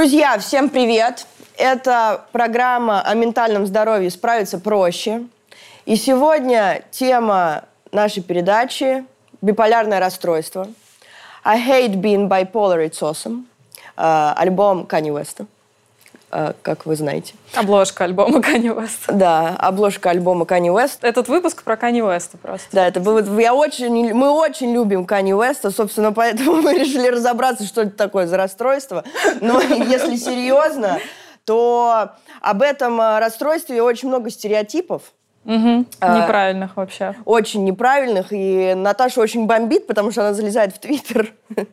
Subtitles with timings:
[0.00, 1.26] Друзья, всем привет!
[1.58, 5.26] Это программа о ментальном здоровье «Справиться проще».
[5.84, 9.04] И сегодня тема нашей передачи–
[9.42, 10.68] биполярное расстройство.
[11.44, 13.44] I hate being bipolar, it's awesome.
[13.98, 15.44] Э, альбом West, э,
[16.62, 17.34] как вы знаете.
[17.54, 19.12] Обложка альбома Kanye West.
[19.12, 20.98] Да, обложка альбома Kanye West.
[21.02, 22.68] Этот выпуск про Kanye West просто.
[22.72, 27.64] Да, это было, я очень, мы очень любим Kanye West, собственно, поэтому мы решили разобраться,
[27.64, 29.04] что это такое за расстройство.
[29.40, 30.98] Но если серьезно,
[31.44, 35.02] то об этом э, расстройстве очень много стереотипов.
[35.44, 35.86] Угу.
[36.00, 37.14] А, неправильных вообще.
[37.24, 38.28] Очень неправильных.
[38.30, 41.32] И Наташа очень бомбит, потому что она залезает в Твиттер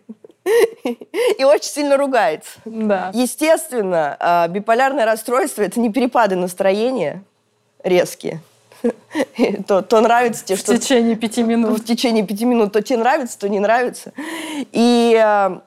[1.37, 2.59] и очень сильно ругается.
[2.65, 3.11] Да.
[3.13, 7.23] Естественно, а, биполярное расстройство– это не перепады настроения
[7.83, 8.41] резкие.
[9.67, 10.73] То, то нравится тебе, что...
[10.73, 11.79] В течение пяти минут.
[11.79, 12.73] В течение пяти минут.
[12.73, 14.13] То тебе нравится, то не нравится.
[14.71, 15.63] И а,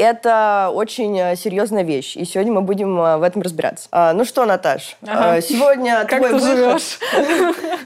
[0.00, 3.88] это очень э, серьезная вещь, и сегодня мы будем э, в этом разбираться.
[3.92, 5.36] А, ну что, Наташ, ага.
[5.36, 6.56] Э, сегодня как твой ты выход.
[6.56, 6.98] Живешь?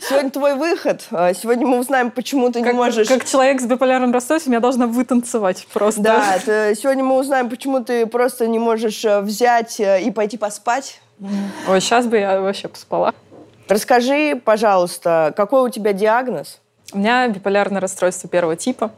[0.09, 1.03] Сегодня твой выход.
[1.11, 3.09] Сегодня мы узнаем, почему ты как, не можешь...
[3.09, 6.01] Как человек с биполярным расстройством я должна вытанцевать просто.
[6.01, 11.01] Да, это, сегодня мы узнаем, почему ты просто не можешь взять и пойти поспать.
[11.69, 13.15] Ой, сейчас бы я вообще поспала.
[13.69, 16.61] Расскажи, пожалуйста, какой у тебя диагноз?
[16.93, 18.91] У меня биполярное расстройство первого типа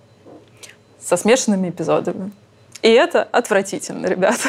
[1.01, 2.33] со смешанными эпизодами.
[2.87, 4.49] И это отвратительно, ребята.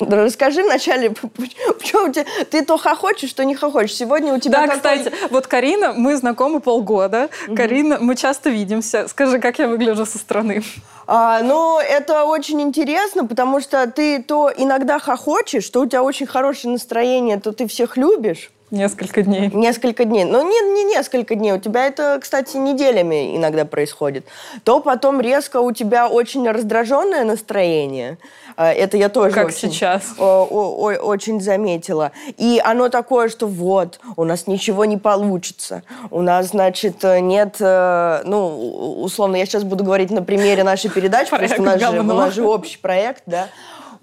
[0.00, 1.10] Расскажи вначале,
[1.78, 3.94] почему ты, ты то хохочешь, что не хохочешь.
[3.94, 4.76] Сегодня у тебя Да, какой...
[4.76, 7.28] кстати, вот Карина, мы знакомы полгода.
[7.46, 7.56] Угу.
[7.56, 9.06] Карина, мы часто видимся.
[9.06, 10.64] Скажи, как я выгляжу со стороны?
[11.06, 16.26] А, ну, это очень интересно, потому что ты то иногда хохочешь, что у тебя очень
[16.26, 18.50] хорошее настроение, то ты всех любишь.
[18.74, 19.50] Несколько дней.
[19.52, 20.24] Несколько дней.
[20.24, 21.52] Но не, не несколько дней.
[21.52, 24.26] У тебя это, кстати, неделями иногда происходит.
[24.64, 28.18] То потом резко у тебя очень раздраженное настроение.
[28.56, 30.14] А, это я тоже как очень, сейчас.
[30.18, 32.10] О, о, о, очень заметила.
[32.36, 35.82] И оно такое, что вот, у нас ничего не получится.
[36.10, 37.56] У нас, значит, нет...
[37.60, 41.80] Э, ну, условно, я сейчас буду говорить на примере нашей передачи, потому что у нас,
[41.80, 43.48] же, у нас же общий проект, да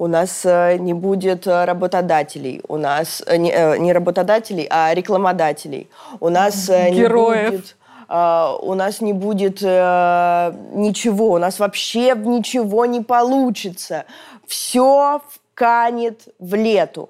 [0.01, 5.89] у нас э, не будет э, работодателей, у нас э, не, не работодателей, а рекламодателей,
[6.19, 7.51] у нас Героев.
[7.51, 7.75] не будет
[8.09, 14.03] у нас не будет ничего, у нас вообще ничего не получится.
[14.45, 15.21] Все
[15.53, 17.07] канет в лету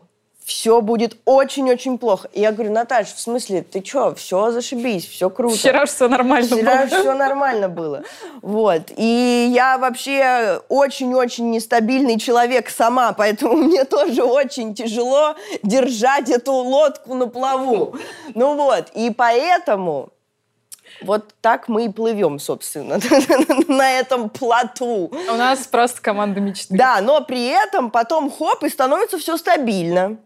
[0.52, 2.30] все будет очень-очень плохо.
[2.34, 5.56] И я говорю, Наташ, в смысле, ты что, все зашибись, все круто.
[5.56, 6.88] Вчера все нормально Вчера было.
[6.88, 8.04] Вчера все нормально было.
[8.42, 8.92] Вот.
[8.98, 17.16] И я вообще очень-очень нестабильный человек сама, поэтому мне тоже очень тяжело держать эту лодку
[17.16, 17.96] на плаву.
[18.36, 20.10] Ну вот, и поэтому
[21.02, 23.00] вот так мы и плывем, собственно,
[23.68, 25.12] на этом плоту.
[25.30, 26.76] У нас просто команда мечты.
[26.76, 30.18] Да, но при этом потом хоп, и становится все стабильно.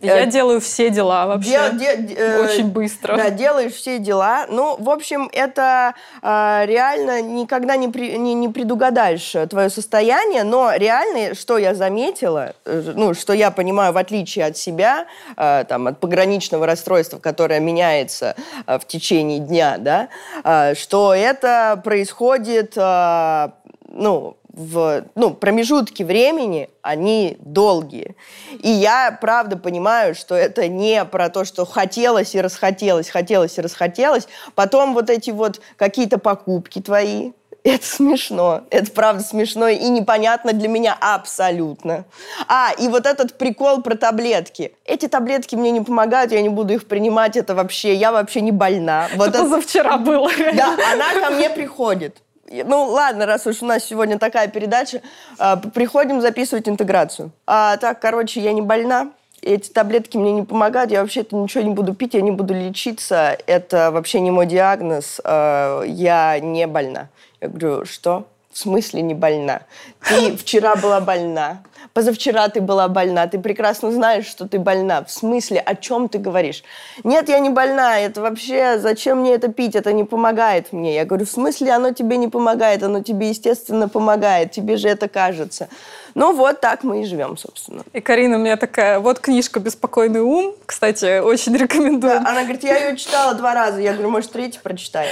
[0.00, 1.70] Я э, делаю все дела вообще.
[1.72, 3.16] Де, де, э, Очень быстро.
[3.16, 4.46] Да, делаешь все дела.
[4.48, 10.72] Ну, в общем, это э, реально никогда не, при, не, не предугадаешь твое состояние, но
[10.74, 15.06] реально, что я заметила, э, ну, что я понимаю, в отличие от себя,
[15.36, 18.36] э, там, от пограничного расстройства, которое меняется
[18.66, 20.08] э, в течение дня, да,
[20.44, 23.50] э, что это происходит, э,
[23.88, 28.16] ну, в ну, промежутки времени, они долгие.
[28.60, 33.60] И я, правда, понимаю, что это не про то, что хотелось и расхотелось, хотелось и
[33.60, 34.28] расхотелось.
[34.54, 38.62] Потом вот эти вот какие-то покупки твои, это смешно.
[38.70, 42.04] Это правда смешно и непонятно для меня абсолютно.
[42.48, 44.74] А, и вот этот прикол про таблетки.
[44.84, 48.52] Эти таблетки мне не помогают, я не буду их принимать, это вообще, я вообще не
[48.52, 49.08] больна.
[49.14, 50.30] Вот это, это позавчера было.
[50.54, 55.02] Да, она ко мне приходит ну ладно, раз уж у нас сегодня такая передача,
[55.38, 57.30] э, приходим записывать интеграцию.
[57.46, 59.10] А так, короче, я не больна,
[59.42, 63.38] эти таблетки мне не помогают, я вообще-то ничего не буду пить, я не буду лечиться,
[63.46, 67.08] это вообще не мой диагноз, э, я не больна.
[67.40, 68.26] Я говорю, что?
[68.52, 69.62] В смысле не больна?
[70.08, 75.04] Ты вчера была больна, позавчера ты была больна, ты прекрасно знаешь, что ты больна.
[75.04, 76.62] В смысле, о чем ты говоришь?
[77.04, 80.94] Нет, я не больна, это вообще, зачем мне это пить, это не помогает мне.
[80.94, 85.08] Я говорю, в смысле, оно тебе не помогает, оно тебе, естественно, помогает, тебе же это
[85.08, 85.68] кажется.
[86.14, 87.82] Ну вот так мы и живем, собственно.
[87.92, 92.20] И Карина у меня такая, вот книжка «Беспокойный ум», кстати, очень рекомендую.
[92.20, 93.80] Да, она говорит, я ее читала два раза.
[93.80, 95.08] Я говорю, может, третий прочитай.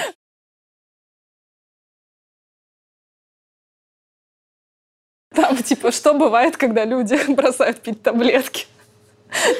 [5.38, 8.66] Там, типа, что бывает, когда люди бросают пить таблетки?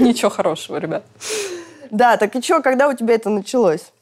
[0.01, 1.05] Ничего хорошего, ребят.
[1.93, 3.93] Да, так и что, когда у тебя это началось?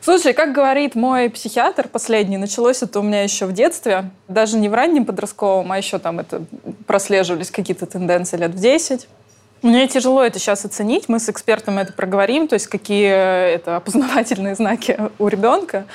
[0.00, 4.70] Слушай, как говорит мой психиатр последний, началось это у меня еще в детстве, даже не
[4.70, 6.44] в раннем подростковом, а еще там это
[6.86, 9.06] прослеживались какие-то тенденции лет в 10.
[9.62, 11.08] Мне тяжело это сейчас оценить.
[11.08, 15.86] Мы с экспертом это проговорим, то есть какие это опознавательные знаки у ребенка.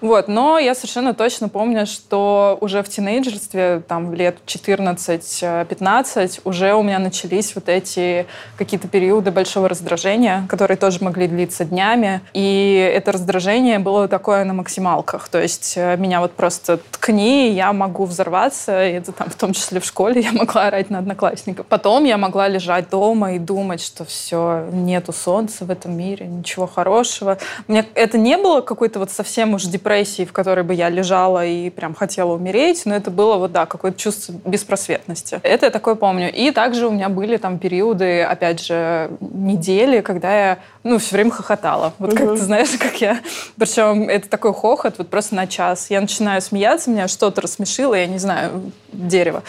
[0.00, 0.26] Вот.
[0.26, 6.98] Но я совершенно точно помню, что уже в тинейджерстве, там лет 14-15, уже у меня
[6.98, 8.26] начались вот эти
[8.56, 12.22] какие-то периоды большого раздражения, которые тоже могли длиться днями.
[12.32, 15.28] И это раздражение было такое на максималках.
[15.28, 18.86] То есть э, меня вот просто ткни, я могу взорваться.
[18.86, 21.66] И это там в том числе в школе я могла орать на одноклассников.
[21.66, 26.26] Потом я могла лежать дома дома и думать, что все, нету солнца в этом мире,
[26.26, 27.38] ничего хорошего.
[27.68, 31.44] У меня это не было какой-то вот совсем уж депрессии, в которой бы я лежала
[31.44, 35.40] и прям хотела умереть, но это было вот, да, какое-то чувство беспросветности.
[35.42, 36.32] Это я такое помню.
[36.32, 41.30] И также у меня были там периоды, опять же, недели, когда я, ну, все время
[41.30, 41.92] хохотала.
[41.98, 43.20] Вот как ты знаешь, как я...
[43.58, 45.90] Причем это такой хохот вот просто на час.
[45.90, 49.42] Я начинаю смеяться, меня что-то рассмешило, я не знаю, дерево.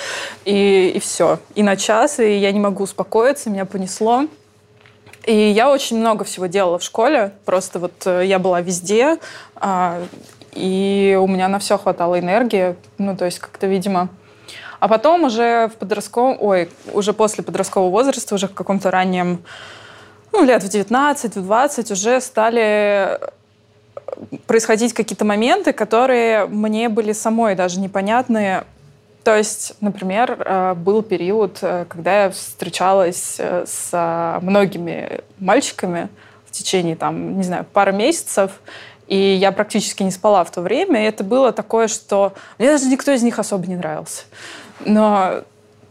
[0.44, 1.40] И, и все.
[1.56, 4.26] И на час, и я не могу успокоиться, меня понесло.
[5.26, 7.32] И я очень много всего делала в школе.
[7.46, 9.18] Просто вот э, я была везде,
[9.56, 10.02] а,
[10.52, 12.76] и у меня на все хватало энергии.
[12.98, 14.10] Ну, то есть как-то, видимо...
[14.80, 16.38] А потом уже в подростковом...
[16.40, 19.44] Ой, уже после подросткового возраста, уже в каком-то раннем...
[20.32, 23.20] Ну, лет в 19, в 20 уже стали
[24.48, 28.64] происходить какие-то моменты, которые мне были самой даже непонятны,
[29.24, 36.10] то есть, например, э, был период, э, когда я встречалась э, с многими мальчиками
[36.48, 38.52] в течение, там, не знаю, пары месяцев,
[39.08, 41.04] и я практически не спала в то время.
[41.04, 44.24] И это было такое, что мне даже никто из них особо не нравился.
[44.86, 45.44] Но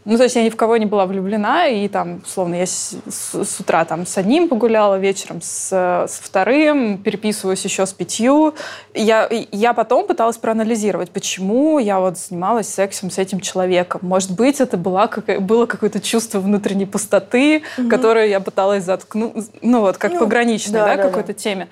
[0.03, 2.95] ну, то есть я ни в кого не была влюблена, и там, условно, я с,
[3.07, 8.55] с, с утра там с одним погуляла, вечером с, с вторым, переписываюсь еще с пятью.
[8.95, 14.01] Я, я потом пыталась проанализировать, почему я вот занималась сексом с этим человеком.
[14.03, 17.87] Может быть, это была, как, было какое-то чувство внутренней пустоты, угу.
[17.87, 21.33] которое я пыталась заткнуть, ну вот, как ну, пограничной, да, да, да какой-то да.
[21.33, 21.67] теме.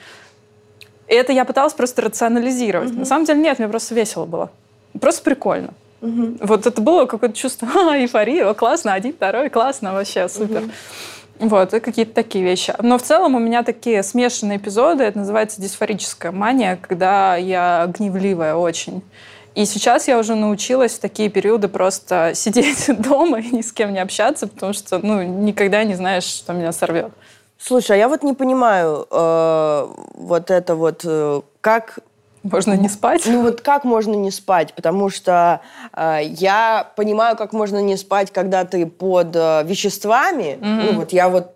[1.07, 2.91] И это я пыталась просто рационализировать.
[2.91, 2.99] Угу.
[2.99, 4.51] На самом деле нет, мне просто весело было.
[5.01, 5.73] Просто прикольно.
[6.01, 6.37] Угу.
[6.41, 10.63] Вот это было какое-то чувство а, эйфории, о, классно, один, второй, классно, вообще супер.
[10.63, 10.71] Угу.
[11.39, 12.73] Вот, и какие-то такие вещи.
[12.79, 18.55] Но в целом у меня такие смешанные эпизоды, это называется дисфорическая мания, когда я гневливая
[18.55, 19.01] очень.
[19.55, 23.93] И сейчас я уже научилась в такие периоды просто сидеть дома и ни с кем
[23.93, 27.11] не общаться, потому что ну, никогда не знаешь, что меня сорвет.
[27.57, 31.99] Слушай, а я вот не понимаю э, вот это вот, э, как
[32.43, 33.23] можно не спать?
[33.25, 34.73] Ну вот как можно не спать?
[34.73, 35.61] Потому что
[35.93, 40.57] э, я понимаю, как можно не спать, когда ты под э, веществами.
[40.59, 40.91] Mm-hmm.
[40.91, 41.53] Ну вот я вот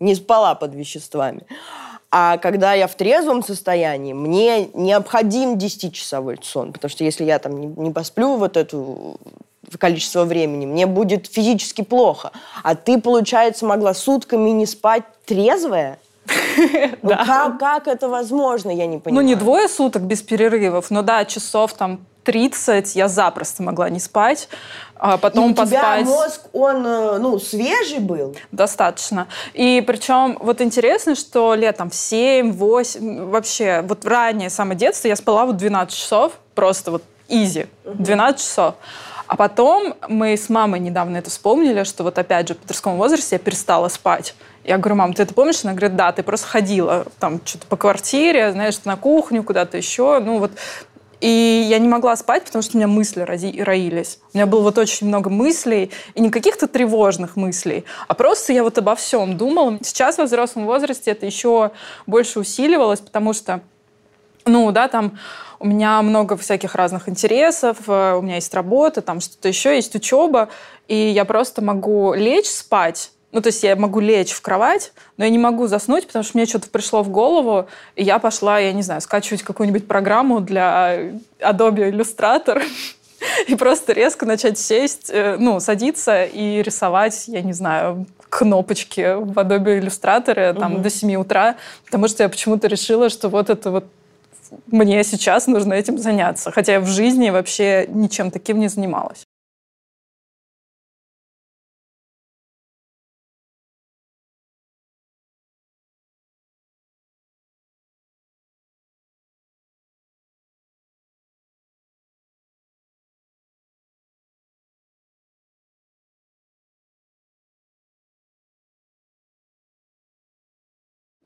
[0.00, 1.42] не спала под веществами.
[2.10, 6.72] А когда я в трезвом состоянии, мне необходим 10-часовой сон.
[6.72, 8.76] Потому что если я там не, не посплю вот это
[9.78, 12.32] количество времени, мне будет физически плохо.
[12.62, 15.98] А ты, получается, могла сутками не спать трезвая?
[17.02, 19.24] Ну, как, как это возможно, я не понимаю.
[19.24, 23.98] Ну, не двое суток без перерывов, но да, часов там 30 я запросто могла не
[23.98, 24.48] спать,
[24.96, 26.04] а потом и у поспать.
[26.04, 28.36] тебя мозг, он, э, ну, свежий был?
[28.52, 29.26] Достаточно.
[29.52, 35.16] И причем вот интересно, что летом в 7, 8, вообще, вот раннее самое детство я
[35.16, 38.74] спала вот 12 часов, просто вот изи, 12 часов.
[39.26, 43.36] А потом мы с мамой недавно это вспомнили, что вот опять же в подростковом возрасте
[43.36, 44.34] я перестала спать.
[44.64, 45.64] Я говорю, мам, ты это помнишь?
[45.64, 50.20] Она говорит, да, ты просто ходила там что-то по квартире, знаешь, на кухню, куда-то еще.
[50.20, 50.52] Ну вот
[51.22, 54.18] и я не могла спать, потому что у меня мысли роились.
[54.34, 58.64] У меня было вот очень много мыслей, и не каких-то тревожных мыслей, а просто я
[58.64, 59.78] вот обо всем думала.
[59.82, 61.70] Сейчас во взрослом возрасте это еще
[62.08, 63.60] больше усиливалось, потому что,
[64.46, 65.16] ну, да, там
[65.60, 69.94] у меня много всяких разных интересов, э, у меня есть работа, там что-то еще, есть
[69.94, 70.48] учеба,
[70.88, 75.24] и я просто могу лечь спать, ну, то есть я могу лечь в кровать, но
[75.24, 78.72] я не могу заснуть, потому что мне что-то пришло в голову, и я пошла, я
[78.72, 82.62] не знаю, скачивать какую-нибудь программу для Adobe Illustrator
[83.48, 89.38] и просто резко начать сесть, э, ну, садиться и рисовать, я не знаю, кнопочки в
[89.38, 90.82] Adobe Illustrator там, угу.
[90.82, 93.86] до 7 утра, потому что я почему-то решила, что вот это вот
[94.66, 96.50] мне сейчас нужно этим заняться.
[96.50, 99.24] Хотя я в жизни вообще ничем таким не занималась.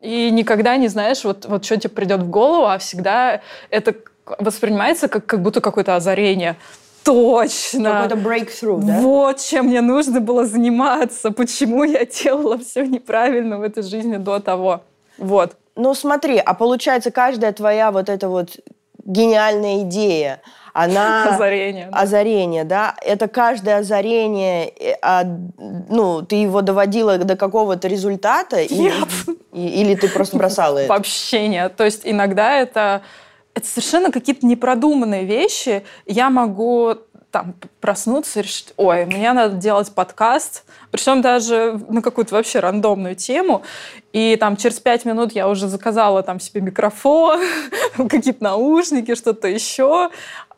[0.06, 3.92] И никогда не знаешь, вот, вот что тебе придет в голову, а всегда это
[4.38, 6.54] воспринимается как, как будто какое-то озарение.
[7.02, 7.90] Точно.
[7.90, 9.00] Какой-то breakthrough, да?
[9.00, 14.38] Вот чем мне нужно было заниматься, почему я делала все неправильно в этой жизни до
[14.38, 14.82] того.
[15.18, 15.56] Вот.
[15.74, 18.60] Ну смотри, а получается каждая твоя вот эта вот
[19.04, 20.40] гениальная идея,
[20.76, 21.24] она...
[21.34, 21.88] Озарение.
[21.90, 22.00] Да.
[22.00, 22.94] Озарение, да.
[23.00, 28.66] Это каждое озарение, э, а, ну, ты его доводила до какого-то результата?
[28.68, 29.08] Нет.
[29.54, 30.92] И, или ты просто бросала это?
[30.92, 31.76] Вообще нет.
[31.76, 33.00] То есть иногда это,
[33.54, 35.82] это совершенно какие-то непродуманные вещи.
[36.04, 36.96] Я могу
[37.30, 43.14] там проснуться и решить, ой, мне надо делать подкаст, причем даже на какую-то вообще рандомную
[43.14, 43.62] тему,
[44.12, 47.40] и там через пять минут я уже заказала там себе микрофон,
[48.08, 50.08] какие-то наушники, что-то еще,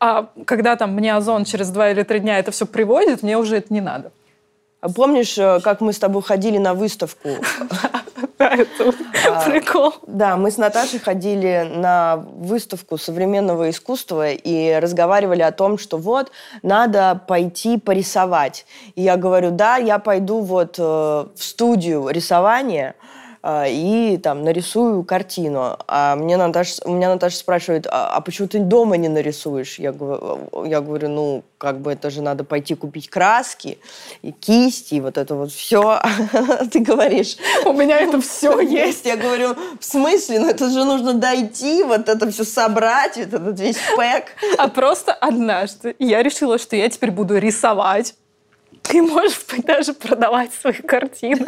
[0.00, 3.56] а когда там мне Озон через два или три дня это все приводит, мне уже
[3.56, 4.12] это не надо.
[4.80, 7.30] А помнишь, э, как мы с тобой ходили на выставку?
[8.38, 8.94] Да, это
[9.26, 9.94] а, прикол.
[10.06, 16.30] Да, мы с Наташей ходили на выставку современного искусства и разговаривали о том, что вот,
[16.62, 18.64] надо пойти порисовать.
[18.94, 22.94] И я говорю, да, я пойду вот э, в студию рисования,
[23.44, 25.76] и там нарисую картину.
[25.86, 29.78] А мне Наташа, у меня Наташа спрашивает, а, а почему ты дома не нарисуешь?
[29.78, 29.94] Я,
[30.64, 33.78] я говорю, ну, как бы это же надо пойти купить краски
[34.22, 36.00] и кисти, и вот это вот все.
[36.72, 39.04] Ты говоришь, у меня это все есть.
[39.04, 40.40] Я говорю, в смысле?
[40.40, 44.26] Ну это же нужно дойти, вот это все собрать, этот весь пэк.
[44.56, 48.14] А просто однажды я решила, что я теперь буду рисовать
[48.88, 51.46] ты можешь даже продавать свои картины.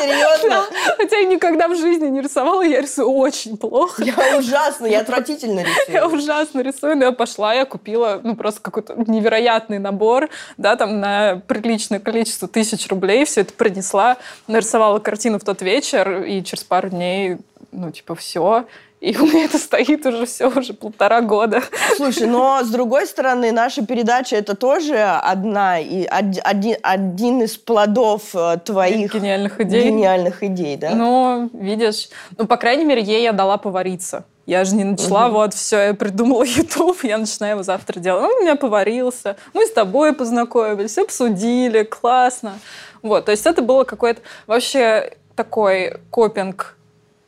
[0.00, 0.64] Серьезно?
[0.96, 4.02] Хотя я никогда в жизни не рисовала, я рисую очень плохо.
[4.02, 5.88] Я ужасно, я отвратительно рисую.
[5.88, 11.00] Я ужасно рисую, но я пошла, я купила ну просто какой-то невероятный набор, да, там
[11.00, 14.16] на приличное количество тысяч рублей, все это принесла,
[14.46, 17.38] нарисовала картину в тот вечер, и через пару дней
[17.74, 18.66] ну, типа, все.
[19.04, 21.62] И у меня это стоит уже все, уже полтора года.
[21.96, 28.34] Слушай, но с другой стороны, наша передача это тоже одна и один, один из плодов
[28.34, 29.90] э, твоих гениальных идей.
[29.90, 30.94] Гениальных идей, да?
[30.94, 32.08] Ну, видишь,
[32.38, 34.24] ну, по крайней мере, ей я дала повариться.
[34.46, 35.34] Я же не начала, угу.
[35.34, 38.24] вот, все, я придумала YouTube, я начинаю его завтра делать.
[38.24, 42.58] Он у меня поварился, мы с тобой познакомились, обсудили, классно.
[43.02, 46.73] Вот, то есть это было какой-то вообще такой копинг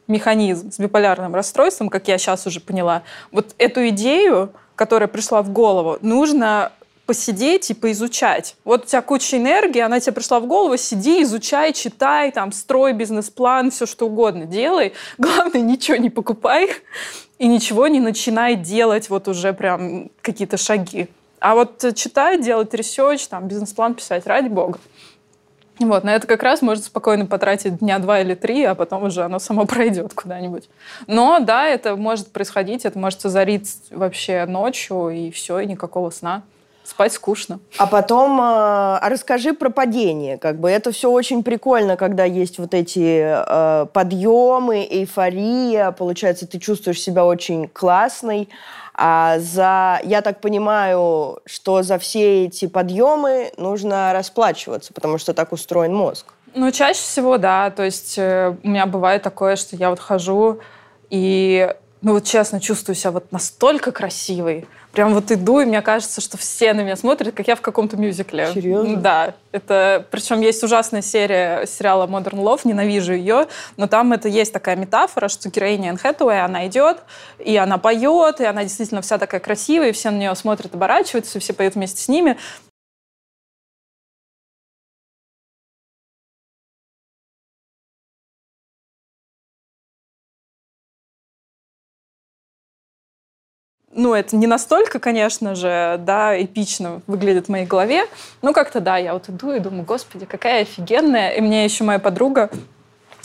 [0.08, 5.50] механизм с биполярным расстройством, как я сейчас уже поняла, вот эту идею, которая пришла в
[5.50, 6.72] голову, нужно
[7.06, 8.56] посидеть и поизучать.
[8.64, 12.92] Вот у тебя куча энергии, она тебе пришла в голову, сиди, изучай, читай, там, строй
[12.92, 14.92] бизнес-план, все что угодно делай.
[15.18, 16.70] Главное, ничего не покупай
[17.38, 21.08] и ничего не начинай делать вот уже прям какие-то шаги.
[21.38, 24.78] А вот читать, делать research, там, бизнес-план писать, ради бога.
[25.78, 29.22] Вот, на это как раз можно спокойно потратить дня два или три, а потом уже
[29.22, 30.68] оно само пройдет куда-нибудь.
[31.06, 36.42] Но да, это может происходить, это может озарить вообще ночью, и все, и никакого сна.
[36.86, 37.58] Спать скучно.
[37.78, 40.38] А потом э, расскажи про падение.
[40.38, 45.90] Как бы это все очень прикольно, когда есть вот эти э, подъемы, эйфория.
[45.90, 48.48] Получается, ты чувствуешь себя очень классной.
[48.98, 55.52] А за, я так понимаю, что за все эти подъемы нужно расплачиваться, потому что так
[55.52, 56.32] устроен мозг.
[56.54, 57.70] Ну, чаще всего, да.
[57.70, 60.60] То есть э, у меня бывает такое, что я вот хожу
[61.10, 66.22] и, ну вот честно, чувствую себя вот настолько красивой, прям вот иду, и мне кажется,
[66.22, 68.50] что все на меня смотрят, как я в каком-то мюзикле.
[68.54, 68.96] Серьезно?
[68.96, 69.34] Да.
[69.52, 74.74] Это, причем есть ужасная серия сериала Modern Love, ненавижу ее, но там это есть такая
[74.74, 77.02] метафора, что героиня Энн Хэтэуэй, она идет,
[77.38, 81.36] и она поет, и она действительно вся такая красивая, и все на нее смотрят, оборачиваются,
[81.36, 82.38] и все поют вместе с ними.
[93.96, 98.04] Ну, это не настолько, конечно же, да, эпично выглядит в моей голове,
[98.42, 101.30] но как-то, да, я вот иду и думаю, господи, какая офигенная.
[101.30, 102.50] И мне еще моя подруга,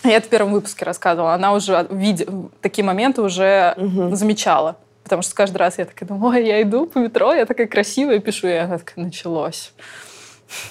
[0.04, 2.26] я это в первом выпуске рассказывала, она уже видя,
[2.62, 4.16] такие моменты уже угу.
[4.16, 4.78] замечала.
[5.04, 8.20] Потому что каждый раз я такая думаю, ой, я иду по метро, я такая красивая,
[8.20, 9.74] пишу, и она такая, началось.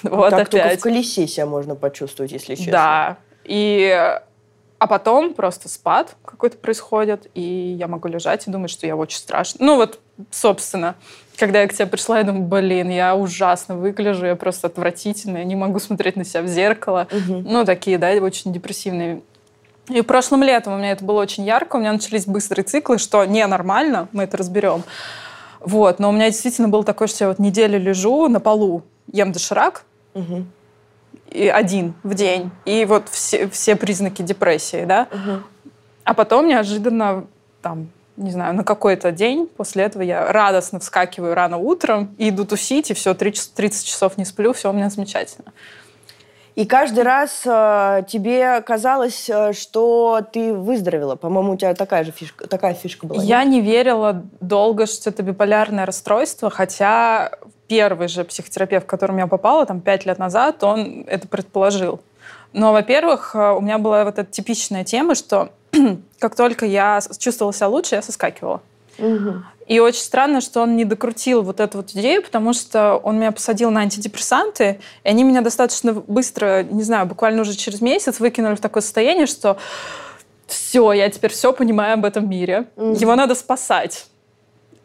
[0.03, 0.51] Вот так опять.
[0.51, 2.71] только в колесе себя можно почувствовать, если честно.
[2.71, 3.17] Да.
[3.43, 4.19] И
[4.81, 9.19] а потом просто спад какой-то происходит, и я могу лежать и думать, что я очень
[9.19, 9.63] страшно.
[9.63, 9.99] Ну вот,
[10.31, 10.95] собственно,
[11.37, 15.55] когда я к тебе пришла, я думаю, блин, я ужасно выгляжу, я просто отвратительная, не
[15.55, 17.07] могу смотреть на себя в зеркало.
[17.11, 17.43] Угу.
[17.47, 19.21] Ну, такие, да, очень депрессивные
[19.87, 23.23] и прошлым летом у меня это было очень ярко, у меня начались быстрые циклы, что
[23.25, 24.83] ненормально, мы это разберем.
[25.59, 29.31] Вот, но у меня действительно было такое, что я вот неделю лежу на полу, ем
[29.31, 29.83] доширак,
[30.15, 30.45] угу
[31.31, 32.51] и один в день.
[32.65, 35.07] И вот все, все признаки депрессии, да.
[35.11, 35.71] Угу.
[36.03, 37.25] А потом неожиданно
[37.61, 42.45] там не знаю, на какой-то день после этого я радостно вскакиваю рано утром и иду
[42.45, 45.53] тусить, и все, 30 часов не сплю, все у меня замечательно.
[46.55, 51.15] И каждый раз э, тебе казалось, э, что ты выздоровела.
[51.15, 53.23] По-моему, у тебя такая же фишка, такая фишка была.
[53.23, 53.53] Я нет?
[53.53, 57.31] не верила долго, что это биполярное расстройство, хотя
[57.71, 62.01] первый же психотерапевт, к которому я попала, там, пять лет назад, он это предположил.
[62.51, 65.51] Но, во-первых, э, у меня была вот эта типичная тема, что
[66.19, 68.61] как только я чувствовала себя лучше, я соскакивала.
[68.99, 69.43] Угу.
[69.67, 73.31] И очень странно, что он не докрутил вот эту вот идею, потому что он меня
[73.31, 78.55] посадил на антидепрессанты, и они меня достаточно быстро, не знаю, буквально уже через месяц выкинули
[78.55, 79.55] в такое состояние, что
[80.45, 82.65] все, я теперь все понимаю об этом мире.
[82.75, 82.95] Угу.
[82.95, 84.07] Его надо спасать.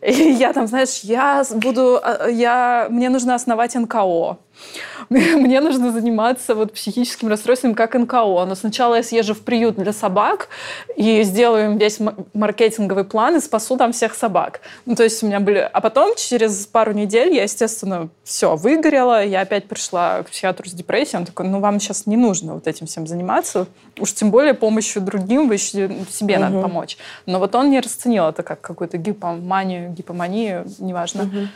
[0.06, 4.38] И я там, знаешь, я буду, а, я, мне нужно основать НКО.
[5.08, 8.44] мне нужно заниматься вот психическим расстройством как НКО.
[8.46, 10.48] Но сначала я съезжу в приют для собак
[10.96, 11.98] и сделаю им весь
[12.34, 14.60] маркетинговый план и спасу там всех собак.
[14.84, 15.68] Ну, то есть у меня были...
[15.72, 19.24] А потом, через пару недель, я, естественно, все, выгорела.
[19.24, 21.20] Я опять пришла к психиатру с депрессией.
[21.20, 23.66] Он такой, ну, вам сейчас не нужно вот этим всем заниматься.
[23.98, 26.42] Уж тем более помощью другим, вы еще себе угу.
[26.42, 26.98] надо помочь.
[27.26, 31.24] Но вот он не расценил это как какую-то гипоманию, гипоманию, неважно.
[31.24, 31.48] Угу.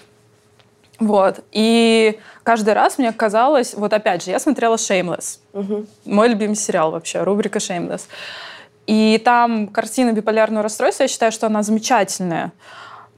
[1.00, 1.40] Вот.
[1.50, 5.38] И каждый раз мне казалось, вот опять же, я смотрела Shameless.
[5.54, 5.86] Угу.
[6.04, 8.02] Мой любимый сериал вообще, рубрика Shameless.
[8.86, 12.52] И там картина биполярного расстройства, я считаю, что она замечательная.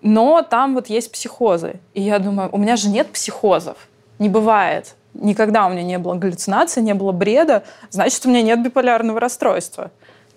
[0.01, 1.81] Но там вот есть психозы.
[1.95, 3.77] И я думаю, у меня же нет психозов.
[4.19, 4.95] Не бывает.
[5.15, 7.65] Никогда у меня не было галлюцинации, не было бреда.
[7.91, 9.91] Значит, у меня нет биполярного расстройства.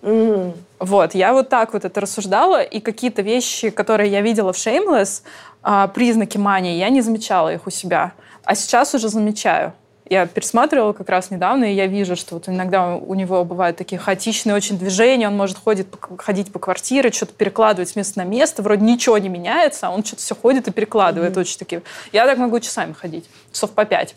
[0.05, 0.55] Mm.
[0.77, 5.23] Вот, я вот так вот это рассуждала, и какие-то вещи, которые я видела в Shameless,
[5.63, 8.13] а, признаки мании, я не замечала их у себя.
[8.43, 9.73] А сейчас уже замечаю.
[10.07, 13.97] Я пересматривала как раз недавно, и я вижу, что вот иногда у него бывают такие
[13.97, 15.87] хаотичные очень движения, он может ходить,
[16.19, 20.03] ходить по квартире, что-то перекладывать с места на место, вроде ничего не меняется, а он
[20.03, 21.39] что-то все ходит и перекладывает mm-hmm.
[21.41, 21.81] очень такие.
[22.13, 24.13] Я так могу часами ходить, часов по пять.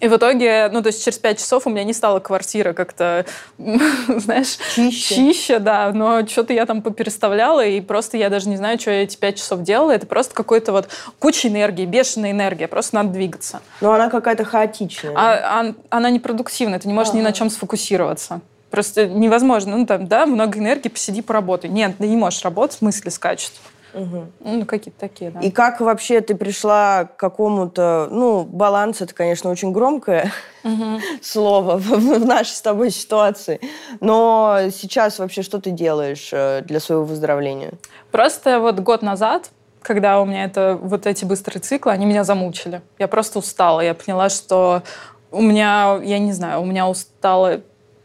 [0.00, 3.26] И в итоге, ну, то есть через пять часов у меня не стала квартира как-то,
[3.58, 5.14] знаешь, чище.
[5.14, 9.02] чище, да, но что-то я там попереставляла, и просто я даже не знаю, что я
[9.02, 9.92] эти пять часов делала.
[9.92, 13.60] Это просто какой-то вот куча энергии, бешеная энергия, просто надо двигаться.
[13.80, 15.14] Но она какая-то хаотичная.
[15.16, 17.18] А, а, она непродуктивная, ты не можешь ага.
[17.18, 18.40] ни на чем сфокусироваться.
[18.70, 19.76] Просто невозможно.
[19.76, 21.70] Ну, там, да, много энергии, посиди, поработай.
[21.70, 23.52] Нет, ты не можешь работать, мысли скачут.
[23.94, 24.26] Угу.
[24.40, 25.40] Ну, какие-то такие, да.
[25.40, 30.32] И как вообще ты пришла к какому-то, ну, баланс, это, конечно, очень громкое
[30.64, 31.00] угу.
[31.22, 33.60] слово в, в нашей с тобой ситуации,
[34.00, 37.72] но сейчас вообще что ты делаешь э, для своего выздоровления?
[38.10, 39.50] Просто вот год назад
[39.84, 42.80] когда у меня это вот эти быстрые циклы, они меня замучили.
[42.98, 43.82] Я просто устала.
[43.82, 44.82] Я поняла, что
[45.30, 47.60] у меня, я не знаю, у меня устал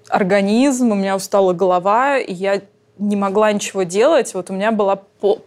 [0.10, 2.62] организм, у меня устала голова, и я
[3.00, 4.34] не могла ничего делать.
[4.34, 4.94] Вот у меня был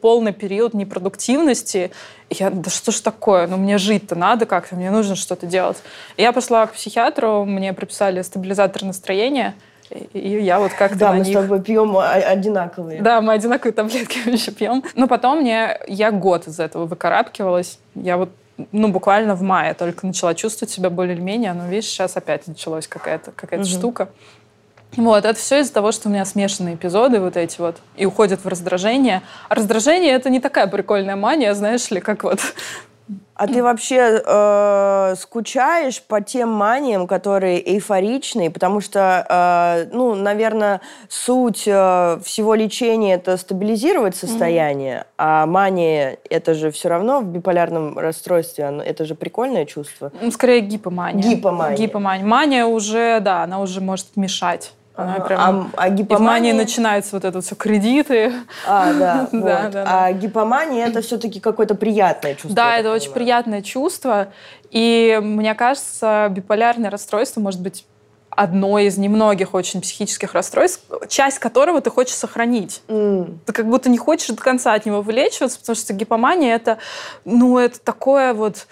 [0.01, 1.91] полный период непродуктивности.
[2.31, 3.47] И я, да что ж такое?
[3.47, 5.77] Ну, мне жить-то надо как-то, мне нужно что-то делать.
[6.17, 9.55] И я пошла к психиатру, мне прописали стабилизатор настроения.
[10.15, 11.29] И я вот как-то Да, мы них...
[11.29, 13.03] с тобой пьем одинаковые.
[13.03, 14.83] Да, мы одинаковые таблетки еще пьем.
[14.95, 15.79] Но потом мне...
[15.87, 17.79] Я год из этого выкарабкивалась.
[17.95, 18.31] Я вот
[18.71, 21.53] ну, буквально в мае только начала чувствовать себя более или менее.
[21.53, 23.67] Но, видишь, сейчас опять началась какая-то какая угу.
[23.67, 24.09] штука.
[24.97, 28.45] Вот, это все из-за того, что у меня смешанные эпизоды вот эти вот, и уходят
[28.45, 29.23] в раздражение.
[29.49, 32.41] А раздражение— это не такая прикольная мания, знаешь ли, как вот
[33.35, 40.81] а ты вообще э, скучаешь по тем маниям, которые эйфоричные, потому что, э, ну, наверное,
[41.09, 45.15] суть э, всего лечения это стабилизировать состояние, mm-hmm.
[45.19, 50.13] а мания это же все равно в биполярном расстройстве, это же прикольное чувство.
[50.31, 51.23] Скорее гипомания.
[51.23, 51.77] Гипомания.
[51.77, 52.25] Гипомания.
[52.25, 54.73] Мания уже, да, она уже может мешать.
[54.95, 55.73] Она прям...
[55.77, 56.53] а, а гипомания...
[56.53, 58.33] И начинается вот это все кредиты.
[58.67, 59.45] А, да, вот.
[59.45, 62.55] да, да, А гипомания это все-таки какое-то приятное чувство.
[62.55, 64.29] Да, это очень приятное чувство.
[64.71, 67.87] И мне кажется, биполярное расстройство может быть
[68.35, 72.83] одно из немногих очень психических расстройств, часть которого ты хочешь сохранить.
[72.89, 73.39] Mm.
[73.45, 76.79] Ты как будто не хочешь до конца от него вылечиваться, потому что гипомания это,
[77.25, 78.67] ну, это такое вот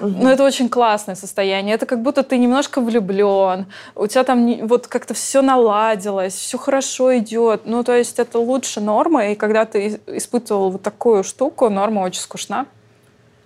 [0.00, 1.74] ну, это очень классное состояние.
[1.74, 7.16] Это как будто ты немножко влюблен, у тебя там вот как-то все наладилось, все хорошо
[7.18, 7.62] идет.
[7.64, 12.20] Ну, то есть это лучше нормы, и когда ты испытывал вот такую штуку, норма очень
[12.20, 12.66] скучна.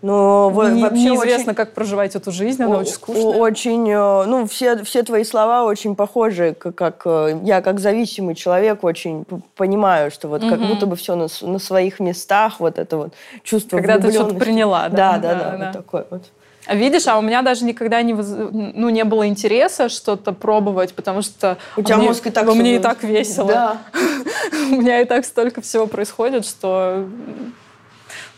[0.04, 3.38] Но Не, вообще неизвестно, очень, как проживать эту жизнь, она очень скучная.
[3.38, 8.34] Очень, э, ну, все, все твои слова очень похожи, как, как э, я как зависимый
[8.34, 9.24] человек очень
[9.56, 10.50] понимаю, что вот угу.
[10.50, 13.14] как будто бы все на, на своих местах, вот это вот
[13.44, 15.16] чувство Когда ты что-то приняла, да?
[15.16, 15.64] Да, да, да, да, да.
[15.64, 16.22] вот такое вот.
[16.70, 18.26] Видишь, а у меня даже никогда не, воз...
[18.28, 22.76] ну, не было интереса что-то пробовать, потому что у тебя мне, мозг и так мне
[22.76, 23.48] и так весело.
[23.48, 23.78] Да.
[24.70, 27.06] у меня и так столько всего происходит, что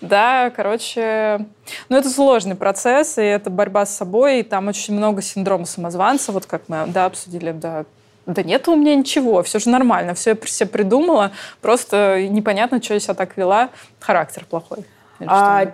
[0.00, 1.46] да, короче,
[1.88, 6.32] ну это сложный процесс, и это борьба с собой, и там очень много синдрома самозванца,
[6.32, 7.84] вот как мы, да, обсудили, да,
[8.26, 12.94] да нет у меня ничего, все же нормально, все я себе придумала, просто непонятно, что
[12.94, 14.84] я себя так вела, характер плохой.
[15.26, 15.72] А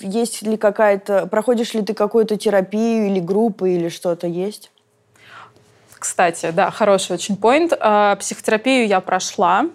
[0.00, 4.70] есть ли какая-то, проходишь ли ты какую-то терапию или группы или что-то есть?
[5.98, 7.72] Кстати, да, хороший очень поинт.
[7.80, 9.66] А, психотерапию я прошла.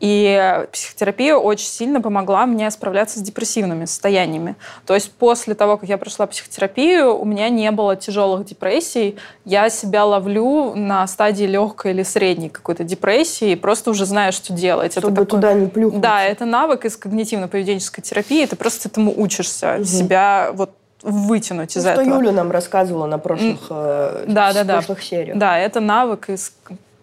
[0.00, 4.56] И психотерапия очень сильно помогла мне справляться с депрессивными состояниями.
[4.86, 9.16] То есть после того, как я прошла психотерапию, у меня не было тяжелых депрессий.
[9.44, 14.54] Я себя ловлю на стадии легкой или средней какой-то депрессии и просто уже знаю, что
[14.54, 14.92] делать.
[14.92, 16.00] Чтобы это туда не плюхнуться.
[16.00, 18.46] Да, это навык из когнитивно-поведенческой терапии.
[18.46, 19.76] Ты просто этому учишься.
[19.76, 19.84] Угу.
[19.84, 20.70] Себя вот
[21.02, 22.06] вытянуть ну, из что этого.
[22.06, 25.04] Что Юля нам рассказывала на прошлых, э, да, да, прошлых да.
[25.04, 25.38] сериях.
[25.38, 26.52] Да, это навык из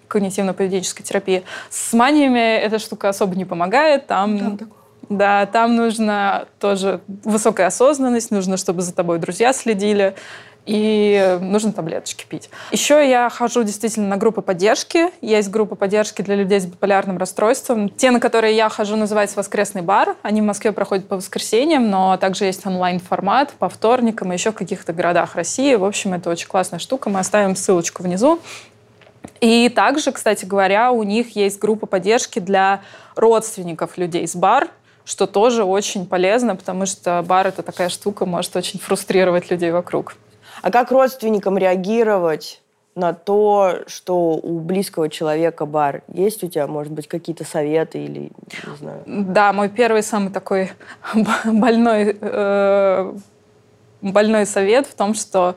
[0.08, 1.44] когнитивно-поведенческой терапии.
[1.70, 4.08] С маниями эта штука особо не помогает.
[4.08, 4.72] Там, там
[5.10, 10.16] да, там нужно тоже высокая осознанность, нужно, чтобы за тобой друзья следили
[10.66, 12.50] и нужно таблеточки пить.
[12.72, 15.12] Еще я хожу действительно на группы поддержки.
[15.22, 17.88] Есть группа поддержки для людей с биполярным расстройством.
[17.88, 20.18] Те, на которые я хожу, называются «Воскресный бар».
[20.24, 24.56] Они в Москве проходят по воскресеньям, но также есть онлайн-формат по вторникам и еще в
[24.56, 25.74] каких-то городах России.
[25.76, 27.10] В общем, это очень классная штука.
[27.10, 28.42] Мы оставим ссылочку внизу.
[29.42, 32.82] И также, кстати говоря, у них есть группа поддержки для
[33.16, 34.70] родственников людей с бар,
[35.06, 40.16] что тоже очень полезно, потому что бар— это такая штука, может очень фрустрировать людей вокруг.
[40.62, 42.62] А как родственникам реагировать
[42.96, 46.02] на то, что у близкого человека бар?
[46.12, 48.32] Есть у тебя, может быть, какие-то советы или,
[48.66, 49.04] не знаю?
[49.06, 50.72] Да, мой первый самый такой
[51.46, 53.14] больной, э,
[54.02, 55.56] больной совет в том, что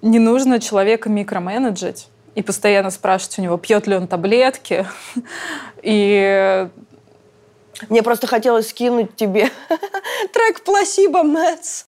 [0.00, 4.86] не нужно человека микроменеджить и постоянно спрашивать у него, пьет ли он таблетки.
[5.82, 6.68] И
[7.88, 9.50] мне просто хотелось скинуть тебе
[10.32, 11.84] трек «Пласибо Мэтс».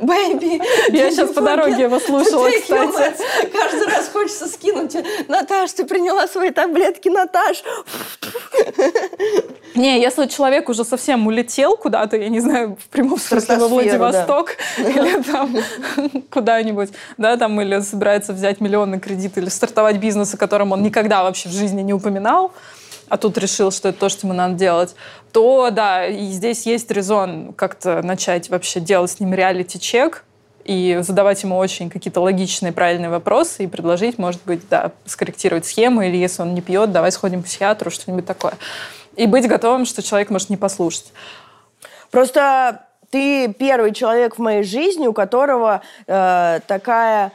[0.00, 0.62] Бэйби.
[0.92, 3.22] Я сейчас по дороге его слушала, кстати.
[3.52, 4.96] Каждый раз хочется скинуть.
[5.28, 7.62] Наташ, ты приняла свои таблетки, Наташ.
[9.74, 14.56] Не, если человек уже совсем улетел куда-то, я не знаю, в прямом смысле во Владивосток
[14.78, 14.88] да.
[14.88, 15.56] или там
[16.30, 21.24] куда-нибудь, да, там или собирается взять миллионный кредит или стартовать бизнес, о котором он никогда
[21.24, 22.52] вообще в жизни не упоминал,
[23.08, 24.94] а тут решил, что это то, что ему надо делать,
[25.32, 30.24] то да, и здесь есть резон как-то начать вообще делать с ним реалити-чек,
[30.64, 36.02] и задавать ему очень какие-то логичные, правильные вопросы и предложить, может быть, да, скорректировать схему,
[36.02, 38.54] или если он не пьет, давай сходим к психиатру, что-нибудь такое.
[39.16, 41.12] И быть готовым, что человек может не послушать.
[42.10, 47.32] Просто ты первый человек в моей жизни, у которого э, такая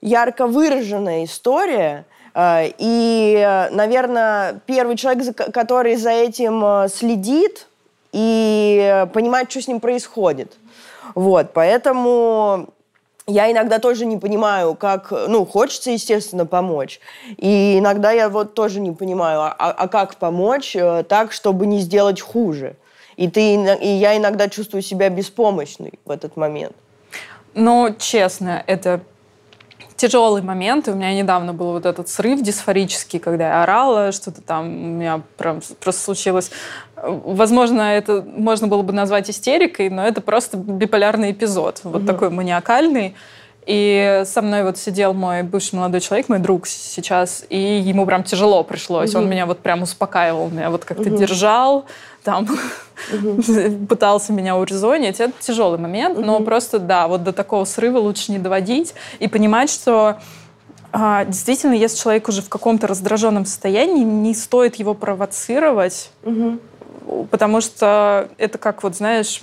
[0.00, 7.66] ярко выраженная история, и, наверное, первый человек, который за этим э, следит
[8.12, 10.56] и понимает, что с ним происходит.
[11.14, 12.68] Вот, поэтому
[13.26, 17.00] я иногда тоже не понимаю, как, ну, хочется, естественно, помочь.
[17.36, 21.80] И иногда я вот тоже не понимаю, а, а как помочь э, так, чтобы не
[21.80, 22.76] сделать хуже.
[23.16, 26.74] И, ты, и я иногда чувствую себя беспомощной в этот момент.
[27.54, 29.02] Ну, честно, это
[30.02, 30.88] тяжелый момент.
[30.88, 34.88] И у меня недавно был вот этот срыв дисфорический, когда я орала, что-то там у
[34.88, 36.50] меня прям просто случилось.
[36.96, 42.06] Возможно, это можно было бы назвать истерикой, но это просто биполярный эпизод, вот угу.
[42.06, 43.14] такой маниакальный.
[43.64, 48.24] И со мной вот сидел мой бывший молодой человек, мой друг сейчас, и ему прям
[48.24, 49.14] тяжело пришлось.
[49.14, 49.22] Угу.
[49.22, 51.16] Он меня вот прям успокаивал, меня вот как-то угу.
[51.16, 51.84] держал,
[52.24, 52.46] там
[53.12, 53.42] угу.
[53.88, 55.20] пытался меня урезонить.
[55.20, 56.26] Это тяжелый момент, угу.
[56.26, 60.18] но просто, да, вот до такого срыва лучше не доводить и понимать, что
[60.92, 66.10] а, действительно, если человек уже в каком-то раздраженном состоянии, не стоит его провоцировать.
[66.24, 66.58] Угу
[67.30, 69.40] потому что это как, вот знаешь,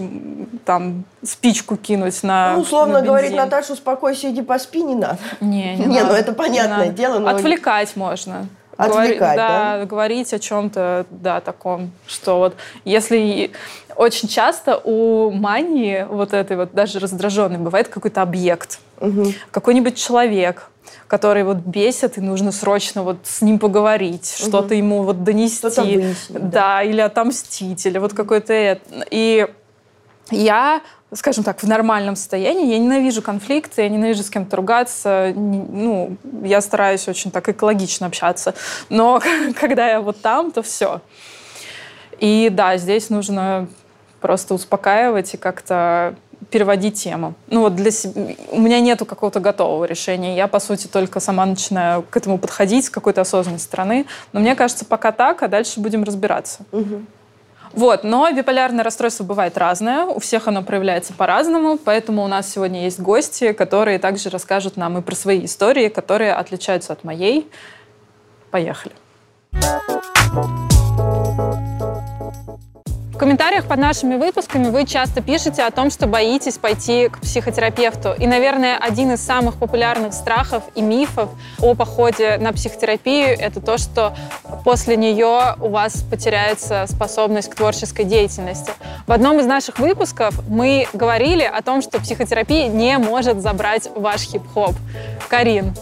[0.65, 5.19] там спичку кинуть на Ну, условно на говорить, Наташа, успокойся, иди поспи, не надо.
[5.39, 6.07] Не, не, не ну надо.
[6.07, 7.19] ну это понятное не дело.
[7.19, 7.29] Но...
[7.29, 8.47] Отвлекать можно.
[8.79, 9.85] Отвлекать, да, да?
[9.85, 13.51] Говорить о чем-то, да, таком, что вот если
[13.95, 19.33] очень часто у мании вот этой вот даже раздраженной бывает какой-то объект, угу.
[19.51, 20.69] какой-нибудь человек,
[21.07, 24.47] который вот бесит, и нужно срочно вот с ним поговорить, угу.
[24.47, 25.81] что-то ему вот донести.
[25.81, 26.39] Выяснить, да.
[26.39, 28.79] да, или отомстить, или вот какой-то...
[29.11, 29.47] И
[30.31, 30.81] я
[31.13, 32.71] скажем так, в нормальном состоянии.
[32.71, 35.33] Я ненавижу конфликты, я ненавижу с кем-то ругаться.
[35.35, 38.53] Ну, я стараюсь очень так экологично общаться.
[38.89, 39.21] Но
[39.59, 41.01] когда я вот там, то все.
[42.19, 43.67] И да, здесь нужно
[44.21, 46.15] просто успокаивать и как-то
[46.51, 47.33] переводить тему.
[47.47, 50.35] Ну вот для себя, у меня нету какого-то готового решения.
[50.35, 54.05] Я, по сути, только сама начинаю к этому подходить с какой-то осознанной стороны.
[54.31, 56.65] Но мне кажется, пока так, а дальше будем разбираться.
[56.71, 57.01] Угу.
[57.73, 62.83] Вот, но биполярное расстройство бывает разное, у всех оно проявляется по-разному, поэтому у нас сегодня
[62.83, 67.49] есть гости, которые также расскажут нам и про свои истории, которые отличаются от моей.
[68.51, 68.93] Поехали.
[73.19, 78.13] В комментариях под нашими выпусками вы часто пишете о том, что боитесь пойти к психотерапевту.
[78.17, 81.29] И, наверное, один из самых популярных страхов и мифов
[81.59, 84.15] о походе на психотерапию— это то, что
[84.63, 88.71] после нее у вас потеряется способность к творческой деятельности.
[89.05, 94.21] В одном из наших выпусков мы говорили о том, что психотерапия не может забрать ваш
[94.21, 94.75] хип-хоп.
[95.27, 95.75] Карин,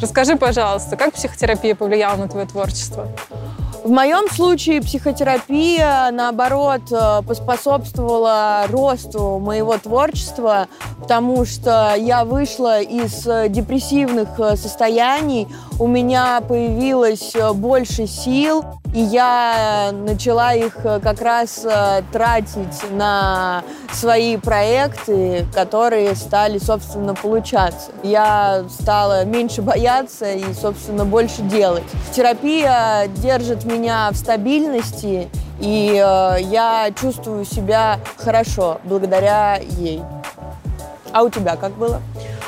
[0.00, 3.06] расскажи, пожалуйста, как психотерапия повлияла на твое творчество?
[3.82, 10.68] В моем случае психотерапия, наоборот, э, поспособствовала росту моего творчества,
[11.00, 15.48] потому что я вышла из э, депрессивных э, состояний,
[15.80, 18.64] у меня появилось больше сил,
[18.94, 21.66] и я начала их как раз
[22.12, 27.92] тратить на свои проекты, которые стали, собственно, получаться.
[28.02, 31.84] Я стала меньше бояться и, собственно, больше делать.
[32.12, 40.02] Терапия держит меня в стабильности, и э, я чувствую себя хорошо благодаря ей.
[41.12, 42.00] А у тебя как было?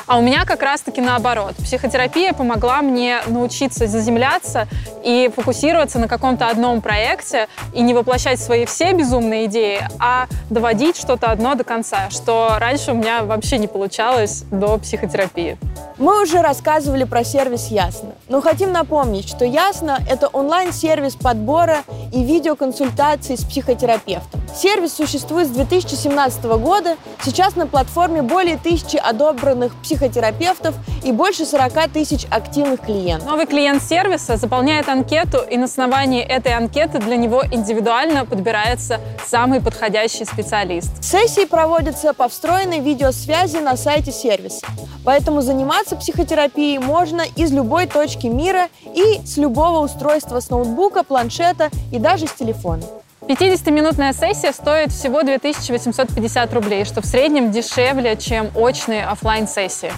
[0.05, 1.55] А у меня как раз-таки наоборот.
[1.55, 4.67] Психотерапия помогла мне научиться заземляться
[5.03, 10.97] и фокусироваться на каком-то одном проекте и не воплощать свои все безумные идеи, а доводить
[10.97, 15.57] что-то одно до конца, что раньше у меня вообще не получалось до психотерапии.
[15.97, 22.23] Мы уже рассказывали про сервис Ясно, но хотим напомнить, что Ясно– это онлайн-сервис подбора и
[22.23, 24.41] видеоконсультаций с психотерапевтом.
[24.55, 26.97] Сервис существует с 2017 года.
[27.23, 33.27] Сейчас на платформе более тысячи одобренных психотерапевтов психотерапевтов и больше 40 тысяч активных клиентов.
[33.27, 39.61] Новый клиент сервиса заполняет анкету, и на основании этой анкеты для него индивидуально подбирается самый
[39.61, 40.91] подходящий специалист.
[41.03, 44.65] Сессии проводятся по встроенной видеосвязи на сайте сервиса.
[45.05, 51.69] Поэтому заниматься психотерапией можно из любой точки мира и с любого устройства с ноутбука, планшета
[51.91, 52.83] и даже с телефона.
[53.27, 59.91] 50-минутная сессия стоит всего 2850 рублей, что в среднем дешевле, чем очные офлайн сессии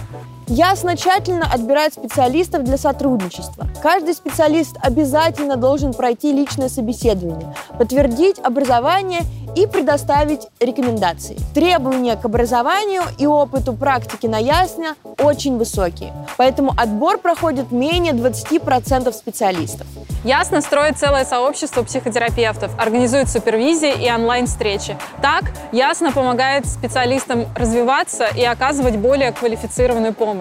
[0.48, 3.66] Ясно тщательно отбирает специалистов для сотрудничества.
[3.82, 9.22] Каждый специалист обязательно должен пройти личное собеседование, подтвердить образование
[9.56, 11.36] и предоставить рекомендации.
[11.52, 19.12] Требования к образованию и опыту практики на Ясне очень высокие, поэтому отбор проходит менее 20%
[19.12, 19.86] специалистов.
[20.24, 24.96] Ясно строит целое сообщество психотерапевтов, организует супервизии и онлайн-встречи.
[25.22, 30.35] Так, Ясно помогает специалистам развиваться и оказывать более квалифицированную помощь.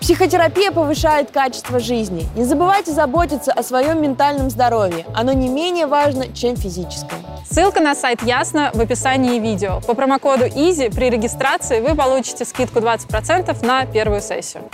[0.00, 2.26] Психотерапия повышает качество жизни.
[2.36, 5.04] Не забывайте заботиться о своем ментальном здоровье.
[5.14, 7.20] Оно не менее важно, чем физическое.
[7.50, 9.80] Ссылка на сайт Ясно в описании видео.
[9.86, 14.64] По промокоду EASY при регистрации вы получите скидку 20% на первую сессию.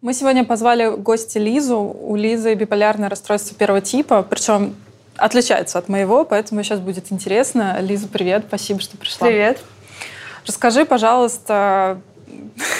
[0.00, 1.78] Мы сегодня позвали гости Лизу.
[1.78, 4.74] У Лизы биполярное расстройство первого типа, причем
[5.16, 7.76] отличается от моего, поэтому сейчас будет интересно.
[7.80, 9.26] Лиза, привет, спасибо, что пришла.
[9.26, 9.62] Привет.
[10.46, 12.00] Расскажи, пожалуйста,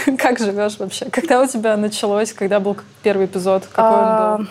[0.18, 1.06] как живешь вообще?
[1.10, 2.32] Когда у тебя началось?
[2.32, 3.66] Когда был первый эпизод?
[3.66, 4.50] Какой а, он был?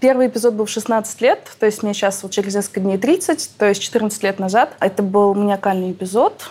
[0.00, 3.50] Первый эпизод был в 16 лет, то есть мне сейчас вот через несколько дней 30,
[3.56, 4.74] то есть 14 лет назад.
[4.80, 6.50] Это был маниакальный эпизод.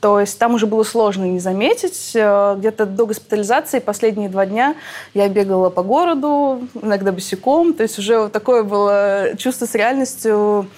[0.00, 2.12] То есть там уже было сложно не заметить.
[2.14, 4.74] Э, где-то до госпитализации последние два дня
[5.12, 7.74] я бегала по городу, иногда босиком.
[7.74, 10.68] То есть уже вот такое было чувство с реальностью.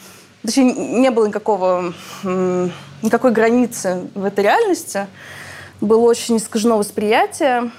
[0.43, 5.07] Точнее, не было никакого, никакой границы в этой реальности.
[5.81, 7.71] Было очень искажено восприятие.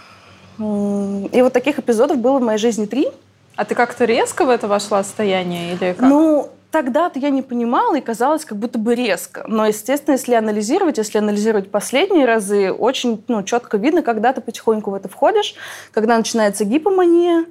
[0.59, 3.07] И вот таких эпизодов было в моей жизни три.
[3.55, 6.09] А ты как-то резко в это вошла состояние или как?
[6.09, 9.45] Ну, тогда-то я не понимала и казалось как будто бы резко.
[9.47, 14.89] Но, естественно, если анализировать, если анализировать последние разы, очень ну, четко видно, когда ты потихоньку
[14.89, 15.53] в это входишь,
[15.91, 17.45] когда начинается гипомания,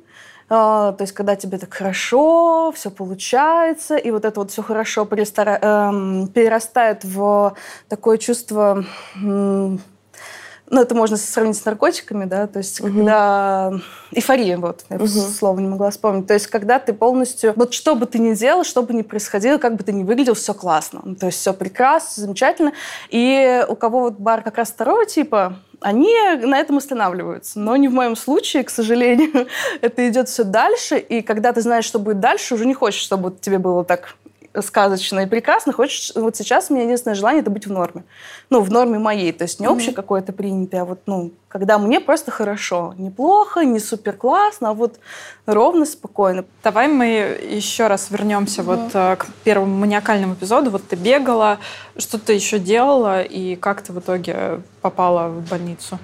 [0.49, 5.59] то есть, когда тебе так хорошо, все получается, и вот это вот все хорошо перестара...
[5.61, 7.55] эм, перерастает в
[7.89, 8.85] такое чувство,
[10.73, 12.89] ну, это можно сравнить с наркотиками, да, то есть угу.
[12.89, 13.73] когда
[14.11, 15.07] эйфория, вот, я угу.
[15.07, 18.65] слово не могла вспомнить, то есть когда ты полностью, вот что бы ты ни делал,
[18.65, 21.53] что бы ни происходило, как бы ты ни выглядел, все классно, ну, то есть все
[21.53, 22.73] прекрасно, замечательно,
[23.11, 27.59] и у кого вот бар как раз второго типа, они на этом останавливаются.
[27.59, 29.49] Но не в моем случае, к сожалению.
[29.81, 33.35] Это идет все дальше, и когда ты знаешь, что будет дальше, уже не хочешь, чтобы
[33.41, 34.15] тебе было так
[34.61, 35.73] сказочно и прекрасно.
[35.73, 38.05] Хочешь, вот сейчас у меня единственное желание это быть в норме.
[38.51, 39.33] Ну, в норме моей.
[39.33, 39.95] То есть не общее mm-hmm.
[39.95, 42.95] какое-то принятое, а вот, ну, когда мне просто хорошо.
[42.99, 44.99] Неплохо, не супер классно, а вот
[45.47, 46.45] ровно, спокойно.
[46.63, 48.65] Давай мы еще раз вернемся mm-hmm.
[48.65, 50.71] вот э, к первому маниакальному эпизоду.
[50.71, 51.59] Вот ты бегала,
[51.97, 55.99] что ты еще делала, и как ты в итоге попала в больницу?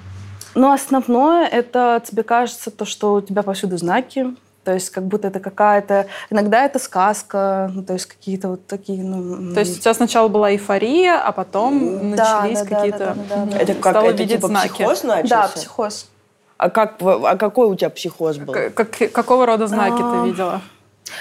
[0.55, 4.35] Ну, основное, это тебе кажется то, что у тебя повсюду знаки,
[4.69, 6.09] то есть как будто это какая-то...
[6.29, 9.03] Иногда это сказка, ну, то есть какие-то вот такие...
[9.03, 12.99] Ну, то есть у тебя сначала была эйфория, а потом да, начались да, какие-то...
[12.99, 13.59] Да, да, да, да.
[13.59, 14.69] Это как Стало это, видеть типа, знаки.
[14.69, 15.37] психоз начался?
[15.37, 16.09] Да, психоз.
[16.59, 18.53] А, как, а какой у тебя психоз был?
[18.53, 20.23] Как, какого рода знаки а...
[20.23, 20.61] ты видела?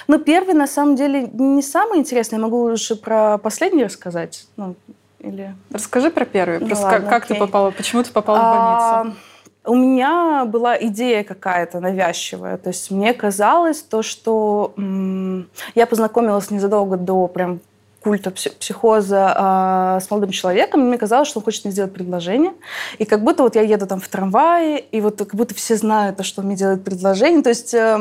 [0.10, 2.36] Ну, первый, на самом деле, не самый интересный.
[2.36, 4.46] Я могу лучше про последний рассказать.
[4.58, 4.76] Ну,
[5.20, 5.56] или...
[5.72, 6.60] Расскажи про первый.
[6.60, 8.44] Ну, Просто ладно, как, как ты попала, почему ты попала а...
[8.44, 9.22] в больницу?
[9.68, 12.58] У меня была идея какая-то навязчивая.
[12.58, 17.60] То есть мне казалось то, что м- я познакомилась незадолго до прям
[18.02, 22.54] культа психоза э, с молодым человеком, мне казалось, что он хочет мне сделать предложение.
[23.00, 26.16] И как будто вот я еду там в трамвае, и вот как будто все знают,
[26.16, 27.42] то, что он мне делает предложение.
[27.42, 27.98] То есть э,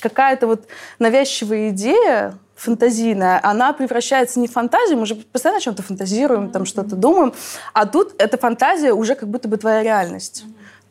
[0.00, 0.64] какая-то вот
[0.98, 6.64] навязчивая идея, фантазийная, она превращается не в фантазию, мы же постоянно о чем-то фантазируем, там
[6.64, 7.32] что-то думаем,
[7.72, 10.44] а тут эта фантазия уже как будто бы твоя реальность.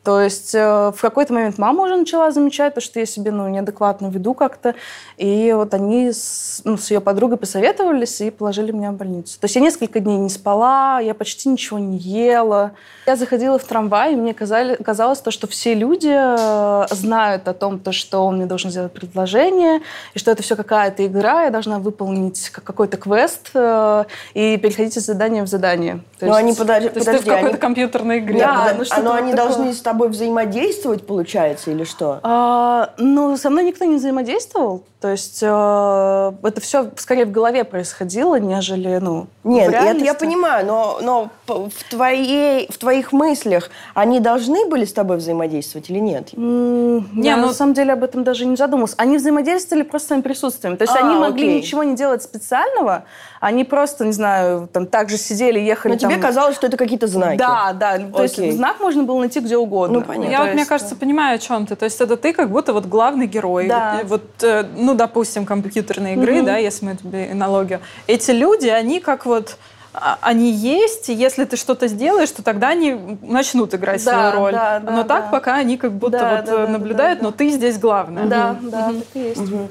[0.04, 3.48] То есть э, в какой-то момент мама уже начала замечать то, что я себе ну,
[3.48, 4.74] неадекватно веду как-то.
[5.16, 9.40] И вот они с, ну, с ее подругой посоветовались и положили меня в больницу.
[9.40, 12.72] То есть я несколько дней не спала, я почти ничего не ела.
[13.06, 17.54] Я заходила в трамвай, и мне казали, казалось, то, что все люди э, знают о
[17.54, 19.80] том, то, что он мне должен сделать предложение,
[20.12, 25.06] и что это все какая-то игра, я должна выполнить какой-то квест э, и переходить из
[25.06, 26.00] задания в задание.
[26.18, 27.60] То ну, есть, они подожди, то есть подожди, ты в какой-то они...
[27.60, 28.38] компьютерной игре.
[28.38, 29.48] Да, да, ну, что но они такое.
[29.48, 32.18] должны с тобой взаимодействовать, получается, или что?
[32.22, 34.82] А, ну, со мной никто не взаимодействовал.
[35.00, 40.14] То есть э, это все скорее в голове происходило, нежели, ну, Нет, в это я
[40.14, 45.98] понимаю, но, но в, твоей, в твоих мыслях они должны были с тобой взаимодействовать или
[45.98, 46.32] нет?
[46.32, 47.48] Mm, не, я ну...
[47.48, 48.94] на самом деле об этом даже не задумывалась.
[48.96, 50.78] Они взаимодействовали просто своим присутствием.
[50.78, 51.58] То есть а, они могли окей.
[51.58, 53.04] ничего не делать специального,
[53.44, 55.92] они просто, не знаю, там так же сидели, ехали.
[55.92, 56.10] Но там...
[56.10, 57.36] тебе казалось, что это какие-то знаки.
[57.36, 57.98] Да, да.
[57.98, 58.46] То окей.
[58.46, 59.98] есть знак можно было найти где угодно.
[59.98, 60.30] Ну, понятно.
[60.30, 60.54] Я вот, есть...
[60.54, 61.76] мне кажется, понимаю, о чем ты.
[61.76, 63.68] То есть это ты как будто вот главный герой.
[63.68, 64.00] Да.
[64.04, 66.44] Вот, э, ну, допустим, компьютерные игры, mm-hmm.
[66.44, 69.58] да, если мы тебе аналогию, эти люди, они как вот
[69.92, 74.42] а, они есть, и если ты что-то сделаешь, то тогда они начнут играть да, свою
[74.42, 74.52] роль.
[74.52, 77.30] Да, да, но да, так пока они как будто да, вот да, наблюдают, да, да,
[77.30, 78.24] но ты здесь главная.
[78.24, 78.70] Да, угу.
[78.70, 79.00] да, угу.
[79.00, 79.40] так и есть.
[79.42, 79.68] Угу.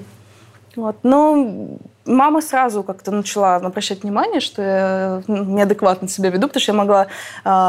[0.75, 0.97] Вот.
[1.01, 6.71] Ну, мама сразу как-то начала обращать внимание, что я ну, неадекватно себя веду, потому что
[6.71, 7.07] я могла,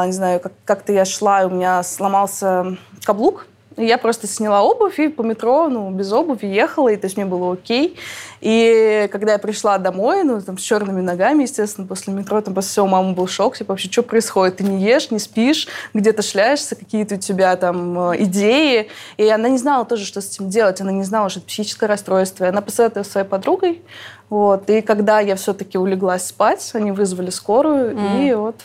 [0.06, 5.08] не знаю, как-то я шла, и у меня сломался каблук, я просто сняла обувь и
[5.08, 7.96] по метро, ну, без обуви ехала, и то есть мне было окей.
[8.40, 12.70] И когда я пришла домой, ну, там, с черными ногами, естественно, после метро, там, после
[12.70, 14.58] всего мама был шок, типа, вообще, что происходит?
[14.58, 18.88] Ты не ешь, не спишь, где-то шляешься, какие-то у тебя там э, идеи.
[19.16, 21.86] И она не знала тоже, что с этим делать, она не знала, что это психическое
[21.86, 22.44] расстройство.
[22.44, 23.82] И она посоветовала своей подругой,
[24.28, 24.68] вот.
[24.70, 28.28] И когда я все-таки улеглась спать, они вызвали скорую, mm.
[28.28, 28.56] и вот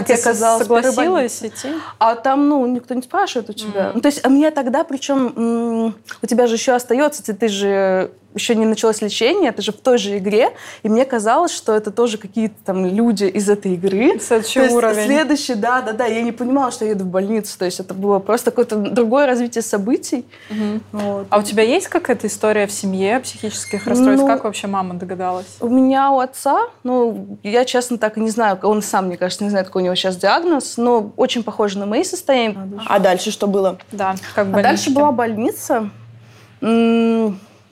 [0.00, 1.68] так я оказалась согласилась идти?
[1.98, 3.80] А там, ну, никто не спрашивает у тебя.
[3.80, 3.92] Mm-hmm.
[3.94, 8.10] Ну, то есть, а мне тогда, причем, у тебя же еще остается, ты, ты же
[8.36, 10.50] еще не началось лечение, это же в той же игре,
[10.82, 14.18] и мне казалось, что это тоже какие-то там люди из этой игры.
[14.20, 15.06] Следующий уровень.
[15.06, 16.06] Следующий, да, да, да.
[16.06, 19.26] Я не понимала, что я еду в больницу, то есть это было просто какое-то другое
[19.26, 20.24] развитие событий.
[20.50, 20.80] Угу.
[20.92, 21.26] Вот.
[21.30, 24.22] А у тебя есть какая-то история в семье психических расстройств?
[24.22, 25.56] Ну, как вообще мама догадалась?
[25.60, 29.44] У меня у отца, ну, я честно так и не знаю, он сам, мне кажется,
[29.44, 32.56] не знает, какой у него сейчас диагноз, но очень похоже на мои состояния.
[32.86, 33.78] А дальше что было?
[33.92, 35.90] Да, как а дальше была больница.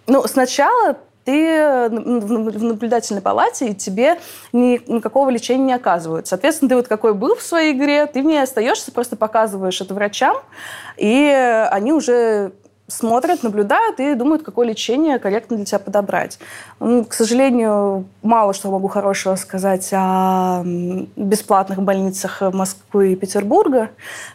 [0.06, 4.18] Ну, сначала ты в наблюдательной палате, и тебе
[4.52, 6.26] никакого лечения не оказывают.
[6.26, 10.36] Соответственно, ты вот какой был в своей игре, ты не остаешься, просто показываешь это врачам,
[10.98, 12.52] и они уже
[12.86, 16.38] смотрят, наблюдают и думают, какое лечение корректно для тебя подобрать.
[16.78, 23.88] К сожалению, мало что могу хорошего сказать о бесплатных больницах Москвы и Петербурга,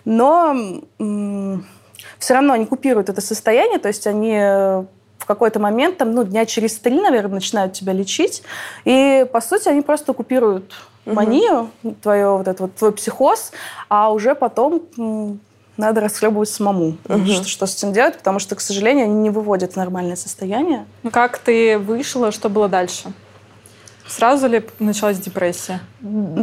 [0.04, 0.56] но
[0.98, 4.88] все равно они купируют это состояние, то есть они
[5.20, 8.42] в какой-то момент, там, ну, дня через три, наверное, начинают тебя лечить.
[8.86, 10.74] И, по сути, они просто купируют
[11.06, 11.70] манию,
[12.02, 13.52] твое, вот это вот, твой психоз,
[13.90, 14.82] а уже потом
[15.78, 17.26] надо расхлебывать самому, угу.
[17.26, 20.86] что, что с этим делать, потому что, к сожалению, они не выводят в нормальное состояние.
[21.04, 23.14] Ну, как ты вышла, что было дальше?
[24.10, 25.80] Сразу ли началась депрессия?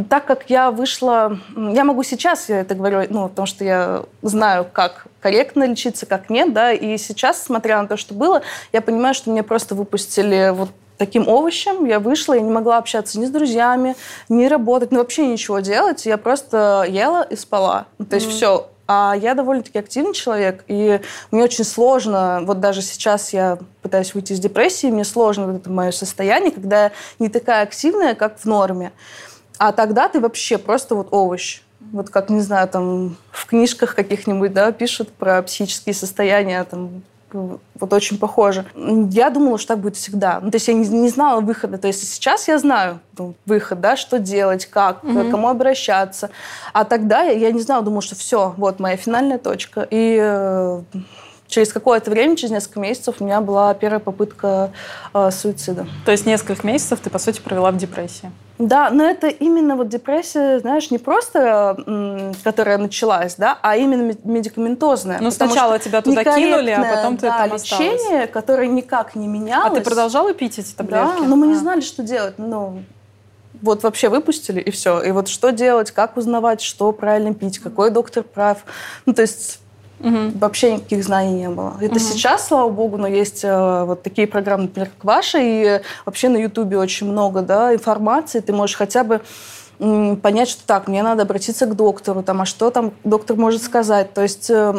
[0.09, 1.37] Так как я вышла...
[1.55, 6.29] Я могу сейчас, я это говорю, ну, потому что я знаю, как корректно лечиться, как
[6.29, 8.41] нет, да, и сейчас, смотря на то, что было,
[8.71, 11.85] я понимаю, что меня просто выпустили вот таким овощем.
[11.85, 13.95] Я вышла, я не могла общаться ни с друзьями,
[14.29, 16.05] ни работать, ну вообще ничего делать.
[16.05, 17.85] Я просто ела и спала.
[18.09, 18.31] То есть mm-hmm.
[18.31, 24.13] все, а я довольно-таки активный человек, и мне очень сложно, вот даже сейчас я пытаюсь
[24.13, 28.39] выйти из депрессии, мне сложно вот это мое состояние, когда я не такая активная, как
[28.39, 28.91] в норме.
[29.57, 31.61] А тогда ты вообще просто вот овощ.
[31.91, 37.03] Вот как, не знаю, там в книжках каких-нибудь, да, пишут про психические состояния, там,
[37.33, 38.65] вот очень похоже.
[38.75, 40.39] Я думала, что так будет всегда.
[40.41, 41.77] Ну, то есть я не, не знала выхода.
[41.77, 45.27] То есть сейчас я знаю ну, выход, да, что делать, как, mm-hmm.
[45.27, 46.29] к кому обращаться.
[46.73, 49.87] А тогда я, я не знала, думала, что все, вот моя финальная точка.
[49.89, 50.81] И э,
[51.47, 54.71] через какое-то время, через несколько месяцев, у меня была первая попытка
[55.13, 55.87] э, суицида.
[56.05, 58.31] То есть несколько месяцев ты, по сути, провела в депрессии?
[58.59, 65.19] Да, но это именно вот депрессия, знаешь, не просто, которая началась, да, а именно медикаментозная.
[65.21, 68.31] Ну, сначала тебя туда кинули, а потом ты да, там лечение, осталась.
[68.31, 69.71] которое никак не менялось.
[69.71, 71.19] А ты продолжала пить эти таблетки?
[71.19, 71.49] Да, но мы а.
[71.49, 72.35] не знали, что делать.
[72.39, 72.81] Ну,
[73.61, 75.01] вот вообще выпустили, и все.
[75.01, 78.65] И вот что делать, как узнавать, что правильно пить, какой доктор прав.
[79.05, 79.59] Ну, то есть
[79.99, 80.37] Угу.
[80.39, 81.75] Вообще никаких знаний не было.
[81.79, 81.99] Это угу.
[81.99, 86.37] сейчас, слава богу, но есть э, вот такие программы, например, как ваша, и вообще на
[86.37, 88.39] Ютубе очень много да, информации.
[88.39, 89.21] Ты можешь хотя бы
[89.77, 94.13] понять, что так, мне надо обратиться к доктору, там, а что там доктор может сказать.
[94.13, 94.73] То есть э,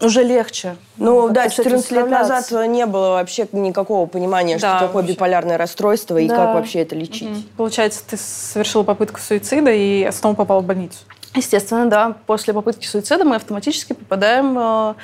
[0.00, 0.76] уже легче.
[0.98, 5.14] Ну да, 14 лет назад не было вообще никакого понимания, да, что такое вообще.
[5.14, 6.22] биполярное расстройство да.
[6.22, 7.30] и как вообще это лечить.
[7.30, 7.42] Угу.
[7.56, 10.98] Получается, ты совершила попытку суицида и снова попала в больницу.
[11.34, 12.16] Естественно, да.
[12.26, 14.94] После попытки суицида мы автоматически попадаем э,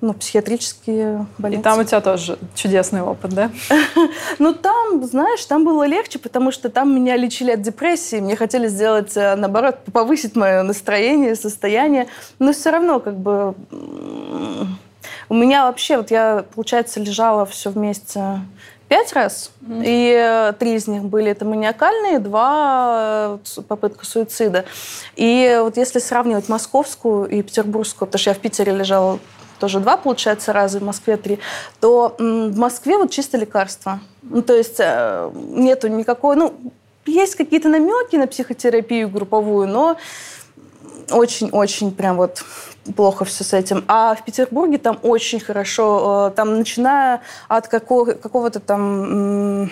[0.00, 1.60] ну, психиатрические больницы.
[1.60, 3.50] И там у тебя тоже чудесный опыт, да?
[4.38, 8.20] ну, там, знаешь, там было легче, потому что там меня лечили от депрессии.
[8.20, 12.08] Мне хотели сделать, э, наоборот, повысить мое настроение, состояние.
[12.38, 13.54] Но все равно, как бы...
[15.28, 18.40] У меня вообще, вот я, получается, лежала все вместе
[18.88, 19.82] пять раз, mm-hmm.
[19.84, 24.64] и э, три из них были это маниакальные, два э, попытка суицида.
[25.16, 29.18] И вот если сравнивать московскую и петербургскую, потому что я в Питере лежала
[29.58, 31.38] тоже два, получается, раза, в Москве три,
[31.80, 34.00] то в Москве вот чисто лекарства.
[34.22, 36.54] Ну, то есть э, нету никакой, ну,
[37.06, 39.96] есть какие-то намеки на психотерапию групповую, но
[41.10, 42.42] очень-очень прям вот
[42.94, 43.84] плохо все с этим.
[43.88, 49.70] А в Петербурге там очень хорошо, э, там начиная от какого, какого-то там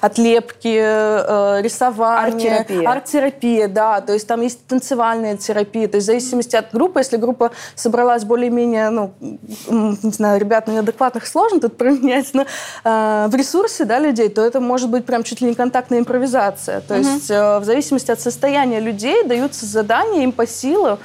[0.00, 2.58] отлепки, э, рисования.
[2.58, 2.90] Арт-терапия.
[2.90, 4.00] Арт-терапия, да.
[4.00, 5.88] То есть там есть танцевальная терапия.
[5.88, 10.74] То есть в зависимости от группы, если группа собралась более-менее, ну, не знаю, ребят ну,
[10.74, 15.22] неадекватных сложно тут променять, но э, в ресурсе, да, людей, то это может быть прям
[15.22, 16.80] чуть ли не контактная импровизация.
[16.80, 17.02] То угу.
[17.02, 20.98] есть э, в зависимости от состояния людей даются задания им по силу.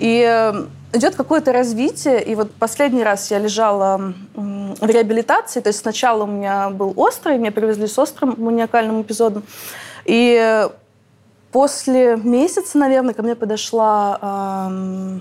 [0.00, 2.22] И э, идет какое-то развитие.
[2.24, 7.38] И вот последний раз я лежала в реабилитации, то есть сначала у меня был острый,
[7.38, 9.44] меня привезли с острым маниакальным эпизодом.
[10.06, 10.68] И
[11.52, 15.20] после месяца, наверное, ко мне подошла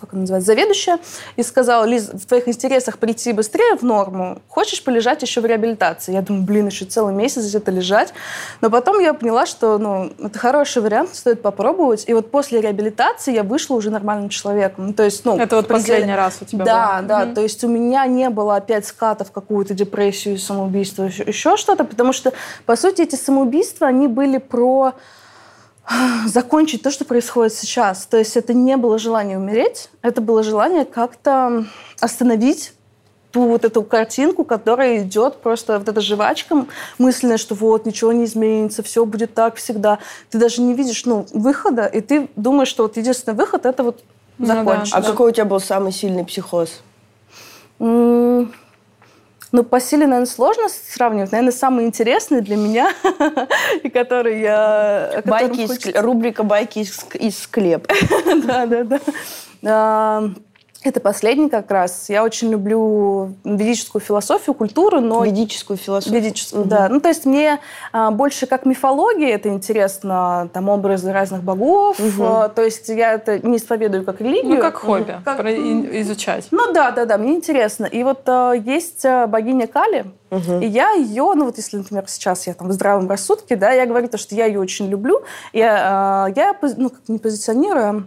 [0.00, 0.98] как она называется, заведующая,
[1.36, 6.12] и сказала, Лиз, в твоих интересах прийти быстрее в норму, хочешь полежать еще в реабилитации?
[6.12, 8.12] Я думаю, блин, еще целый месяц где-то лежать.
[8.60, 12.04] Но потом я поняла, что ну, это хороший вариант, стоит попробовать.
[12.08, 14.94] И вот после реабилитации я вышла уже нормальным человеком.
[14.94, 17.08] То есть, ну, это вот последний раз у тебя Да, был.
[17.08, 17.22] да.
[17.24, 17.34] Угу.
[17.34, 21.84] То есть у меня не было опять ската в какую-то депрессию, самоубийство, еще, еще что-то,
[21.84, 22.32] потому что,
[22.66, 24.94] по сути, эти самоубийства, они были про
[26.26, 28.06] закончить то, что происходит сейчас.
[28.06, 31.66] То есть это не было желание умереть, это было желание как-то
[32.00, 32.72] остановить
[33.30, 36.66] ту вот эту картинку, которая идет просто вот эта жвачка
[36.98, 40.00] мысленная, что вот ничего не изменится, все будет так всегда.
[40.30, 44.02] Ты даже не видишь ну, выхода, и ты думаешь, что вот единственный выход это вот
[44.38, 44.94] закончить.
[44.94, 45.06] Ну, да.
[45.06, 46.82] А какой у тебя был самый сильный психоз?
[49.52, 51.32] Ну, по силе, наверное, сложно сравнивать.
[51.32, 52.92] Наверное, самый интересный для меня,
[53.82, 55.22] и который я...
[55.24, 57.88] Байки из, рубрика «Байки из, склеп».
[58.46, 59.00] Да, да,
[59.62, 60.30] да.
[60.82, 62.08] Это последний как раз.
[62.08, 65.24] Я очень люблю ведическую философию, культуру, но...
[65.24, 66.22] Ведическую философию?
[66.22, 66.70] Ведическую, угу.
[66.70, 66.88] да.
[66.88, 67.60] Ну, то есть мне
[67.92, 72.00] а, больше как мифология это интересно, там образы разных богов.
[72.00, 72.24] Угу.
[72.24, 74.54] А, то есть я это не исповедую как религию.
[74.54, 75.22] Ну, как хобби, угу.
[75.22, 75.40] как...
[75.40, 76.46] изучать.
[76.50, 77.84] Ну, да, да, да, мне интересно.
[77.84, 80.60] И вот а, есть а, богиня Кали, Угу.
[80.60, 83.84] И я ее, ну вот если, например, сейчас я там в здравом рассудке, да, я
[83.84, 85.22] говорю то, что я ее очень люблю,
[85.52, 88.06] я, а, я ну, как не позиционирую,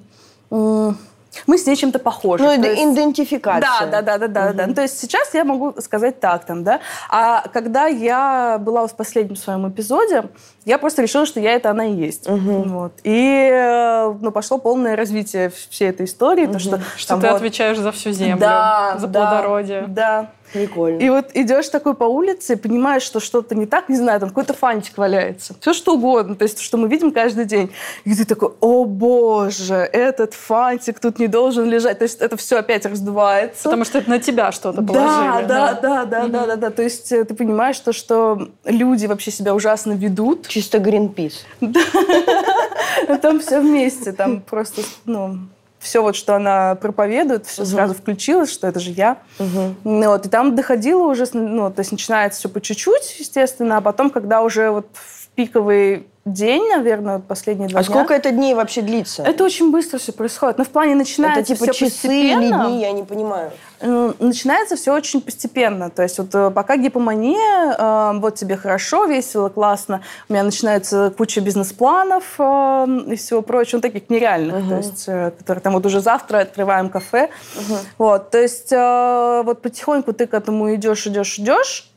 [1.47, 2.43] мы с ней чем-то похожи.
[2.43, 2.81] Ну, это есть...
[2.81, 3.88] идентификация.
[3.88, 4.57] Да, да, да, да, да, угу.
[4.57, 4.67] да.
[4.67, 6.79] Ну, то есть сейчас я могу сказать так там, да.
[7.09, 10.25] А когда я была в последнем своем эпизоде,
[10.65, 12.27] я просто решила, что я это она и есть.
[12.27, 12.63] Угу.
[12.67, 12.93] Вот.
[13.03, 16.45] И э, ну, пошло полное развитие всей этой истории.
[16.45, 16.53] Угу.
[16.53, 17.36] То, что что там, ты вот...
[17.36, 19.86] отвечаешь за всю землю, да, за да, плодородие.
[19.88, 20.99] Да, Прикольно.
[20.99, 24.54] И вот идешь такой по улице понимаешь, что что-то не так, не знаю, там какой-то
[24.54, 25.56] фантик валяется.
[25.60, 27.72] Все что угодно, то есть что мы видим каждый день.
[28.06, 31.99] И ты такой, о боже, этот фантик тут не должен лежать.
[31.99, 33.64] То есть это все опять раздувается.
[33.64, 35.47] Потому что это на тебя что-то положили.
[35.47, 36.70] Да, да, да, да, да, да, да.
[36.70, 40.47] То есть э, ты понимаешь, то, что люди вообще себя ужасно ведут.
[40.47, 41.45] Чисто Гринпис.
[43.22, 45.39] Там все вместе, там просто, ну,
[45.84, 47.71] все вот, что она проповедует, все угу.
[47.71, 49.17] сразу включилось, что это же я.
[49.38, 49.75] Угу.
[50.05, 54.09] Вот, и там доходило уже, ну, то есть начинается все по чуть-чуть, естественно, а потом,
[54.09, 57.91] когда уже вот в пиковый день, наверное, последние два а дня.
[57.91, 59.24] А сколько это дней вообще длится?
[59.24, 60.57] Это очень быстро все происходит.
[60.57, 62.41] Но в плане начинается Это типа все часы постепенно.
[62.41, 63.51] или дни, я не понимаю.
[63.82, 65.89] Начинается все очень постепенно.
[65.89, 71.13] То есть вот э, пока гипомания, э, вот тебе хорошо, весело, классно, у меня начинается
[71.17, 74.69] куча бизнес-планов э, и всего прочего, ну, таких нереальных, uh-huh.
[74.69, 75.05] то есть,
[75.39, 77.30] которые там вот уже завтра открываем кафе.
[77.55, 77.78] Uh-huh.
[77.97, 81.92] Вот, то есть вот потихоньку ты к этому идешь, идешь, идешь,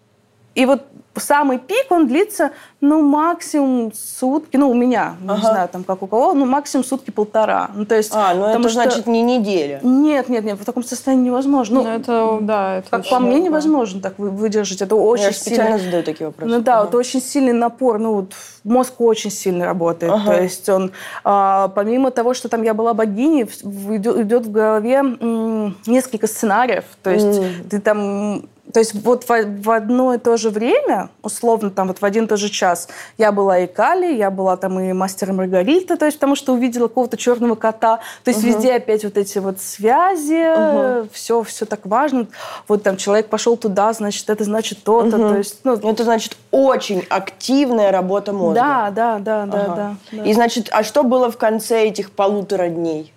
[0.56, 0.82] и вот
[1.20, 2.50] самый пик, он длится,
[2.80, 5.36] ну, максимум сутки, ну, у меня, ага.
[5.36, 7.70] не знаю, там, как у кого, ну, максимум сутки-полтора.
[7.74, 8.12] Ну, то есть...
[8.14, 8.68] А, ну, это что...
[8.70, 9.80] значит не неделя.
[9.82, 11.76] Нет, нет, нет, в таком состоянии невозможно.
[11.76, 14.82] Ну, ну это, да, это Как по мне, невозможно так выдержать.
[14.82, 15.84] Это очень Я специально сильный...
[15.84, 16.50] задаю такие вопросы.
[16.50, 16.88] Ну, да, ага.
[16.88, 18.32] это очень сильный напор, ну, вот
[18.64, 20.12] мозг очень сильно работает.
[20.12, 20.32] Ага.
[20.32, 20.92] То есть он,
[21.24, 26.84] а, помимо того, что там я была богиней, идет в голове м, несколько сценариев.
[27.02, 27.68] То есть mm.
[27.70, 28.42] ты там
[28.72, 32.24] то есть вот в, в одно и то же время, условно, там вот в один
[32.24, 32.88] и тот же час,
[33.18, 36.88] я была и Кали, я была там и мастер Маргарита, то есть потому что увидела
[36.88, 38.00] какого-то черного кота.
[38.24, 38.48] То есть угу.
[38.48, 41.08] везде опять вот эти вот связи, угу.
[41.12, 42.26] все, все так важно.
[42.68, 45.16] Вот там человек пошел туда, значит, это значит то-то.
[45.16, 45.28] Угу.
[45.28, 48.60] То есть, ну, это значит очень активная работа мозга.
[48.60, 49.52] Да, да, да, ага.
[49.52, 50.24] да, да, да.
[50.24, 53.12] И значит, а что было в конце этих полутора дней?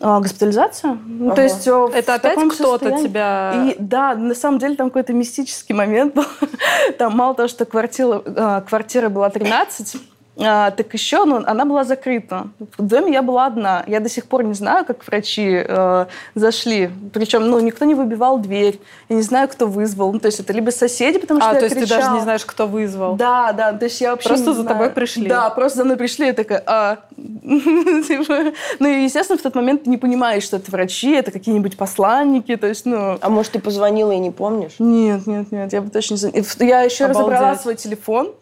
[0.00, 0.98] А, госпитализация.
[1.06, 1.36] Ну, ага.
[1.36, 3.70] то есть э, это опять кто-то тебя...
[3.70, 6.24] И, да, на самом деле там какой-то мистический момент был.
[6.98, 9.96] Там мало того, что квартира, а, квартира была 13,
[10.38, 12.48] а, так еще ну, она была закрыта.
[12.78, 13.84] В доме я была одна.
[13.86, 16.90] Я до сих пор не знаю, как врачи э, зашли.
[17.12, 18.80] Причем ну, никто не выбивал дверь.
[19.10, 20.10] Я не знаю, кто вызвал.
[20.10, 22.00] Ну, то есть это либо соседи, потому что а, я то есть кричала.
[22.00, 23.16] ты даже не знаешь, кто вызвал?
[23.16, 23.74] Да, да.
[23.74, 24.68] То есть я вообще Просто за знаю.
[24.68, 25.28] тобой пришли?
[25.28, 26.26] Да, просто за мной пришли.
[26.26, 26.98] Я такая, а...
[27.16, 31.76] Типа, ну и, естественно, в тот момент ты не понимаешь, что это врачи, это какие-нибудь
[31.76, 32.56] посланники.
[32.56, 33.18] То есть, ну...
[33.20, 34.76] А может, ты позвонила и не помнишь?
[34.78, 35.72] Нет, нет, нет.
[35.74, 36.66] Я бы точно не...
[36.66, 38.32] Я еще разобрала свой телефон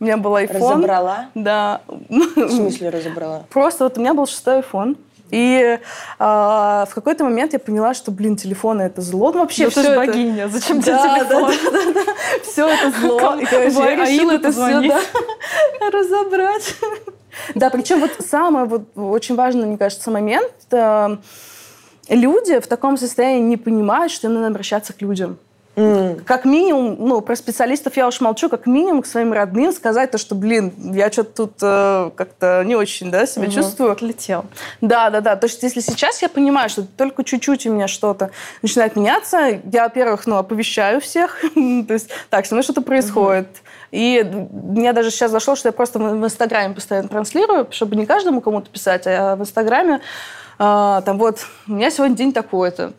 [0.00, 0.54] у меня был iPhone.
[0.54, 1.26] Разобрала?
[1.34, 1.82] Да.
[1.88, 3.44] В смысле разобрала?
[3.50, 4.96] Просто вот у меня был шестой iPhone.
[5.30, 5.78] И
[6.18, 9.30] а, в какой-то момент я поняла, что, блин, телефоны это зло.
[9.32, 9.96] Ну, вообще, да все это...
[9.96, 11.52] богиня, зачем да, тебе телефон?
[11.52, 12.12] Да, да, да, да.
[12.42, 13.36] Все это зло.
[13.36, 15.00] И, короче, я решила это все да,
[15.92, 16.74] разобрать.
[17.54, 20.52] Да, причем вот самое вот, очень важный, мне кажется, момент.
[20.72, 21.16] Э,
[22.08, 25.38] люди в таком состоянии не понимают, что им надо обращаться к людям.
[25.74, 30.18] Как минимум, ну, про специалистов я уж молчу, как минимум к своим родным сказать то,
[30.18, 33.52] что, блин, я что-то тут э, как-то не очень, да, себя угу.
[33.52, 33.92] чувствую.
[33.92, 34.44] Отлетел.
[34.80, 35.36] Да, да, да.
[35.36, 38.30] То есть если сейчас я понимаю, что только чуть-чуть у меня что-то
[38.62, 43.46] начинает меняться, я, во-первых, ну, оповещаю всех, то есть, так, со мной что-то происходит.
[43.46, 43.70] Угу.
[43.92, 48.40] И мне даже сейчас зашло, что я просто в Инстаграме постоянно транслирую, чтобы не каждому
[48.40, 50.00] кому-то писать, а в Инстаграме
[50.58, 52.92] а, там вот, у меня сегодня день такой-то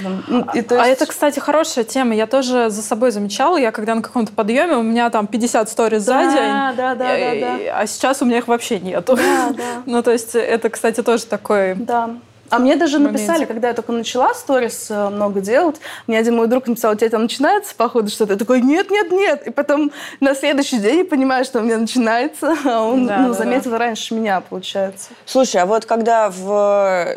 [0.00, 0.72] и, есть...
[0.72, 2.14] А это, кстати, хорошая тема.
[2.14, 3.56] Я тоже за собой замечала.
[3.56, 6.46] Я когда на каком-то подъеме, у меня там 50 сториз да, за день.
[6.46, 7.78] Да, да, да, да.
[7.78, 9.16] А сейчас у меня их вообще нету.
[9.16, 9.82] Да, да.
[9.86, 11.74] ну, то есть это, кстати, тоже такой...
[11.74, 12.10] Да.
[12.50, 15.76] А мне даже написали, когда я только начала сторис э, много делать,
[16.06, 18.34] мне один мой друг написал, у тебя там начинается, походу, что-то.
[18.34, 19.46] Я такой, нет, нет, нет.
[19.46, 19.90] И потом
[20.20, 23.72] на следующий день я понимаю, что у меня начинается, а он да, ну, да, заметил
[23.72, 23.78] да.
[23.78, 25.10] раньше меня, получается.
[25.24, 27.16] Слушай, а вот когда в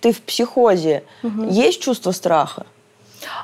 [0.00, 1.44] ты в психозе, угу.
[1.44, 2.66] есть чувство страха?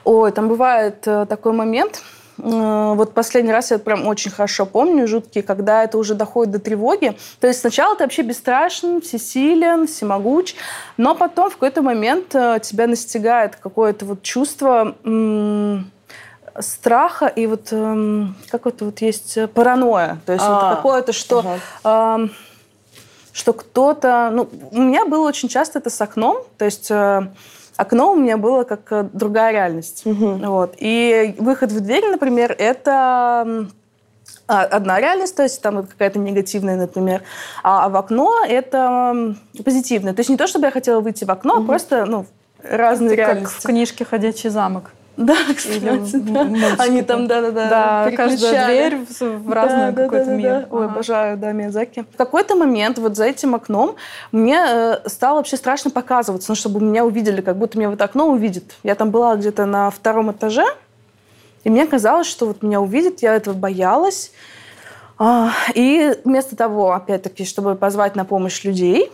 [0.04, 2.02] Ой, там бывает э, такой момент,
[2.38, 7.16] вот последний раз я прям очень хорошо помню, жуткие, когда это уже доходит до тревоги.
[7.40, 10.54] То есть сначала ты вообще бесстрашен, всесилен, всемогуч,
[10.96, 14.94] но потом в какой-то момент э, тебя настигает какое-то вот чувство
[16.58, 20.18] страха и вот эм, как это вот есть э, паранойя.
[20.24, 21.44] То есть а, вот какое-то, что...
[21.82, 22.30] Ага.
[23.36, 24.30] Что кто-то...
[24.32, 26.38] Ну, у меня было очень часто это с окном.
[26.56, 27.28] То есть э,
[27.76, 30.06] окно у меня было как э, другая реальность.
[30.06, 30.38] Угу.
[30.46, 30.74] Вот.
[30.78, 33.68] И выход в дверь, например, это
[34.48, 37.24] а, одна реальность, то есть там какая-то негативная, например,
[37.62, 40.14] а в окно это позитивная.
[40.14, 41.64] То есть не то, чтобы я хотела выйти в окно, угу.
[41.64, 42.24] а просто ну,
[42.62, 43.54] разные это реальности.
[43.54, 44.92] Как в книжке «Ходячий замок».
[45.16, 46.74] Да, кстати, да.
[46.78, 50.50] Они там, да-да-да, Да, каждая дверь в разный да, какой-то да, мир.
[50.50, 50.66] Да.
[50.70, 52.04] Ой, обожаю, да, Миязаки.
[52.12, 53.96] В какой-то момент вот за этим окном
[54.30, 58.28] мне э, стало вообще страшно показываться, ну, чтобы меня увидели, как будто меня вот окно
[58.28, 58.74] увидит.
[58.82, 60.66] Я там была где-то на втором этаже,
[61.64, 64.32] и мне казалось, что вот меня увидят, я этого боялась.
[65.18, 69.10] А, и вместо того, опять-таки, чтобы позвать на помощь людей,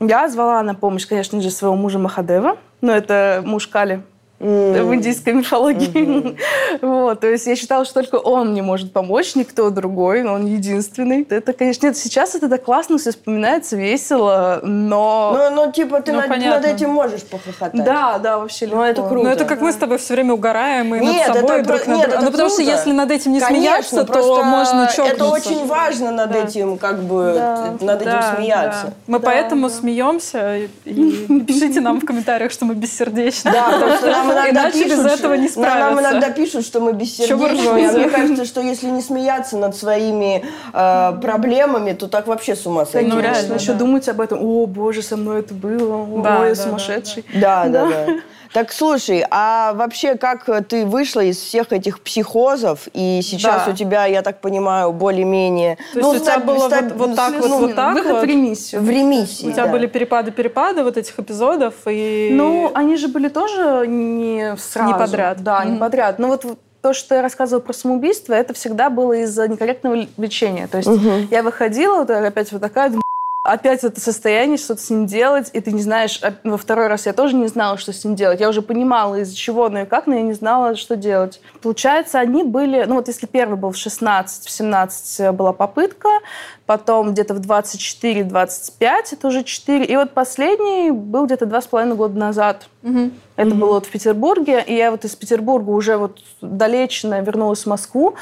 [0.00, 2.58] я звала на помощь, конечно же, своего мужа Махадева.
[2.82, 4.02] Но это муж Кали,
[4.40, 4.82] mm.
[4.82, 5.86] в индийской мифологии.
[5.92, 6.78] Mm-hmm.
[6.82, 10.46] вот, то есть я считала, что только он мне может помочь, никто другой, но он
[10.46, 11.26] единственный.
[11.28, 15.36] Это, конечно, нет, сейчас это так классно все вспоминается, весело, но...
[15.36, 17.84] Ну, ну типа ты ну, над, над этим можешь похохотать.
[17.84, 18.78] Да, да, вообще легко.
[18.78, 19.24] Ну, это круто.
[19.24, 19.64] Ну, это как да.
[19.64, 22.24] мы с тобой все время угораем и нет, над собой, это, друг над другом.
[22.24, 25.14] Ну, потому что если над этим не конечно, смеяться, то можно чокнуться.
[25.14, 26.38] Это очень важно над да.
[26.44, 27.74] этим, как бы, да.
[27.80, 28.86] над этим да, смеяться.
[28.86, 28.92] Да.
[29.06, 29.74] Мы да, поэтому да.
[29.74, 30.68] смеемся, и
[31.46, 33.52] пишите нам в комментариях, что мы бессердечны.
[33.52, 35.90] Да, потому что нам нам иногда Иначе пишут, без этого не справиться.
[35.90, 37.88] Нам иногда пишут, что мы бессердечные.
[37.88, 42.66] А мне кажется, что если не смеяться над своими э, проблемами, то так вообще с
[42.66, 43.10] ума сойти.
[43.10, 44.38] Ну, реально, еще думать об этом.
[44.42, 46.22] О, боже, со мной это было.
[46.22, 47.24] Да, Ой, я сумасшедший.
[47.34, 48.06] Да, да, да.
[48.56, 53.72] Так слушай, а вообще как ты вышла из всех этих психозов, и сейчас да.
[53.72, 55.76] у тебя, я так понимаю, более-менее...
[55.92, 58.22] То ну, есть у тебя было вот, вот так вот, вот так выход вот?
[58.22, 58.80] в ремиссию.
[58.80, 59.72] В ремиссии, У тебя да.
[59.72, 62.30] были перепады-перепады вот этих эпизодов, и...
[62.32, 64.90] Ну, они же были тоже не сразу.
[64.90, 65.42] Не подряд.
[65.42, 65.70] Да, mm-hmm.
[65.72, 66.18] не подряд.
[66.18, 66.46] Ну вот
[66.80, 70.66] то, что я рассказывала про самоубийство, это всегда было из-за некорректного лечения.
[70.66, 71.26] То есть угу.
[71.30, 72.92] я выходила, вот опять вот такая,
[73.46, 77.06] опять это состояние, что-то с ним делать, и ты не знаешь, а, во второй раз
[77.06, 78.40] я тоже не знала, что с ним делать.
[78.40, 81.40] Я уже понимала, из-за чего, но и как, но я не знала, что делать.
[81.62, 86.08] Получается, они были, ну вот если первый был в 16, в 17 была попытка,
[86.66, 88.72] потом где-то в 24-25,
[89.12, 92.68] это уже 4, и вот последний был где-то два с половиной года назад.
[92.82, 93.10] Угу.
[93.36, 93.56] Это угу.
[93.56, 98.16] было вот в Петербурге, и я вот из Петербурга уже вот долеченная вернулась в Москву.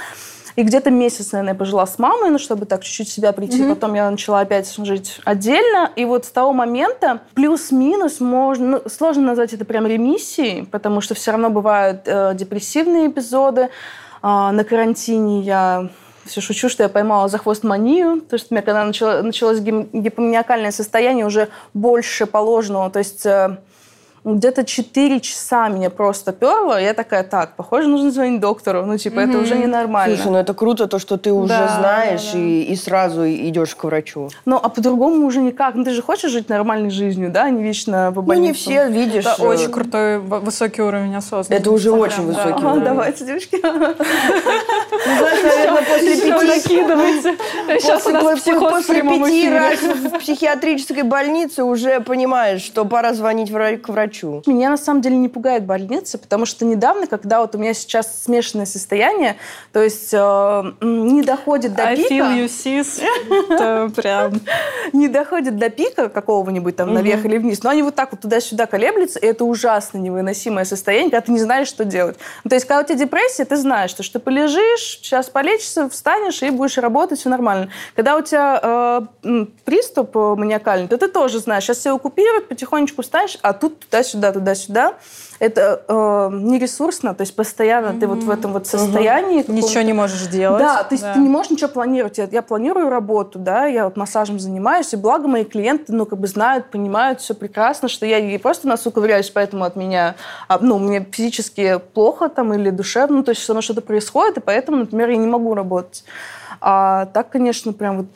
[0.56, 3.62] И где-то месяц, наверное, я пожила с мамой, ну, чтобы так чуть-чуть себя прийти.
[3.62, 3.74] Mm-hmm.
[3.74, 5.90] Потом я начала опять жить отдельно.
[5.96, 8.66] И вот с того момента плюс-минус можно...
[8.66, 13.62] Ну, сложно назвать это прям ремиссией, потому что все равно бывают э, депрессивные эпизоды.
[14.22, 15.88] Э, на карантине я
[16.24, 19.60] все шучу, что я поймала за хвост манию, то есть у меня когда начало, началось
[19.60, 23.58] гипоманиакальное состояние уже больше положенного, то есть э,
[24.24, 28.86] где-то 4 часа меня просто перло, я такая, так, похоже, нужно звонить доктору.
[28.86, 29.30] Ну, типа, mm-hmm.
[29.30, 30.16] это уже ненормально.
[30.16, 32.38] Слушай, ну это круто, то, что ты уже да, знаешь да, да.
[32.38, 34.30] И, и сразу идешь к врачу.
[34.46, 35.74] Ну, а по-другому уже никак.
[35.74, 38.40] Ну, ты же хочешь жить нормальной жизнью, да, а не вечно в больнице.
[38.40, 39.26] Ну, не все, видишь.
[39.26, 41.52] Это очень крутой, высокий уровень осознанности.
[41.52, 42.84] Это уже очень высокий уровень.
[42.84, 43.60] Давайте, девочки.
[43.62, 47.80] Ну, знаешь, наверное, после пяти...
[47.80, 53.50] Сейчас у нас психоз После пяти раз в психиатрической больнице уже понимаешь, что пора звонить
[53.50, 54.42] к врачу хочу.
[54.46, 58.24] Меня на самом деле не пугает больница, потому что недавно, когда вот у меня сейчас
[58.24, 59.36] смешанное состояние,
[59.72, 62.14] то есть э, не доходит до I пика...
[62.14, 63.92] feel you, sis.
[63.94, 64.40] Прям...
[64.92, 68.66] Не доходит до пика какого-нибудь там наверх или вниз, но они вот так вот туда-сюда
[68.66, 72.16] колеблются, и это ужасно невыносимое состояние, когда ты не знаешь, что делать.
[72.44, 75.88] Ну, то есть, когда у тебя депрессия, ты знаешь, что, что ты полежишь, сейчас полечишься,
[75.88, 77.70] встанешь и будешь работать, все нормально.
[77.96, 83.38] Когда у тебя э, приступ маниакальный, то ты тоже знаешь, сейчас все оккупируют, потихонечку встанешь,
[83.42, 84.94] а тут туда туда-сюда, туда-сюда.
[85.40, 88.00] Это э, нересурсно, то есть постоянно mm-hmm.
[88.00, 89.42] ты вот в этом вот состоянии.
[89.42, 89.52] Mm-hmm.
[89.52, 90.60] Ничего не можешь делать.
[90.60, 91.14] Да, то есть да.
[91.14, 92.18] ты не можешь ничего планировать.
[92.18, 96.20] Я, я планирую работу, да, я вот массажем занимаюсь, и благо мои клиенты, ну, как
[96.20, 100.14] бы знают, понимают все прекрасно, что я не просто носу ковыряюсь, поэтому от меня,
[100.46, 104.40] а, ну, мне физически плохо там или душевно, то есть со мной что-то происходит, и
[104.40, 106.04] поэтому, например, я не могу работать.
[106.60, 108.06] А так, конечно, прям вот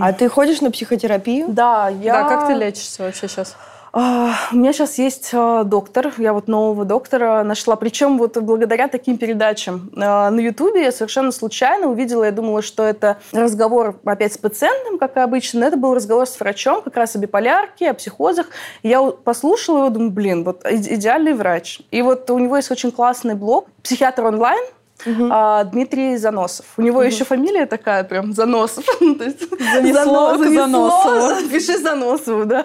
[0.00, 1.48] а ты ходишь на психотерапию?
[1.48, 2.14] Да, я...
[2.14, 3.54] Да, как ты лечишься вообще сейчас?
[3.92, 8.88] А, у меня сейчас есть а, доктор, я вот нового доктора нашла, причем вот благодаря
[8.88, 9.90] таким передачам.
[9.96, 14.98] А, на Ютубе я совершенно случайно увидела, я думала, что это разговор опять с пациентом,
[14.98, 18.48] как и обычно, но это был разговор с врачом как раз о биполярке, о психозах.
[18.82, 21.80] Я послушала его, думаю, блин, вот идеальный врач.
[21.90, 24.64] И вот у него есть очень классный блог «Психиатр онлайн»,
[25.06, 26.66] а, Дмитрий Заносов.
[26.76, 28.84] У него еще фамилия такая прям Заносов.
[29.00, 31.48] Занесло Заносову.
[31.48, 32.64] Пиши Заносову, да.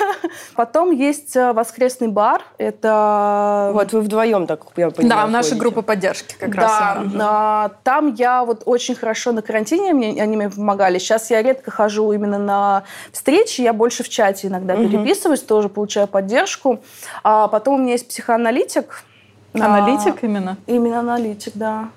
[0.54, 2.42] Потом есть э, воскресный бар.
[2.58, 3.70] Это...
[3.72, 6.98] Вот вы вдвоем, так я понимаю, Да, наша группа поддержки как раз.
[7.14, 10.98] Да, там я вот очень хорошо на карантине, мне, они мне помогали.
[10.98, 16.08] Сейчас я редко хожу именно на встречи, я больше в чате иногда переписываюсь, тоже получаю
[16.08, 16.80] поддержку.
[17.22, 19.04] А потом у меня есть психоаналитик.
[19.64, 20.56] Аналитик А, именно?
[20.66, 21.88] именно аналитик, да.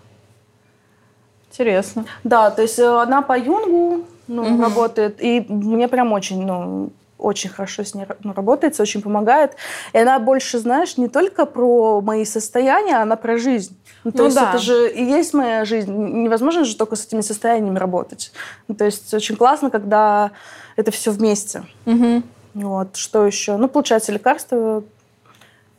[1.49, 2.05] Интересно.
[2.24, 7.49] Да, то есть э, она по Юнгу ну, работает, и мне прям очень, ну, очень
[7.49, 9.55] хорошо с ней ну, работается, очень помогает.
[9.93, 13.78] И она больше, знаешь, не только про мои состояния, она про жизнь.
[14.03, 14.49] Ну, то Ну есть да.
[14.49, 15.93] это же и есть моя жизнь.
[15.93, 18.32] Невозможно же только с этими состояниями работать.
[18.68, 20.32] Ну, то есть очень классно, когда
[20.78, 21.64] это все вместе.
[21.86, 22.24] Мгм.
[22.53, 23.57] Вот, что еще?
[23.57, 24.84] Ну, получается, лекарства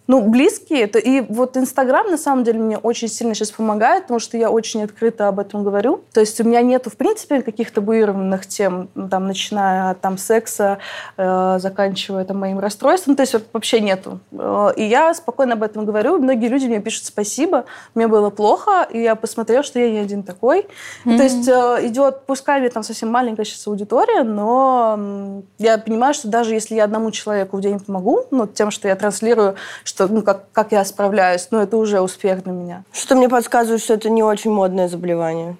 [0.06, 0.82] ну, близкие.
[0.82, 4.50] Это, и вот Инстаграм, на самом деле, мне очень сильно сейчас помогает, потому что я
[4.50, 6.02] очень открыто об этом говорю.
[6.12, 10.78] То есть у меня нету, в принципе, каких-то табуированных тем, там, начиная от там, секса,
[11.16, 13.16] э, заканчивая там, моим расстройством.
[13.16, 14.20] То есть вообще нету.
[14.32, 16.18] Э, и я спокойно об этом говорю.
[16.18, 20.22] Многие люди мне пишут спасибо, мне было плохо, и я посмотрела, что я не один
[20.22, 20.66] такой.
[21.04, 26.14] И То есть э, идет, пускай мне там совсем маленькая сейчас аудитория, но я понимаю,
[26.14, 30.01] что даже если я одному человеку в день помогу, ну, тем, что я транслирую, что,
[30.08, 32.84] ну, как, как я справляюсь, ну, это уже успех для меня.
[32.92, 35.56] Что мне подсказывает, что это не очень модное заболевание.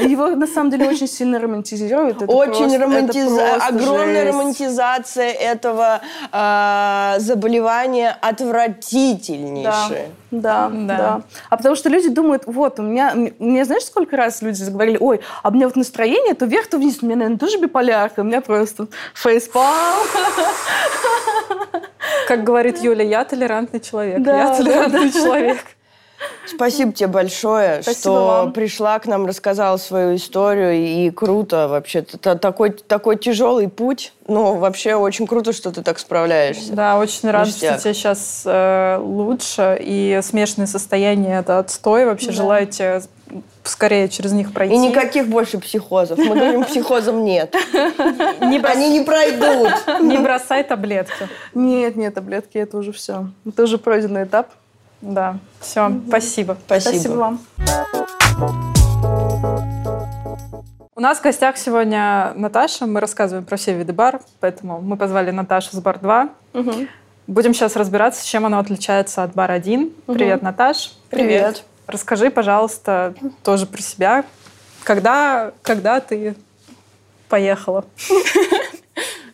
[0.00, 2.22] Его, на самом деле, очень сильно романтизируют.
[2.22, 4.28] Это Очень просто- это романтизация, просто огромная жесть.
[4.34, 6.00] романтизация этого
[6.32, 10.08] а, заболевания Да, отвратительнейшая.
[10.30, 10.96] да, Да.
[10.96, 11.20] да,
[11.50, 15.20] А потому что люди думают, вот, у меня, мне знаешь, сколько раз люди заговорили, ой,
[15.42, 18.24] а у меня вот настроение то вверх, то вниз, у меня, наверное, тоже биполярка, у
[18.24, 19.96] меня просто фейспалм.
[22.28, 24.20] Как говорит Юля, я толерантный человек.
[24.20, 25.58] Да, я да, толерантный человек.
[26.46, 28.52] Спасибо тебе большое, Спасибо что вам.
[28.52, 30.72] пришла к нам, рассказала свою историю.
[30.74, 32.02] И круто вообще.
[32.02, 34.12] Т- Такой, такой тяжелый путь.
[34.28, 36.72] Но вообще очень круто, что ты так справляешься.
[36.72, 39.76] Да, очень рада, что тебе сейчас э, лучше.
[39.80, 42.06] И смешанные состояния– это отстой.
[42.06, 42.32] Вообще Да.
[42.32, 43.02] желаю тебе
[43.64, 44.74] скорее через них пройти.
[44.74, 46.18] И никаких больше психозов.
[46.18, 47.54] Мы говорим, психозам нет.
[47.74, 49.72] Не, брос- Они не пройдут.
[50.00, 51.28] не бросай таблетки.
[51.54, 53.26] Нет, нет, таблетки, это уже все.
[53.46, 54.48] Это уже пройденный этап.
[55.00, 56.56] Да, все, спасибо.
[56.66, 57.12] Спасибо.
[57.12, 57.40] вам.
[60.94, 62.86] У нас в гостях сегодня Наташа.
[62.86, 66.28] Мы рассказываем про все виды бар, поэтому мы позвали Наташу с бар 2.
[67.26, 69.92] Будем сейчас разбираться, чем оно отличается от бар 1.
[70.06, 70.92] Привет, Наташ.
[71.10, 71.64] Привет.
[71.86, 74.24] Расскажи, пожалуйста, тоже про себя.
[74.84, 76.34] Когда, когда ты
[77.28, 77.84] поехала?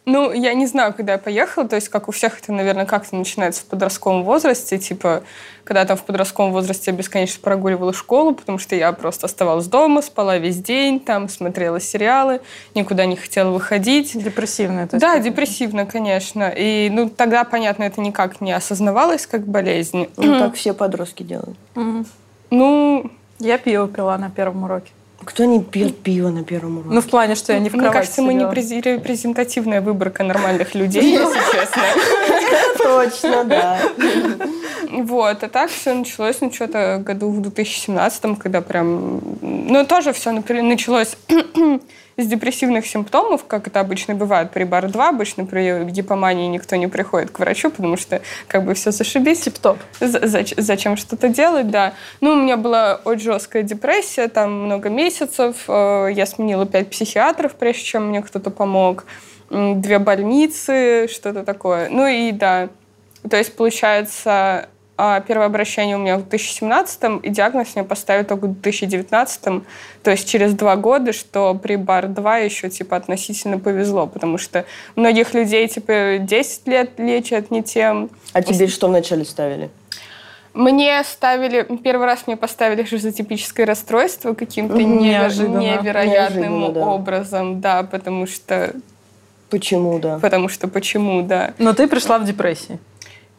[0.04, 3.14] Ну, я не знаю, когда я поехала, то есть, как у всех, это, наверное, как-то
[3.14, 5.22] начинается в подростковом возрасте, типа,
[5.62, 10.02] когда там в подростковом возрасте я бесконечно прогуливала школу, потому что я просто оставалась дома,
[10.02, 12.40] спала весь день, там, смотрела сериалы,
[12.74, 14.20] никуда не хотела выходить.
[14.20, 15.00] Депрессивная, то есть.
[15.00, 16.52] Да, депрессивно, конечно.
[16.56, 20.08] И, ну, тогда, понятно, это никак не осознавалось как болезнь.
[20.16, 21.56] Ну, так все подростки делают.
[22.50, 24.90] Ну, Я пиво пила на первом уроке.
[25.24, 26.94] Кто не пьет пиво на первом уроке?
[26.94, 30.74] Ну, в плане, что я не в мне кровати кажется, мы не репрезентативная выборка нормальных
[30.74, 31.82] людей, если честно.
[32.78, 33.78] Точно, да.
[34.90, 39.20] Вот, а так все началось, ну, что-то году в 2017, когда прям...
[39.40, 41.16] Ну, тоже все началось
[42.16, 45.08] с депрессивных симптомов, как это обычно бывает при бар-2.
[45.08, 49.40] Обычно при гипомании никто не приходит к врачу, потому что как бы все зашибись.
[49.40, 49.78] Тип-топ.
[50.00, 51.94] За- зач- Зачем что-то делать, да.
[52.20, 55.64] Ну, у меня была очень жесткая депрессия, там много месяцев.
[55.68, 59.04] Э, Я сменила пять психиатров, прежде чем мне кто-то помог.
[59.50, 61.88] Две больницы, что-то такое.
[61.90, 62.68] Ну и да.
[63.28, 64.68] То есть, получается,
[65.26, 69.62] первое обращение у меня в 2017 и диагноз мне поставили только в 2019
[70.02, 74.64] то есть через два года, что при БАР-2 еще типа относительно повезло, потому что
[74.96, 79.70] многих людей типа 10 лет лечат не тем, А тебе что вначале ставили?
[80.54, 85.58] мне ставили, первый раз мне поставили шизотипическое расстройство каким-то Неожиданно.
[85.58, 86.86] невероятным Неожиданно, да.
[86.86, 88.74] образом, да, потому что,
[89.50, 90.18] Почему, да?
[90.20, 91.54] потому что почему, да.
[91.58, 92.78] Но ты пришла в депрессии.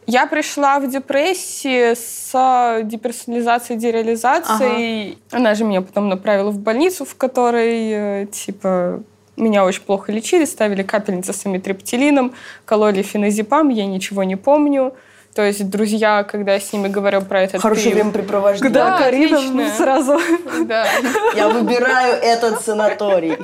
[0.06, 5.18] Я пришла в депрессии с деперсонализацией, дереализацией.
[5.30, 9.02] Она же меня потом направила в больницу, в которой, э, типа,
[9.36, 12.34] меня очень плохо лечили, ставили капельницы с амитриптилином,
[12.64, 14.94] кололи феназепам, я ничего не помню.
[15.34, 18.72] То есть друзья, когда я с ними говорю про этот Хорошее период- времяпрепровождение.
[18.72, 19.70] Да, Карина отлично.
[19.76, 20.20] сразу.
[20.66, 20.86] Да.
[21.34, 23.36] Я выбираю этот санаторий.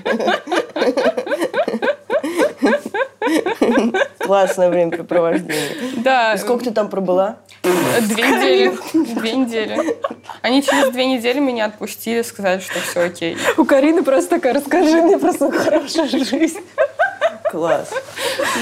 [4.30, 5.76] Классное времяпрепровождение.
[5.96, 6.34] Да.
[6.34, 7.38] И сколько ты там пробыла?
[7.64, 8.78] Две недели.
[8.92, 9.96] Две недели.
[10.40, 13.36] Они через две недели меня отпустили, сказали, что все окей.
[13.56, 16.60] У Карины просто такая, расскажи мне про свою хорошую жизнь.
[17.50, 17.90] Класс.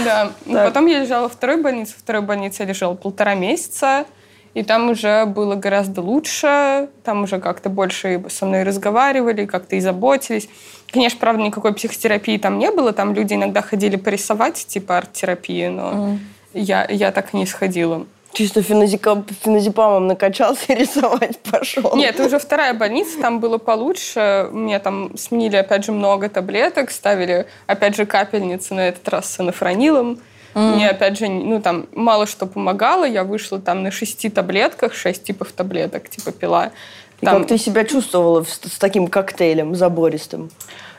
[0.07, 0.33] Да.
[0.47, 1.93] Потом я лежала во второй больнице.
[1.97, 4.07] Во второй больнице я лежала полтора месяца.
[4.55, 9.81] И там уже было гораздо лучше, там уже как-то больше со мной разговаривали, как-то и
[9.81, 10.49] заботились.
[10.91, 15.93] Конечно, правда, никакой психотерапии там не было, там люди иногда ходили порисовать, типа арт-терапии, но
[15.93, 16.19] mm.
[16.55, 18.07] я, я так не сходила.
[18.33, 21.97] Чисто феназепамом накачался и рисовать пошел.
[21.97, 24.49] Нет, уже вторая больница, там было получше.
[24.53, 29.41] Мне там сменили, опять же, много таблеток, ставили, опять же, капельницы, на этот раз с
[29.41, 30.21] анафронилом.
[30.59, 30.75] Mm.
[30.75, 33.05] Мне, опять же, ну, там, мало что помогало.
[33.05, 36.73] Я вышла там на шести таблетках, шесть типов таблеток, типа, пила.
[37.21, 37.39] И там...
[37.39, 40.51] как ты себя чувствовала с, с таким коктейлем забористым?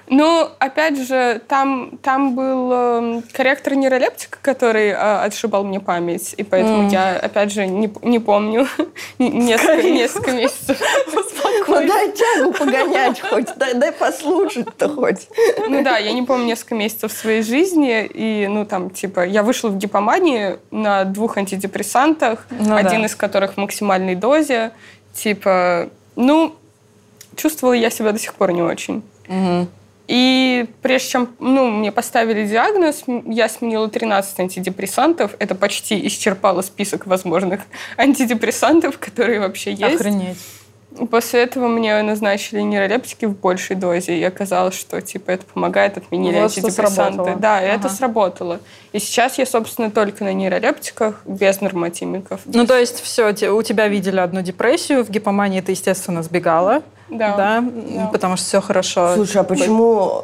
[0.09, 6.43] Ну, опять же, там, там был э, корректор нейролептика, который э, отшибал мне память, и
[6.43, 6.91] поэтому mm.
[6.91, 8.67] я, опять же, не, не помню
[9.19, 10.81] несколько, несколько месяцев.
[11.67, 15.27] Ну дай тягу погонять хоть, дай, дай послушать-то хоть.
[15.67, 19.69] Ну да, я не помню несколько месяцев своей жизни, и, ну, там, типа, я вышла
[19.69, 23.05] в гипомании на двух антидепрессантах, ну, один да.
[23.05, 24.71] из которых в максимальной дозе,
[25.13, 26.55] типа, ну,
[27.35, 29.03] чувствовала я себя до сих пор не очень.
[29.27, 29.67] Угу.
[30.09, 35.35] И прежде чем ну, мне поставили диагноз, я сменила 13 антидепрессантов.
[35.37, 37.61] Это почти исчерпало список возможных
[37.95, 40.01] антидепрессантов, которые вообще есть.
[40.01, 40.39] Охренеть.
[41.11, 46.41] После этого мне назначили нейролептики в большей дозе, и оказалось, что типа это помогает, отменили
[46.41, 47.35] вот антидепрессанты.
[47.37, 47.67] Да, ага.
[47.67, 48.59] это сработало.
[48.93, 52.41] И сейчас я, собственно, только на нейролептиках, без нормотимиков.
[52.45, 56.81] Ну, то есть все, у тебя видели одну депрессию, в гипомании ты, естественно, сбегала.
[57.09, 57.35] Да.
[57.35, 57.63] да.
[57.95, 59.15] Да, потому что все хорошо.
[59.15, 60.23] Слушай, а почему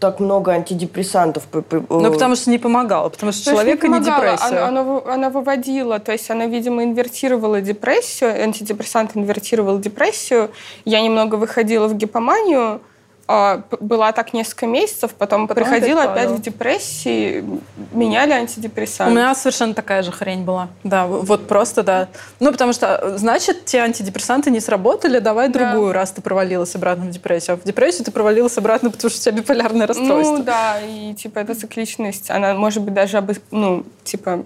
[0.00, 1.44] так много антидепрессантов?
[1.52, 4.66] Ну, потому что не помогало, потому что человека не, не депрессия.
[4.66, 10.50] Она, она, она выводила, то есть она, видимо, инвертировала депрессию, антидепрессант инвертировал депрессию.
[10.84, 12.80] Я немного выходила в гипоманию,
[13.26, 17.44] была так несколько месяцев, потом, потом приходила опять, в депрессии,
[17.92, 19.12] меняли антидепрессанты.
[19.12, 20.68] У меня совершенно такая же хрень была.
[20.82, 22.08] Да, вот просто, да.
[22.40, 25.72] Ну, потому что, значит, те антидепрессанты не сработали, давай да.
[25.72, 27.54] другую, раз ты провалилась обратно в депрессию.
[27.54, 30.36] А в депрессию ты провалилась обратно, потому что у тебя биполярное расстройство.
[30.36, 33.36] Ну, да, и, типа, эта цикличность, она, может быть, даже, обы...
[33.50, 34.44] ну, типа,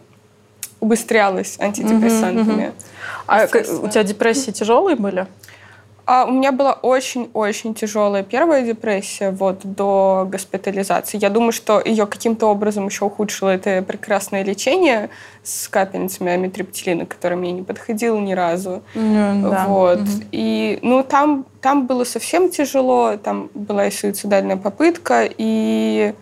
[0.81, 2.67] убыстрялась антидепрессантами.
[2.67, 2.73] Mm-hmm,
[3.27, 3.81] mm-hmm.
[3.81, 5.27] А у тебя депрессии тяжелые были?
[6.11, 11.19] А у меня была очень-очень тяжелая первая депрессия вот до госпитализации.
[11.21, 15.11] Я думаю, что ее каким-то образом еще ухудшило это прекрасное лечение
[15.43, 18.83] с капельницами амитриптилина, которое мне не подходило ни разу.
[18.95, 19.67] Mm, да.
[19.69, 19.99] Вот.
[19.99, 20.29] Mm-hmm.
[20.33, 26.15] И ну там там было совсем тяжело, там была и суицидальная попытка, и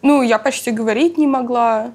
[0.00, 1.90] ну я почти говорить не могла.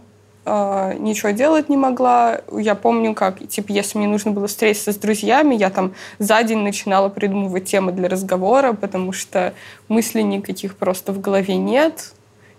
[0.46, 2.42] А, ничего делать не могла.
[2.52, 6.60] Я помню, как, типа, если мне нужно было встретиться с друзьями, я там за день
[6.60, 9.54] начинала придумывать темы для разговора, потому что
[9.88, 12.14] мыслей никаких просто в голове нет,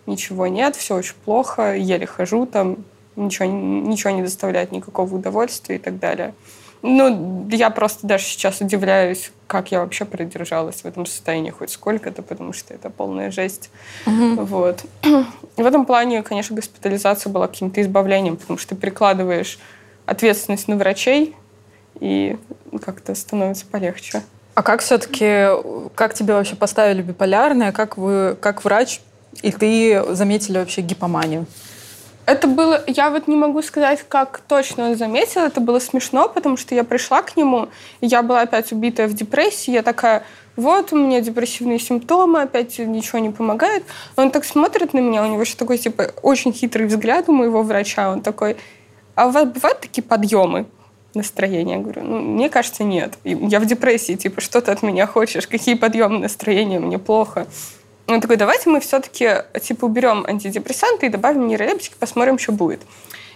[0.07, 2.79] ничего нет, все очень плохо, еле хожу там,
[3.15, 6.35] ничего, ничего не доставляет никакого удовольствия и так далее.
[6.83, 12.23] Ну, я просто даже сейчас удивляюсь, как я вообще продержалась в этом состоянии хоть сколько-то,
[12.23, 13.71] потому что это полная жесть.
[14.07, 14.45] Угу.
[14.45, 14.85] Вот.
[15.57, 19.59] В этом плане, конечно, госпитализация была каким-то избавлением, потому что ты перекладываешь
[20.05, 21.35] ответственность на врачей,
[22.01, 22.37] и
[22.85, 24.23] как-то становится полегче.
[24.55, 25.49] А как все-таки,
[25.95, 29.01] как тебе вообще поставили биполярное, как вы, как врач,
[29.43, 31.47] и ты заметили вообще гипоманию?
[32.27, 36.57] Это было, я вот не могу сказать, как точно он заметил, это было смешно, потому
[36.57, 37.69] что я пришла к нему,
[38.01, 40.25] и я была опять убитая в депрессии, я такая,
[40.57, 43.85] вот у меня депрессивные симптомы, опять ничего не помогает.
[44.17, 47.63] Он так смотрит на меня, у него еще такой, типа, очень хитрый взгляд у моего
[47.63, 48.57] врача, он такой,
[49.15, 50.67] а у вас бывают такие подъемы?
[51.17, 51.79] настроения?
[51.79, 53.15] Говорю, ну, мне кажется, нет.
[53.25, 55.49] Я в депрессии, типа, что ты от меня хочешь?
[55.49, 56.79] Какие подъемы настроения?
[56.79, 57.47] Мне плохо.
[58.07, 59.31] Он такой, давайте мы все-таки
[59.61, 62.81] типа уберем антидепрессанты и добавим нейролептики, посмотрим, что будет.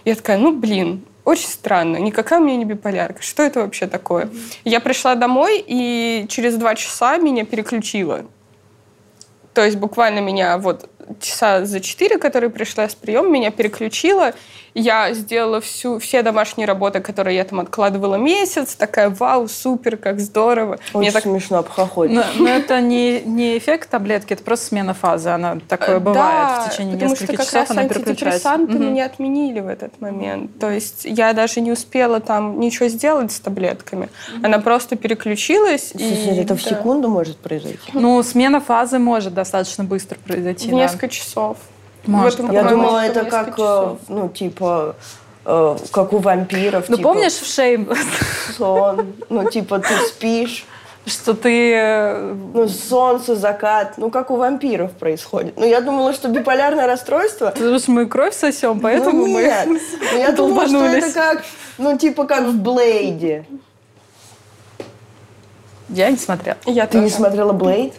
[0.05, 3.21] Я такая, ну блин, очень странно, никакая у меня не биполярка.
[3.21, 4.29] Что это вообще такое?
[4.63, 8.25] Я пришла домой, и через два часа меня переключило.
[9.53, 14.33] То есть буквально меня вот часа за четыре, которые пришла с прием, меня переключила.
[14.73, 18.75] Я сделала всю, все домашние работы, которые я там откладывала месяц.
[18.75, 20.79] Такая, вау, супер, как здорово.
[20.93, 21.23] Очень Мне так...
[21.23, 22.15] смешно обхохотить.
[22.15, 25.29] Но, но это не, не эффект таблетки, это просто смена фазы.
[25.29, 28.83] Она такое бывает да, в течение потому нескольких что как часов, раз она антидепрессанты угу.
[28.83, 30.57] меня отменили в этот момент.
[30.59, 34.09] То есть я даже не успела там ничего сделать с таблетками.
[34.37, 34.45] Угу.
[34.45, 35.89] Она просто переключилась.
[35.89, 36.39] Слушай, и...
[36.39, 36.55] это да.
[36.55, 37.79] в секунду может произойти?
[37.93, 40.67] Ну, смена фазы может достаточно быстро произойти.
[40.67, 40.77] В да.
[40.77, 41.57] несколько часов.
[42.05, 43.99] Может, я думала, это как, часов.
[44.07, 44.95] ну, типа,
[45.45, 46.89] э, как у вампиров.
[46.89, 47.89] Ну, типа, помнишь в Шейм,
[48.57, 50.65] Сон, ну, типа, ты спишь,
[51.05, 51.73] что ты...
[51.73, 55.53] э, ну, солнце, закат, ну, как у вампиров происходит.
[55.57, 57.51] Ну, я думала, что биполярное расстройство...
[57.51, 59.41] Потому что мы кровь сосем, поэтому ну, мы...
[59.43, 59.67] нет.
[59.67, 61.43] Ну, я думала, что это как,
[61.77, 63.45] ну, типа, как в Блейде.
[65.89, 66.57] Я не смотрела.
[66.65, 67.15] Я Ты не тоже.
[67.15, 67.93] смотрела Блейд?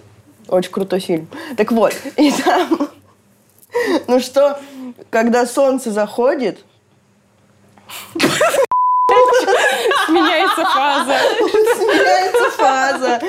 [0.48, 1.28] Очень крутой фильм.
[1.56, 2.88] Так вот, и там...
[4.06, 4.58] Ну что,
[5.10, 6.64] когда солнце заходит,
[10.08, 11.12] Меняется фаза.
[11.40, 13.20] Меняется фаза.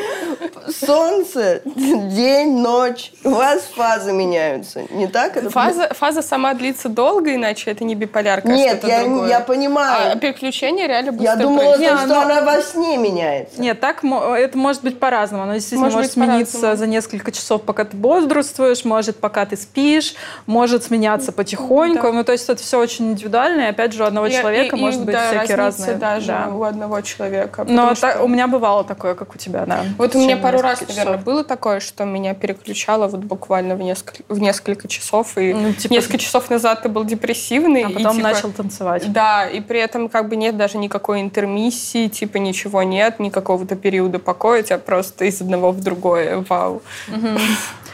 [0.86, 3.11] Солнце, день, ночь.
[3.23, 4.84] У вас фазы меняются.
[4.91, 5.49] Не так это?
[5.49, 9.29] Фаза, фаза сама длится долго, иначе это не биполярка, а Нет, что-то я, другое.
[9.29, 10.19] я А понимаю.
[10.19, 11.97] переключение реально быстро я думала, происходит.
[11.99, 13.61] что Не, оно- она во сне меняется.
[13.61, 15.43] Нет, так это может быть по-разному.
[15.43, 20.15] Оно действительно Может может, смениться за несколько часов, пока ты бодрствуешь, может, пока ты спишь,
[20.45, 22.07] может сменяться потихоньку.
[22.07, 22.13] Да.
[22.13, 24.79] Ну, то есть это все очень индивидуально, и опять же у одного И- человека и-
[24.79, 25.95] может и, быть да, всякие разные.
[25.95, 26.47] даже да.
[26.53, 27.65] у одного человека.
[27.67, 29.81] Но что- у меня бывало такое, как у тебя, да.
[29.97, 31.24] Вот у меня пару раз, наверное, часов.
[31.26, 35.38] было такое, что меня переключало вот буквально в несколько, в несколько часов.
[35.38, 37.84] И Ну, типа- несколько часов назад ты был депрессивный.
[37.84, 39.11] А и, потом типа, начал танцевать.
[39.11, 44.19] Да, и при этом как бы нет даже никакой интермиссии, типа ничего нет, никакого-то периода
[44.19, 46.43] покоя, тебя просто из одного в другое.
[46.49, 46.82] Вау.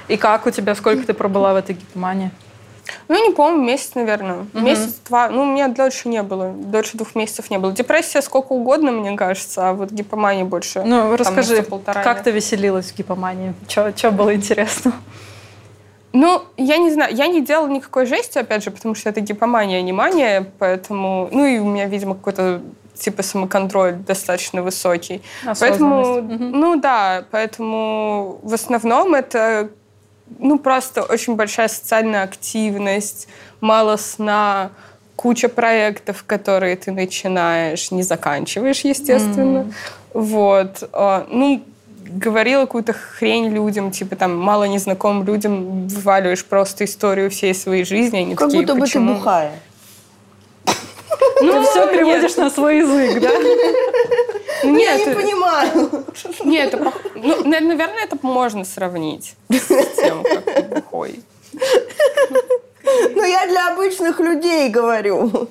[0.08, 2.32] И как у тебя, сколько ты пробыла в этой гипомании?
[3.08, 4.46] Ну, не помню, месяц, наверное.
[4.54, 5.30] Месяц-два.
[5.30, 6.52] Ну, у меня дольше не было.
[6.52, 7.72] Дольше двух месяцев не было.
[7.72, 10.84] Депрессия сколько угодно, мне кажется, а вот гипомания больше.
[10.84, 13.54] Ну, там, расскажи, полтора как ты веселилась в гипомании?
[13.68, 14.94] Что было интересно?
[16.12, 19.78] Ну, я не знаю, я не делала никакой жести, опять же, потому что это гипомания,
[19.78, 21.30] а не мания, поэтому...
[21.32, 22.62] Ну, и у меня, видимо, какой-то
[23.00, 25.22] типа самоконтроль достаточно высокий.
[25.60, 26.22] Поэтому.
[26.22, 26.52] Мгм.
[26.52, 29.70] ну да, поэтому в основном это
[30.38, 33.28] ну просто очень большая социальная активность,
[33.62, 34.72] мало сна,
[35.16, 39.72] куча проектов, которые ты начинаешь, не заканчиваешь, естественно.
[40.14, 40.88] Вот.
[40.94, 41.64] А, Ну,
[42.08, 48.18] говорила какую-то хрень людям, типа там мало незнакомым людям вываливаешь просто историю всей своей жизни.
[48.20, 49.52] Они Как такие, будто бы ты «Почему?» бухая.
[51.42, 51.92] Ну, Ну, все нет.
[51.92, 53.30] переводишь на свой язык, да?
[54.64, 56.06] Ну, Я Нет, не это- понимаю.
[56.44, 61.20] Нет, это, ну, на- наверное, это можно сравнить с тем, как бухой.
[61.54, 65.48] Ну, я для обычных людей говорю.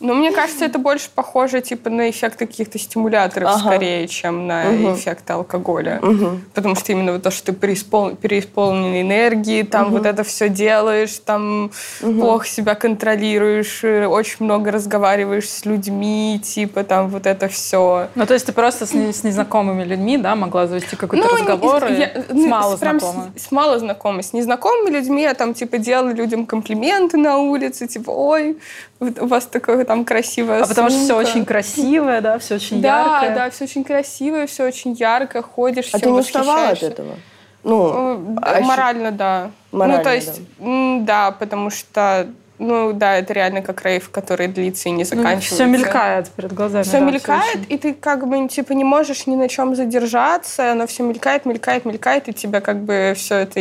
[0.00, 3.58] Но мне кажется, это больше похоже типа на эффекты каких-то стимуляторов Ага.
[3.60, 4.94] скорее, чем на Мгм.
[4.94, 5.98] эффекты алкоголя.
[6.02, 6.44] Мгм.
[6.52, 8.10] Потому что именно вот то, что ты преиспол...
[8.16, 11.70] переисполнен энергии, там вот это все делаешь, там
[12.00, 18.08] плохо себя контролируешь, э, очень много разговариваешь с людьми, типа там вот это все.
[18.14, 21.84] Ну, то есть ты просто с, не- с незнакомыми людьми, да, могла завести какой-то разговор
[21.86, 23.32] и я- с ну, мало прям знакомыми.
[23.38, 24.22] С, с мало знакомыми.
[24.22, 28.58] С незнакомыми людьми я там, типа, делала людям комплименты на улице, типа, ой,
[29.00, 33.20] у вас такое там красивое А потому что все очень красивое, да, все очень Да,
[33.20, 33.34] яркое.
[33.34, 37.16] да, все очень красиво, все очень ярко, ходишь, А всем ты не уставала от этого?
[37.64, 39.50] Ну, а Морально, да.
[39.72, 42.28] Морально, ну, то есть, м, да, потому что,
[42.58, 45.54] ну, да, это реально как рейв, который длится и не заканчивается.
[45.54, 46.82] все Ну, мелькает перед глазами.
[46.82, 47.66] Все да, мелькает, очень.
[47.68, 51.84] и ты как бы типа не можешь ни на чем задержаться, оно все мелькает, мелькает,
[51.86, 53.60] мелькает, и тебя как бы все это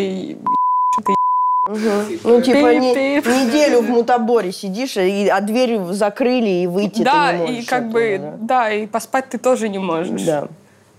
[1.65, 2.19] Мгм.
[2.25, 7.37] Ну, типа, не- неделю в мутаборе сидишь, и, а дверь закрыли, и выйти да, ты
[7.37, 7.63] не можешь.
[7.63, 8.37] и как оттуда, бы да?
[8.41, 10.23] да, и поспать ты тоже не можешь.
[10.23, 10.47] Да.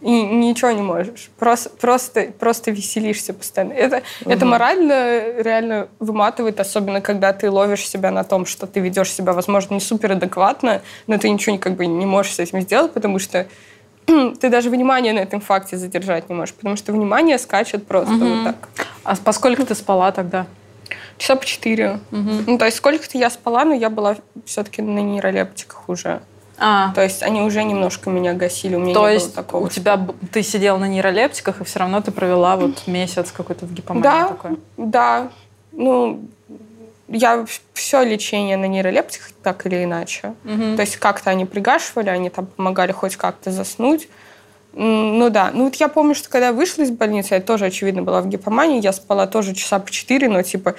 [0.00, 1.30] И ничего не можешь.
[1.38, 3.72] Просто, просто, просто веселишься постоянно.
[3.72, 9.10] Это, это морально реально выматывает, особенно когда ты ловишь себя на том, что ты ведешь
[9.12, 12.92] себя, возможно, не супер адекватно, но ты ничего как бы не можешь с этим сделать,
[12.92, 13.46] потому что
[14.40, 18.44] ты даже внимание на этом факте задержать не можешь, потому что внимание скачет просто вот
[18.44, 18.68] так.
[19.04, 20.46] А поскольку ты спала тогда?
[21.18, 22.00] Часа по четыре.
[22.10, 26.20] Ну, то есть сколько-то я спала, но я была все-таки на нейролептиках уже.
[26.56, 28.76] А, То есть они уже немножко меня гасили.
[28.76, 29.64] У меня то не есть было такого.
[29.66, 30.00] у тебя
[30.32, 34.28] ты сидела на нейролептиках, и все равно ты провела вот месяц какой-то в гипомании Да,
[34.28, 34.58] такой.
[34.76, 35.28] да.
[35.72, 36.20] Ну,
[37.08, 40.34] я все лечение на нейролептиках так или иначе.
[40.44, 44.08] То есть как-то они пригашивали, они там помогали хоть как-то заснуть.
[44.76, 45.52] Ну да.
[45.54, 48.26] Ну вот я помню, что когда я вышла из больницы, я тоже, очевидно, была в
[48.26, 48.80] гипомании.
[48.82, 50.74] Я спала тоже часа по четыре, но типа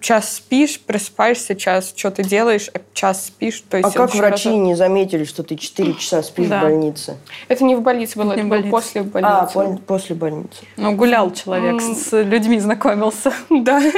[0.00, 3.62] час спишь, просыпаешься, час что-то делаешь, а час спишь.
[3.62, 6.58] То А есть как очень врачи разно- не заметили, что ты 4 часа спишь Да.
[6.58, 7.16] в больнице?
[7.48, 8.70] Это не в больнице было, Не это в было больнице.
[8.70, 9.32] после больницы.
[9.32, 10.58] А, пон- после больницы.
[10.76, 13.32] Ну, гулял человек, с людьми знакомился.
[13.48, 13.80] Да.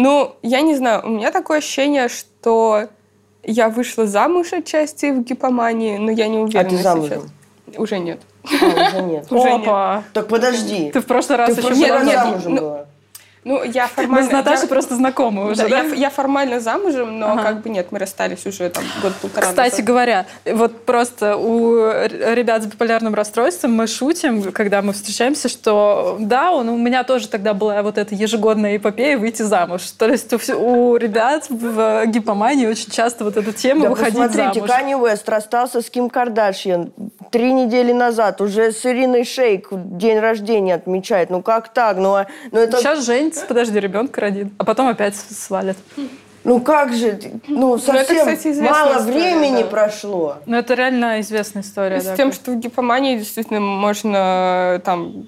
[0.00, 2.86] Ну, я не знаю, у меня такое ощущение, что
[3.42, 7.22] я вышла замуж отчасти в гипомании, но я не уверена А ты замужем?
[7.66, 7.78] сейчас.
[7.80, 8.20] Уже нет.
[8.44, 9.26] А, уже нет.
[9.32, 10.04] Уже Опа!
[10.12, 10.92] Так подожди.
[10.92, 12.54] Ты в прошлый раз Ты еще прошлый раз замужем.
[12.54, 12.86] была.
[13.44, 14.28] Ну, я Мы формально...
[14.28, 15.78] с Наташей я- просто знакомы уже, Да, да?
[15.82, 17.42] я, я формально замужем, но Ага.
[17.42, 19.86] как бы нет, мы расстались уже там год-полтора Кстати назад.
[19.86, 26.50] говоря, вот просто у ребят с биполярным расстройством мы шутим, когда мы встречаемся, что да,
[26.52, 29.82] он, у меня тоже тогда была вот эта ежегодная эпопея выйти замуж.
[29.96, 30.38] То есть у,
[30.92, 34.70] у ребят в гипомании очень часто вот эта тема Да выходить посмотрите, замуж.
[34.70, 36.92] Канни Уэст расстался с Ким Кардашьян
[37.30, 38.40] три недели назад.
[38.40, 41.30] Уже с Ириной Шейк день рождения отмечает.
[41.30, 41.96] Ну как так?
[41.98, 42.78] Ну, а- ну это...
[42.78, 45.76] Сейчас женится, подожди, ребенка родит, а потом опять свалит.
[46.44, 47.18] Ну как же?
[47.48, 49.68] Ну это, совсем кстати, известная мало история, времени да.
[49.68, 50.36] прошло.
[50.46, 52.00] Ну, это реально известная история.
[52.00, 52.16] С да.
[52.16, 55.26] тем, что в гипомании действительно можно там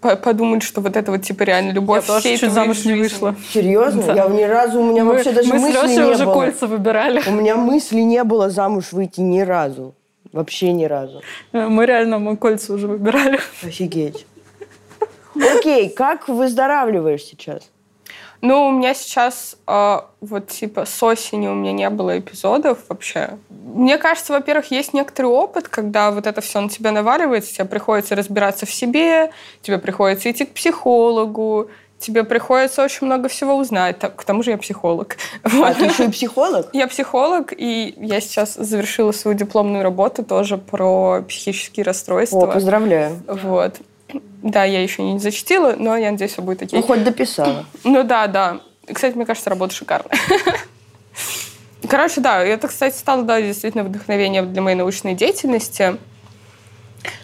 [0.00, 3.34] по- подумать, что вот это вот типа реально любовь Я тоже чуть замуж не вышла.
[3.52, 4.02] Серьезно?
[4.02, 4.14] Да.
[4.14, 6.34] Я ни разу, у меня Мы, вообще даже мы мысли Лешей не уже было.
[6.34, 7.22] кольца выбирали.
[7.26, 9.94] У меня мысли не было замуж выйти ни разу.
[10.32, 11.22] Вообще ни разу.
[11.52, 13.38] Мы реально мы кольца уже выбирали.
[13.64, 14.26] Офигеть.
[15.38, 17.70] Окей, как выздоравливаешь сейчас?
[18.40, 23.30] Ну, у меня сейчас э, вот типа с осени у меня не было эпизодов вообще.
[23.50, 28.14] Мне кажется, во-первых, есть некоторый опыт, когда вот это все на тебя наваливается, тебе приходится
[28.14, 29.32] разбираться в себе,
[29.62, 31.68] тебе приходится идти к психологу,
[31.98, 33.98] тебе приходится очень много всего узнать.
[33.98, 35.16] К тому же я психолог.
[35.42, 36.68] А ты еще и психолог?
[36.72, 42.44] Я психолог, и я сейчас завершила свою дипломную работу тоже про психические расстройства.
[42.44, 43.20] О, поздравляю.
[43.26, 43.74] Вот.
[44.42, 46.78] Да, я еще не зачтила, но я надеюсь, все будет окей.
[46.78, 47.66] Ну, хоть дописала.
[47.84, 48.60] Ну да, да.
[48.92, 50.16] Кстати, мне кажется, работа шикарная.
[51.88, 55.96] Короче, да, это, кстати, стало, да, действительно вдохновением для моей научной деятельности.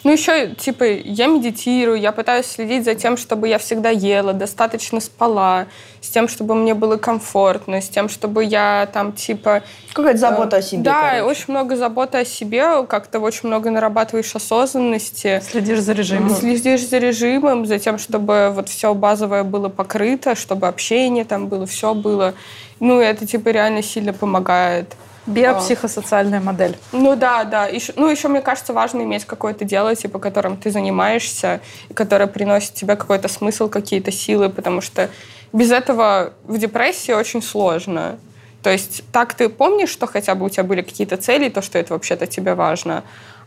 [0.04, 5.00] Ну, еще, типа, я медитирую, я пытаюсь следить за тем, чтобы я всегда ела, достаточно
[5.00, 5.66] спала,
[6.00, 9.62] с тем, чтобы мне было комфортно, с тем, чтобы я там, типа...
[9.92, 10.82] Какая-то забота о себе.
[10.82, 11.22] Да, короче.
[11.22, 15.42] очень много заботы о себе, как-то очень много нарабатываешь осознанности.
[15.50, 16.30] Следишь за режимом.
[16.30, 21.66] Следишь за режимом, за тем, чтобы вот все базовое было покрыто, чтобы общение там было,
[21.66, 22.34] все было.
[22.80, 24.94] Ну, это типа реально сильно помогает.
[25.26, 26.76] Биопсихосоциальная модель.
[26.92, 27.66] Ну да, да.
[27.66, 31.60] Еще, ну, еще, мне кажется, важно иметь какое-то дело, типа, которым ты занимаешься,
[31.94, 35.08] которое приносит тебе какой-то смысл, какие-то силы, потому что
[35.52, 38.18] без этого в депрессии очень сложно.
[38.62, 41.78] То есть так ты помнишь, что хотя бы у тебя были какие-то цели, то, что
[41.78, 43.04] это вообще-то тебе важно.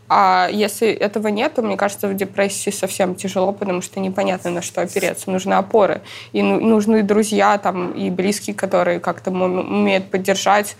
[0.08, 4.62] А если этого нет, то, мне кажется, в депрессии совсем тяжело, потому что непонятно, на
[4.62, 5.30] что опереться.
[5.30, 6.00] Нужны опоры.
[6.32, 10.76] И ну- нужны друзья там, и близкие, которые как-то ум- умеют поддержать,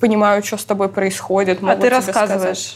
[0.00, 1.58] понимают, что с тобой происходит.
[1.62, 2.74] А ты тебе сказать.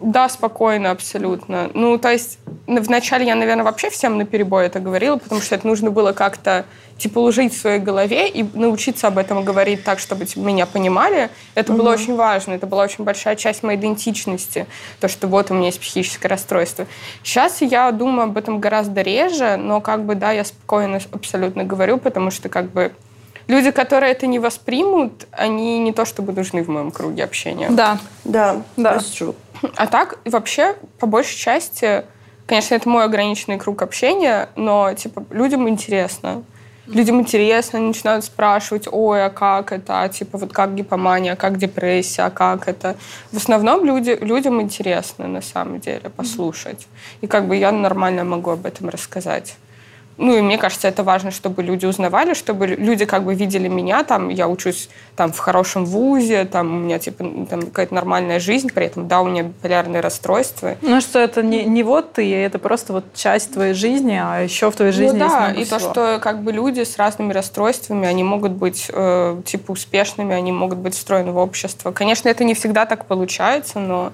[0.00, 1.70] Да, спокойно, абсолютно.
[1.74, 5.66] Ну, то есть, вначале я, наверное, вообще всем на перебой это говорила, потому что это
[5.66, 6.64] нужно было как-то
[6.98, 11.30] типа уложить в своей голове и научиться об этом говорить так, чтобы типа, меня понимали.
[11.54, 12.52] Это было очень важно.
[12.52, 14.66] Это была очень большая часть моей идентичности.
[15.00, 16.86] То, что вот у меня есть психическое расстройство.
[17.22, 21.98] Сейчас я думаю об этом гораздо реже, но как бы, да, я спокойно абсолютно говорю,
[21.98, 22.92] потому что как бы
[23.48, 27.68] люди, которые это не воспримут, они не то чтобы нужны в моем круге общения.
[27.70, 27.98] Да.
[28.24, 28.92] Да, Да.
[29.76, 32.04] А так, вообще, по большей части,
[32.46, 36.42] конечно, это мой ограниченный круг общения, но, типа, людям интересно.
[36.86, 41.36] Людям интересно, они начинают спрашивать, ой, а как это, а, типа, вот как гипомания, а
[41.36, 42.96] как депрессия, а как это.
[43.32, 46.86] В основном люди, людям интересно, на самом деле, послушать.
[47.22, 49.56] И как бы я нормально могу об этом рассказать.
[50.16, 54.04] Ну, и мне кажется, это важно, чтобы люди узнавали, чтобы люди как бы видели меня,
[54.04, 58.70] там, я учусь там в хорошем вузе, там, у меня, типа, там какая-то нормальная жизнь,
[58.72, 60.76] при этом, да, у меня биполярные расстройства.
[60.82, 64.70] Ну, что это не, не вот ты, это просто вот часть твоей жизни, а еще
[64.70, 65.90] в твоей жизни ну да, и то, всего.
[65.90, 70.78] что как бы люди с разными расстройствами, они могут быть э, типа успешными, они могут
[70.78, 71.90] быть встроены в общество.
[71.90, 74.12] Конечно, это не всегда так получается, но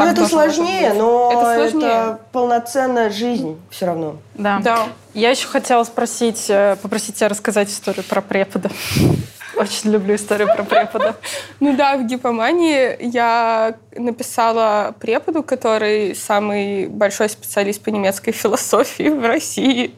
[0.00, 2.18] Ну, так это тоже может сложнее, но это это, сложнее.
[2.32, 4.16] полноценная жизнь все равно.
[4.34, 4.60] Да.
[4.62, 4.88] Да.
[5.14, 8.70] Я еще хотела спросить, э, попросить тебя рассказать историю про препода.
[9.56, 11.16] Очень люблю историю про препода.
[11.58, 19.24] Ну да, в гипомании я написала преподу, который самый большой специалист по немецкой философии в
[19.26, 19.94] России.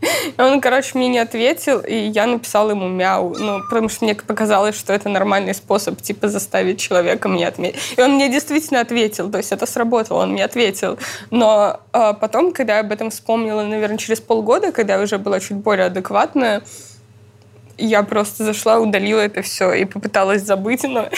[0.38, 3.34] Он, короче, мне не ответил, и я написала ему мяу.
[3.38, 7.80] Ну, потому что мне показалось, что это нормальный способ, типа, заставить человека мне отметить.
[7.96, 10.98] И он мне действительно ответил, то есть это сработало, он мне ответил.
[11.30, 15.40] Но э, потом, когда я об этом вспомнила, наверное, через полгода, когда я уже была
[15.40, 16.62] чуть более адекватная,
[17.76, 21.08] я просто зашла, удалила это все и попыталась забыть, но,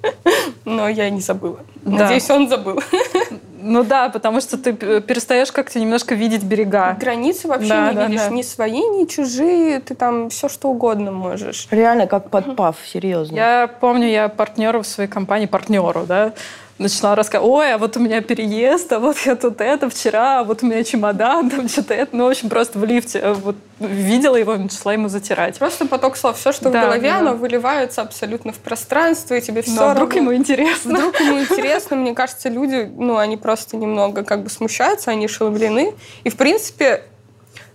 [0.64, 1.58] но я не забыла.
[1.82, 2.04] Да.
[2.04, 2.80] Надеюсь, он забыл.
[3.66, 6.96] Ну да, потому что ты перестаешь как-то немножко видеть берега.
[7.00, 8.30] Границы вообще Да, не да, видишь, да.
[8.30, 11.66] ни свои, ни чужие, ты там все что угодно можешь.
[11.70, 13.34] Реально как подпав, серьезно.
[13.34, 16.32] Я помню, я партнеру в своей компании, партнеру, да,
[16.78, 20.44] начинала рассказывать, ой, а вот у меня переезд, а вот я тут это вчера, а
[20.44, 22.14] вот у меня чемодан, там что-то это.
[22.14, 25.58] Ну, в общем, просто в лифте э, вот видела его, начала ему затирать.
[25.58, 26.38] Просто поток слов.
[26.38, 27.18] Все, что Да, в голове, да.
[27.18, 30.94] оно выливается абсолютно в пространство, и тебе все Но вдруг ему интересно.
[30.94, 35.94] Вдруг ему интересно, мне кажется, люди, ну, они просто немного как бы смущаются, они ошеломлены.
[36.24, 37.04] И, в принципе,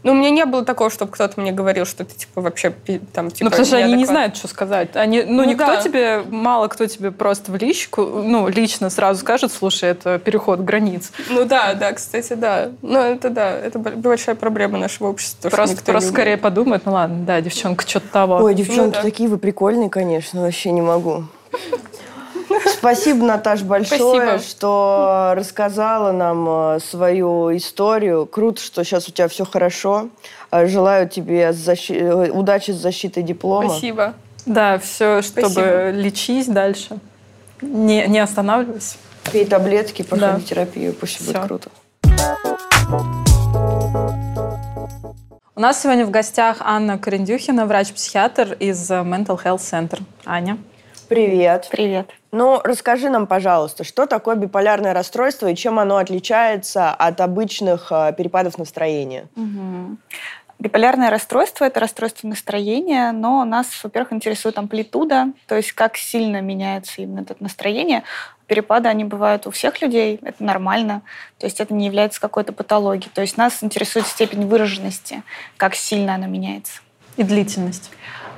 [0.04, 2.74] ну, у меня не было такого, чтобы кто-то мне говорил, что ты, типа, вообще,
[3.14, 4.96] там, типа, Ну, потому что они не знают, что сказать.
[4.96, 5.82] Они, ну, Ну никто да.
[5.82, 11.12] тебе, мало кто тебе просто в личку, ну, лично сразу скажет, слушай, это переход границ.
[11.30, 12.72] Ну, да, да, кстати, да.
[12.82, 15.50] Ну, это, да, это большая проблема нашего общества.
[15.50, 18.38] что Просто, никто просто скорее подумает, ну ладно, да, девчонка, что-то того.
[18.38, 19.02] Ой, девчонки, да.
[19.02, 21.26] такие вы прикольные, конечно, вообще не могу.
[22.78, 24.40] Спасибо, Наташ, большое, Спасибо.
[24.40, 28.26] что рассказала нам э, свою историю.
[28.26, 30.10] Круто, что сейчас у тебя все хорошо.
[30.52, 33.70] Э, Желаю тебе защи- э, удачи с защитой диплома.
[33.70, 34.14] Спасибо.
[34.46, 35.90] Да, все, чтобы Спасибо.
[35.92, 36.98] лечись дальше.
[37.62, 38.98] Не, не останавливайся.
[39.32, 40.48] Пей таблетки, проходи Да.
[40.48, 41.70] терапию, пусть все будет круто.
[45.54, 50.02] У нас сегодня в гостях Анна Корендюхина, врач-психиатр из Mental Health Center.
[50.26, 50.58] Аня.
[51.08, 51.68] Привет.
[51.70, 52.10] Привет.
[52.32, 58.14] Ну, расскажи нам, пожалуйста, что такое биполярное расстройство и чем оно отличается от обычных э,
[58.18, 59.28] перепадов настроения?
[59.36, 60.00] Мгм.
[60.58, 67.02] Биполярное расстройство– это расстройство настроения, но нас, во-первых, интересует амплитуда, то есть как сильно меняется
[67.02, 68.04] именно это настроение.
[68.46, 71.02] Перепады, они бывают у всех людей, это нормально,
[71.40, 73.12] то есть это не является какой-то патологией.
[73.12, 75.24] То есть нас интересует степень выраженности,
[75.58, 76.82] как сильно она меняется.
[77.18, 77.90] И длительность.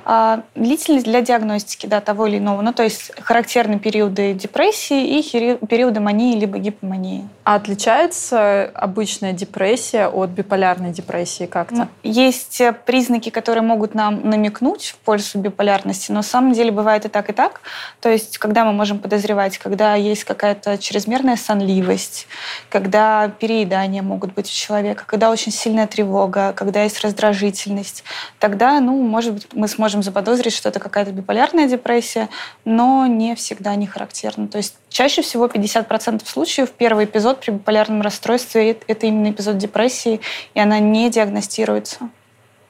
[0.05, 5.55] А длительность для диагностики да, того или иного, ну то есть характерны периоды депрессии и
[5.65, 7.27] периоды мании либо гипомании.
[7.45, 11.75] А отличается обычная депрессия от биполярной депрессии как-то?
[11.75, 16.71] Ну, Есть э, признаки, которые могут нам намекнуть в пользу биполярности, но на самом деле
[16.71, 17.61] бывает и так, и так.
[17.99, 22.27] То есть, когда мы можем подозревать, когда есть какая-то чрезмерная сонливость,
[22.69, 28.05] когда переедания могут быть у человека, когда очень сильная тревога, когда есть раздражительность,
[28.39, 32.29] тогда, ну, может быть, мы сможем заподозрить, что это какая-то биполярная депрессия,
[32.65, 34.47] но не всегда не характерно.
[34.47, 40.21] То есть чаще всего 50% случаев первый эпизод при биполярном расстройстве– это именно эпизод депрессии,
[40.53, 42.09] и она не диагностируется.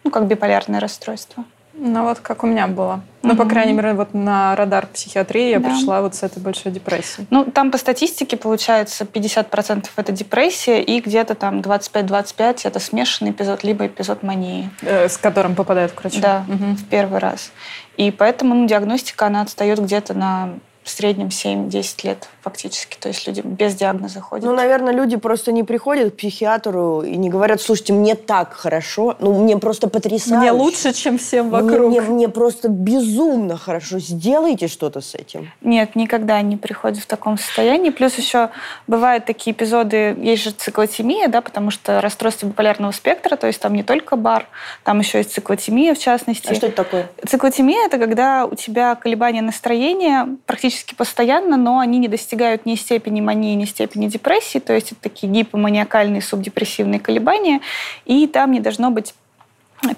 [0.04, 1.46] Ну, как биполярное расстройство.
[1.76, 3.02] Ну вот как у меня было.
[3.24, 5.70] Ну, по крайней мере, вот на радар психиатрии я Да.
[5.70, 7.26] пришла вот с этой большой депрессией.
[7.32, 13.64] Ну, там по статистике получается 50% это депрессия, и где-то там 25-25 это смешанный эпизод,
[13.64, 14.70] либо эпизод мании.
[14.82, 16.20] э, с которым попадают к врачу.
[16.22, 16.76] Да, Мгм.
[16.76, 17.52] в первый раз.
[17.98, 20.50] И поэтому ну, диагностика, она отстает где-то на
[20.84, 22.98] в среднем 7-10 лет фактически.
[23.00, 24.46] То есть люди без диагноза ходят.
[24.46, 29.16] Ну, наверное, люди просто не приходят к психиатру и не говорят, слушайте, мне так хорошо,
[29.20, 30.40] ну, мне просто потрясающе.
[30.40, 31.90] Мне лучше, чем всем Мне, вокруг.
[31.90, 34.00] мне- мне просто безумно хорошо.
[34.00, 35.52] Сделайте что-то с этим.
[35.62, 37.90] Нет, никогда не приходят в таком состоянии.
[37.90, 38.50] Плюс еще
[38.88, 43.74] бывают такие эпизоды, есть же циклотемия, да, потому что расстройство биполярного спектра, то есть там
[43.74, 44.48] не только бар,
[44.84, 46.52] там еще есть циклотемия в частности.
[46.52, 47.10] А что это такое?
[47.26, 53.22] Циклотемия– это когда у тебя колебания настроения практически постоянно, но они не достигают ни степени
[53.22, 57.62] мании, ни степени депрессии, то есть это такие гипоманиакальные субдепрессивные колебания,
[58.06, 59.14] и там не должно быть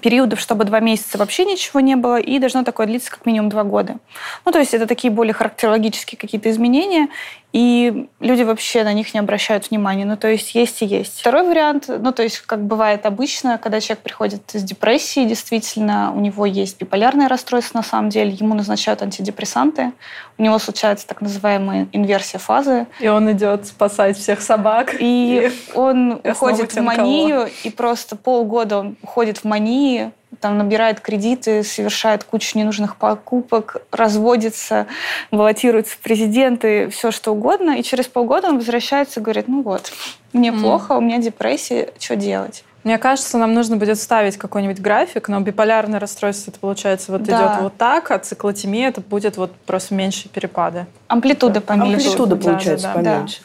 [0.00, 3.64] периодов, чтобы два месяца вообще ничего не было, и должно такое длиться как минимум два
[3.64, 3.96] года.
[4.44, 7.08] Ну, то есть это такие более характерологические какие-то изменения,
[7.56, 10.04] и люди вообще на них не обращают внимания.
[10.04, 11.20] Ну, то есть есть и есть.
[11.20, 16.20] Второй вариант, ну, то есть как бывает обычно, когда человек приходит с депрессией, действительно, у
[16.20, 19.92] него есть биполярное расстройство на самом деле, ему назначают антидепрессанты,
[20.36, 24.94] у него случается так называемая инверсия фазы, И он идет спасать всех собак.
[24.98, 31.00] и он и уходит в манию, и просто полгода он уходит в мании, там набирает
[31.00, 34.86] кредиты, совершает кучу ненужных покупок, разводится,
[35.30, 37.78] баллотируется в президенты, все что угодно.
[37.78, 39.92] И через полгода он возвращается и говорит, ну вот,
[40.32, 40.60] мне Мгм.
[40.62, 42.64] плохо, у меня депрессия, что делать?
[42.84, 47.32] Мне кажется, нам нужно будет ставить какой-нибудь график, но биполярное расстройство, это получается, вот Да.
[47.32, 50.86] идет вот так, а циклотемия, это будет вот просто меньше перепады.
[51.08, 51.96] Амплитуда поменьше.
[52.08, 53.14] Амплитуда, Да, получается, да, да.
[53.14, 53.42] поменьше.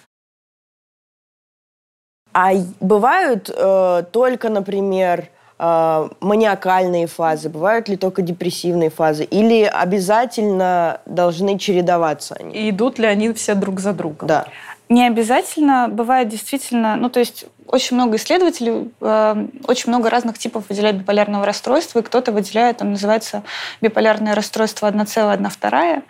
[2.34, 5.28] А бывают э, только, например,
[5.62, 9.24] э, маниакальные фазы, бывают ли только депрессивные фазы?
[9.24, 12.56] Или обязательно должны чередоваться они?
[12.56, 14.28] И идут ли они все друг за другом?
[14.28, 14.46] Да.
[14.90, 15.88] Не обязательно.
[15.88, 21.46] Бывает действительно, ну то есть очень много исследователей, э, очень много разных типов выделяют биполярного
[21.46, 23.44] расстройства, и кто-то выделяет, там называется
[23.80, 26.04] биполярное расстройство 1,1,2,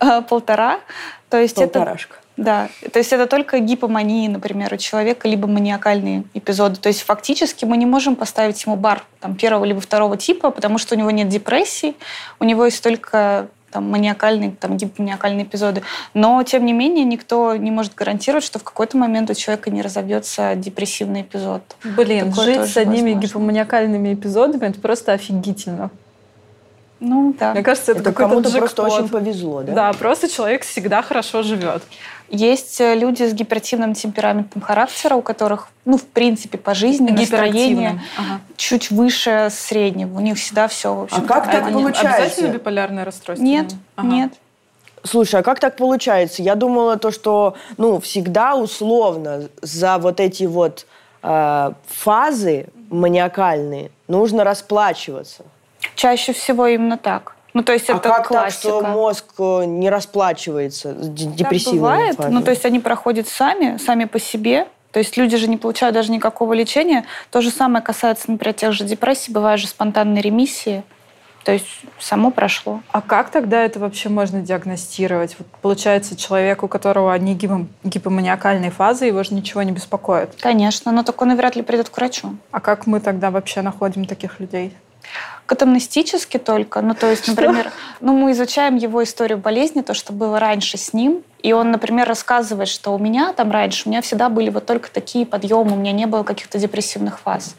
[0.00, 0.78] э, полтора.
[1.30, 2.16] То есть это Полторашка.
[2.40, 6.76] Да, то есть это только гипомании, например, у человека, либо маниакальные эпизоды.
[6.76, 10.78] То есть фактически мы не можем поставить ему бар там, первого либо второго типа, потому
[10.78, 11.94] что у него нет депрессии,
[12.38, 15.82] у него есть только там, маниакальные, там, гипоманиакальные эпизоды.
[16.14, 19.82] Но, тем не менее, никто не может гарантировать, что в какой-то момент у человека не
[19.82, 21.62] разовьется депрессивный эпизод.
[21.84, 23.20] Блин, Такое жить с одними возможно.
[23.20, 25.90] гипоманиакальными эпизодами, это просто офигительно.
[27.00, 27.52] Ну, да.
[27.52, 29.72] Мне кажется, это, это кому-то просто очень повезло, да?
[29.72, 31.82] Да, просто человек всегда хорошо живет.
[32.28, 38.00] Есть э, люди с гиперактивным темпераментом характера, у которых, ну, в принципе, по жизни настроение
[38.16, 38.40] ага.
[38.56, 40.16] чуть выше среднего.
[40.16, 42.22] У них всегда все, в общем А как так получается?
[42.22, 43.44] Обязательно биполярное расстройство?
[43.44, 44.06] Нет, ага.
[44.06, 44.32] нет.
[45.02, 46.42] Слушай, а как так получается?
[46.42, 50.86] Я думала то, что, ну, всегда условно за вот эти вот
[51.22, 55.44] э, фазы маниакальные нужно расплачиваться.
[55.94, 57.34] Чаще всего именно так.
[57.52, 58.68] Ну, то есть а это как классика.
[58.68, 62.16] так, что мозг э, не расплачивается депрессивными так бывает.
[62.16, 62.34] Фазами?
[62.34, 64.68] Ну, то есть они проходят сами, сами по себе.
[64.92, 67.04] То есть люди же не получают даже никакого лечения.
[67.30, 69.32] То же самое касается, например, тех же депрессий.
[69.32, 70.82] Бывают же спонтанные ремиссии.
[71.44, 71.66] То есть
[71.98, 72.80] само прошло.
[72.92, 75.36] А как тогда это вообще можно диагностировать?
[75.38, 77.34] Вот получается, человек, у которого одни
[77.82, 80.34] гипоманиакальные фазы, его же ничего не беспокоит.
[80.40, 82.36] Конечно, но так он и вряд ли придет к врачу.
[82.50, 84.74] А как мы тогда вообще находим таких людей?
[85.46, 86.80] Катамнестически только.
[86.80, 90.92] Ну, то есть, например, ну, мы изучаем его историю болезни, то, что было раньше с
[90.92, 91.22] ним.
[91.42, 94.90] И он, например, рассказывает, что у меня там раньше, у меня всегда были вот только
[94.90, 97.56] такие подъемы, у меня не было каких-то депрессивных фаз.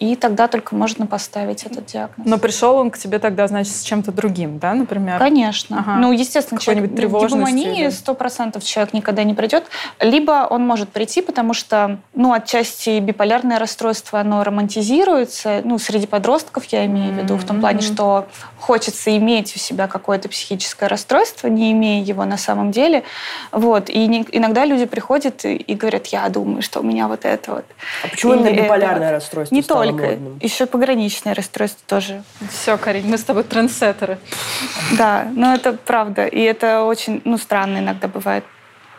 [0.00, 2.26] И тогда только можно поставить этот диагноз.
[2.26, 5.18] Но пришел он к тебе тогда, значит, с чем-то другим, да, например?
[5.18, 5.80] Конечно.
[5.80, 5.96] Ага.
[5.96, 9.64] Ну, естественно, человек в гипомании сто процентов человек никогда не придет.
[10.00, 16.64] Либо он может прийти, потому что, ну, отчасти биполярное расстройство, оно романтизируется, ну, среди подростков
[16.66, 18.26] я имею в виду, в том плане, что
[18.58, 23.02] хочется иметь у себя какое-то психическое расстройство, не имея его на самом деле.
[23.52, 23.90] Вот.
[23.90, 27.52] И не, иногда люди приходят и, и говорят, я думаю, что у меня вот это
[27.52, 27.64] вот.
[28.02, 30.18] А почему именно биполярное расстройство Не стало только.
[30.40, 32.22] Еще пограничное расстройство тоже.
[32.50, 34.18] Все, Карин, мы с тобой трендсеттеры.
[34.96, 36.26] Да, но это правда.
[36.26, 38.44] И это очень ну, странно иногда бывает.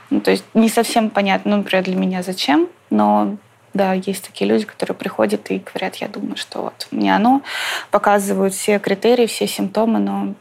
[0.09, 3.37] Ну, то есть не совсем понятно, ну, например, для меня зачем, но
[3.73, 7.41] да, есть такие люди, которые приходят и говорят, я думаю, что вот у меня оно,
[7.89, 10.33] показывают все критерии, все симптомы, но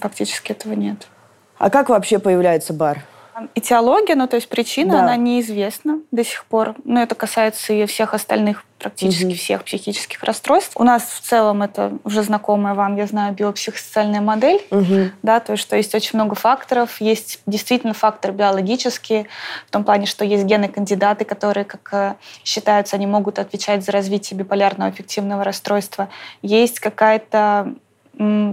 [0.00, 1.08] фактически этого нет.
[1.58, 3.04] А как вообще появляется бар?
[3.54, 5.00] Этиология, ну то есть причина, да.
[5.00, 6.74] она неизвестна до сих пор.
[6.84, 9.34] Но это касается и всех остальных, практически угу.
[9.34, 10.72] всех психических расстройств.
[10.76, 15.10] У нас в целом это уже знакомая вам, я знаю, биопсихосоциальная модель, угу.
[15.22, 17.00] да, то есть что есть очень много факторов.
[17.00, 19.26] Есть действительно факторы биологические,
[19.66, 22.14] в том плане, что есть гены-кандидаты, которые, как э,
[22.44, 26.08] считаются, они могут отвечать за развитие биполярного аффективного расстройства.
[26.42, 27.74] Есть какая-то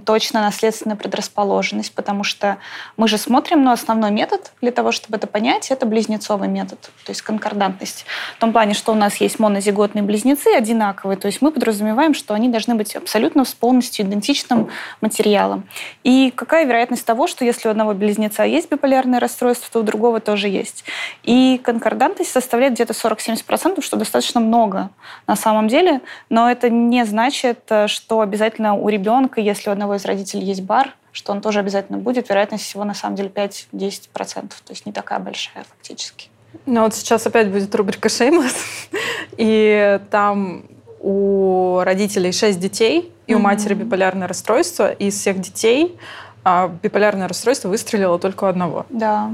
[0.06, 2.58] точно наследственная предрасположенность, потому что
[2.96, 7.10] мы же смотрим, но основной метод для того, чтобы это понять, это близнецовый метод, то
[7.10, 8.06] есть конкордантность.
[8.38, 12.34] В том плане, что у нас есть монозиготные близнецы одинаковые, то есть мы подразумеваем, что
[12.34, 14.70] они должны быть абсолютно с полностью идентичным
[15.02, 15.68] материалом.
[16.04, 20.22] И какая вероятность того, что если у одного близнеца есть биполярное расстройство, то у другого
[20.22, 20.86] тоже есть.
[21.24, 24.92] И конкордантность составляет где-то 40-70%, что достаточно много
[25.26, 26.00] на самом деле,
[26.30, 30.46] но это не значит, э, что обязательно у ребенка, если если у одного из родителей
[30.46, 34.12] есть бар, что он тоже обязательно будет, вероятность всего на самом деле 5-10%.
[34.14, 36.30] То есть не такая большая фактически.
[36.66, 38.56] Ну вот сейчас опять будет рубрика «Шеймлесс»,
[39.38, 40.66] и там
[41.00, 45.98] у родителей 6 детей, и у матери биполярное расстройство, и из всех детей
[46.44, 48.86] а, биполярное расстройство выстрелило только у одного.
[48.90, 49.32] Да.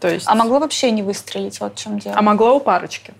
[0.00, 0.26] То есть...
[0.28, 2.16] А могло вообще не выстрелить, вот в чем дело.
[2.18, 3.14] А могло у парочки.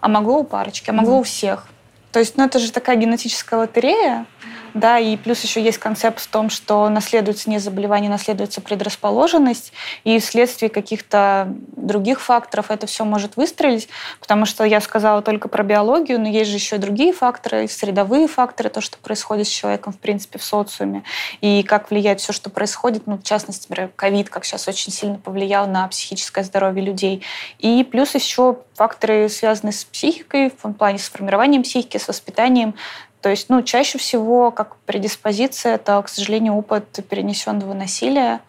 [0.00, 1.66] А могло у парочки, а могло у всех.
[2.12, 4.26] То есть, ну, это же такая генетическая лотерея,
[4.74, 9.72] да, и плюс еще есть концепт в том, что наследуется не заболевание, наследуется предрасположенность,
[10.04, 13.88] и вследствие каких-то других факторов это все может выстрелить,
[14.20, 18.28] потому что я сказала только про биологию, но есть же еще и другие факторы, средовые
[18.28, 21.04] факторы, то, что происходит с человеком, в принципе, в социуме,
[21.40, 25.18] и как влияет все, что происходит, ну, в частности, например, ковид, как сейчас очень сильно
[25.18, 27.22] повлиял на психическое здоровье людей,
[27.58, 32.74] и плюс еще факторы, связанные с психикой, в плане с формированием психики, с воспитанием.
[33.22, 38.40] То есть, ну, чаще всего, как предиспозиция, это, к сожалению, опыт перенесенного насилия,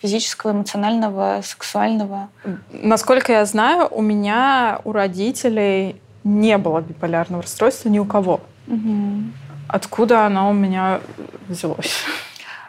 [0.00, 2.28] физического, эмоционального, сексуального.
[2.72, 8.40] Насколько я знаю, у меня, у родителей не было биполярного расстройства ни у кого.
[8.66, 9.22] Угу.
[9.68, 11.00] Откуда оно у меня
[11.48, 12.04] взялось?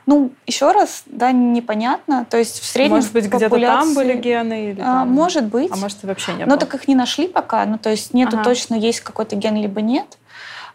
[0.05, 2.25] Ну, еще раз, да, непонятно.
[2.29, 4.71] То есть в среднем Может быть, где-то там были гены?
[4.71, 5.09] Или а, там...
[5.09, 5.71] Может быть.
[5.71, 6.59] А может, и вообще не Но было.
[6.59, 7.65] так их не нашли пока.
[7.65, 8.43] Ну, то есть нету ага.
[8.43, 10.17] точно, есть какой-то ген, либо нет.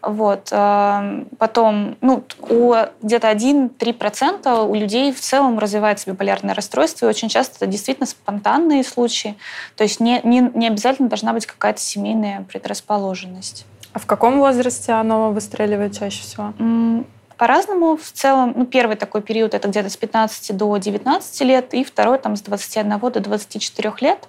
[0.01, 0.49] Вот.
[0.51, 7.29] А, потом, ну, у где-то 1-3% у людей в целом развивается биполярное расстройство, и очень
[7.29, 9.35] часто это действительно спонтанные случаи.
[9.75, 13.65] То есть не, не, не обязательно должна быть какая-то семейная предрасположенность.
[13.93, 16.53] А в каком возрасте оно выстреливает чаще всего?
[17.41, 17.97] По-разному.
[17.97, 22.19] В целом, ну, первый такой период это где-то с 15 до 19 лет, и второй
[22.19, 24.27] там с 21 до 24 лет.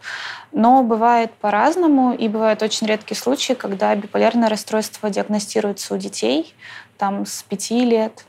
[0.50, 6.54] Но бывает по-разному, и бывают очень редкие случаи, когда биполярное расстройство диагностируется у детей
[6.96, 8.24] там с 5 лет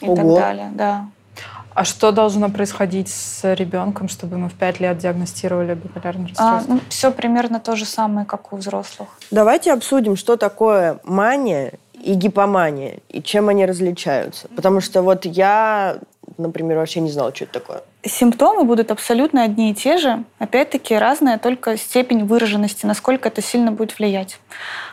[0.00, 0.14] и Ого.
[0.14, 0.70] так далее.
[0.74, 1.06] Да.
[1.74, 6.72] А что должно происходить с ребенком, чтобы мы в 5 лет диагностировали биполярное а, расстройство?
[6.72, 9.08] А, ну, все примерно то же самое, как у взрослых.
[9.32, 11.72] Давайте обсудим, что такое мания
[12.04, 14.48] и гипомания, и чем они различаются.
[14.54, 15.98] Потому что вот я,
[16.38, 17.82] например, вообще не знала, что это такое.
[18.06, 20.24] Симптомы будут абсолютно одни и те же.
[20.38, 24.38] Опять-таки разная только степень выраженности, насколько это сильно будет влиять.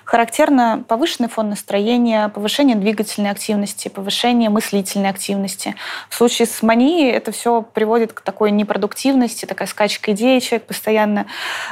[0.06, 5.76] Характерно повышенный фон настроения, повышение двигательной активности, повышение мыслительной активности.
[6.10, 10.40] В случае с манией это все приводит к такой непродуктивности, такая скачка идей.
[10.41, 11.28] Человек постоянно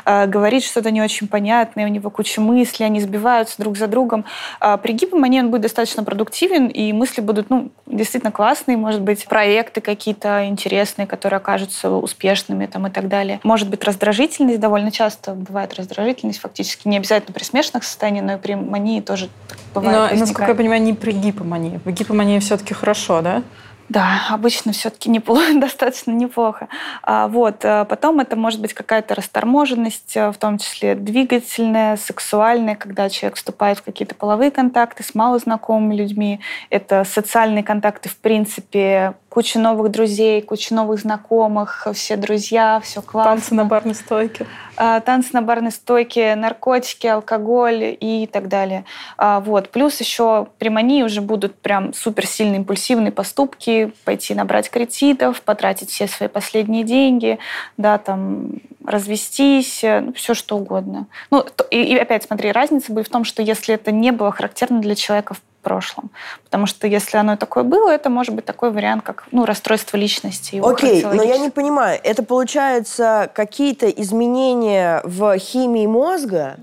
[0.06, 4.26] э, говорит что-то не очень понятное, у него куча мыслей, они сбиваются друг за другом.
[4.60, 9.26] А при гипомании он будет достаточно продуктивен, и мысли будут ну, действительно классные, может быть,
[9.50, 13.40] проекты какие-то интересные, которые окажутся успешными там, и так далее.
[13.42, 18.38] Может быть, раздражительность довольно часто бывает раздражительность, фактически не обязательно при смешанных состояниях, но и
[18.38, 19.28] при мании тоже
[19.74, 19.92] бывает.
[19.92, 20.20] Но, возникает.
[20.20, 21.80] насколько я понимаю, не при гипомании.
[21.84, 23.42] В гипомании все-таки хорошо, да?
[23.90, 26.68] Да, обычно все-таки неплохо, достаточно неплохо.
[27.02, 27.66] А, вот.
[27.66, 33.38] Э, потом это может быть какая-то расторможенность, э, в том числе двигательная, сексуальная, когда человек
[33.38, 36.40] вступает в какие-то половые контакты с малознакомыми людьми.
[36.70, 43.32] Это социальные контакты, в принципе, куча новых друзей, куча новых знакомых, все друзья, все классно.
[43.32, 44.46] Танцы на барной стойке.
[44.76, 48.86] А, танцы на барной стойке, наркотики, алкоголь и так далее.
[49.18, 49.70] А, вот.
[49.70, 56.08] Плюс еще при мании уже будут прям суперсильные импульсивные поступки, пойти набрать кредитов, потратить все
[56.08, 57.40] свои последние деньги,
[57.78, 58.54] да, там,
[58.86, 61.08] развестись, э, ну, все что угодно.
[61.30, 64.80] Ну, и, и опять смотри, разница будет в том, что если это не было характерно
[64.80, 66.10] для человека в прошлом.
[66.44, 70.62] Потому что если оно такое было, это может быть такой вариант, как ну, расстройство личности.
[70.64, 76.58] Окей, okay, но я не понимаю, это получается какие-то изменения в химии мозга?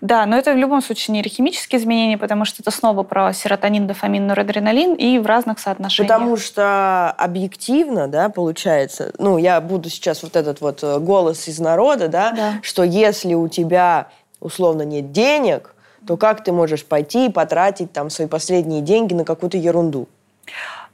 [0.00, 4.26] Да, но это в любом случае нейрохимические изменения, потому что это снова про серотонин, дофамин,
[4.26, 6.14] норадреналин и в разных соотношениях.
[6.14, 11.58] Потому что объективно, да, получается, ну, я буду сейчас вот этот вот э, голос из
[11.58, 12.52] народа, да, да.
[12.62, 14.08] что если у тебя
[14.40, 15.74] условно нет денег,
[16.08, 20.08] то как ты можешь пойти и потратить там свои последние деньги на какую-то ерунду?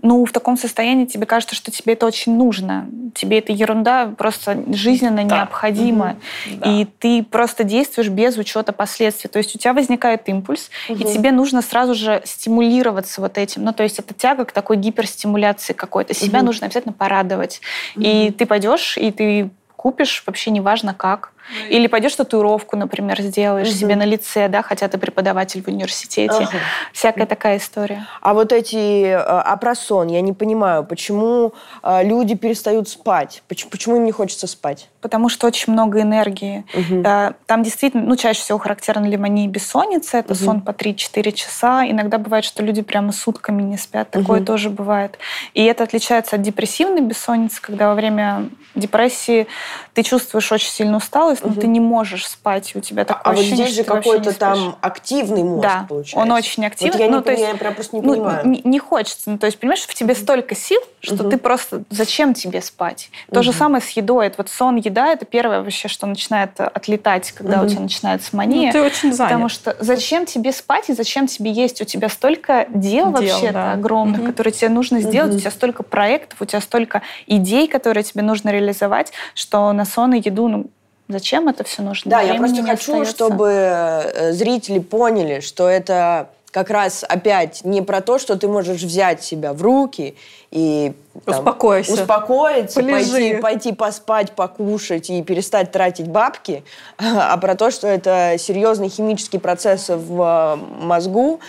[0.02, 2.86] ну, в таком состоянии тебе кажется, что тебе это очень нужно.
[3.14, 5.36] Тебе эта ерунда просто жизненно да.
[5.36, 6.16] необходима.
[6.46, 6.56] Угу.
[6.58, 6.70] Да.
[6.70, 9.30] И ты просто действуешь без учета последствий.
[9.30, 10.98] То есть у тебя возникает импульс, угу.
[10.98, 13.64] и тебе нужно сразу же стимулироваться вот этим.
[13.64, 16.12] Ну, то есть это тяга к такой гиперстимуляции какой-то.
[16.12, 16.46] Себя угу.
[16.46, 17.62] нужно обязательно порадовать.
[17.96, 18.04] Угу.
[18.04, 21.34] И ты пойдешь, и ты купишь, вообще неважно как.
[21.68, 23.76] Или пойдешь татуировку, например, сделаешь угу.
[23.76, 26.34] себе на лице, да, хотя ты преподаватель в университете.
[26.34, 26.58] Ага.
[26.92, 28.06] Всякая такая история.
[28.20, 33.42] А вот эти э, опросон, я не понимаю, почему э, люди перестают спать?
[33.48, 34.88] Почему, почему им не хочется спать?
[35.00, 36.64] Потому что очень много энергии.
[36.74, 37.02] Угу.
[37.46, 40.18] Там действительно, ну, чаще всего характерна лимония и бессонница.
[40.18, 40.42] Это угу.
[40.42, 41.86] сон по 3-4 часа.
[41.86, 44.10] Иногда бывает, что люди прямо сутками не спят.
[44.10, 44.46] Такое угу.
[44.46, 45.18] тоже бывает.
[45.52, 49.46] И это отличается от депрессивной бессонницы, когда во время депрессии
[49.94, 51.60] ты чувствуешь очень сильно усталость, но угу.
[51.60, 55.44] ты не можешь спать, у тебя такое а ощущение, вот здесь же какой-то там активный
[55.44, 56.18] мозг да, получается.
[56.18, 56.92] он очень активный.
[56.92, 58.48] Вот я, ну, не, то есть, я прям просто не ну, понимаю.
[58.48, 59.30] Не, не хочется.
[59.30, 61.30] Ну, то есть, понимаешь, в тебе столько сил, что угу.
[61.30, 61.84] ты просто...
[61.90, 63.10] Зачем тебе спать?
[63.30, 63.44] То угу.
[63.44, 64.26] же самое с едой.
[64.26, 67.66] Это вот сон, еда— это первое вообще, что начинает отлетать, когда угу.
[67.66, 68.66] у тебя начинается мания.
[68.66, 69.30] Ну, ты очень занят.
[69.30, 71.80] Потому что зачем тебе спать и зачем тебе есть?
[71.80, 73.72] У тебя столько дел, дел вообще да.
[73.74, 74.30] огромных, угу.
[74.30, 75.30] которые тебе нужно сделать.
[75.30, 75.36] Угу.
[75.36, 80.15] У тебя столько проектов, у тебя столько идей, которые тебе нужно реализовать, что на сон
[80.15, 80.66] и еду ну,
[81.09, 82.11] Зачем это все нужно?
[82.11, 83.12] Да, Времени я просто хочу, остается.
[83.12, 88.81] чтобы э, зрители поняли, что это как раз опять не про то, что ты можешь
[88.81, 90.15] взять себя в руки
[90.52, 90.93] и
[91.24, 96.62] там, успокоиться, успокоиться пойти, пойти поспать, покушать и перестать тратить бабки,
[96.98, 101.40] а про то, что это серьезные химические процессы в мозгу,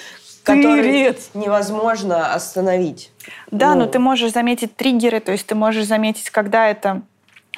[0.44, 3.12] которые невозможно остановить.
[3.52, 3.82] Да, ну.
[3.82, 7.04] но ты можешь заметить триггеры, то есть ты можешь заметить, когда это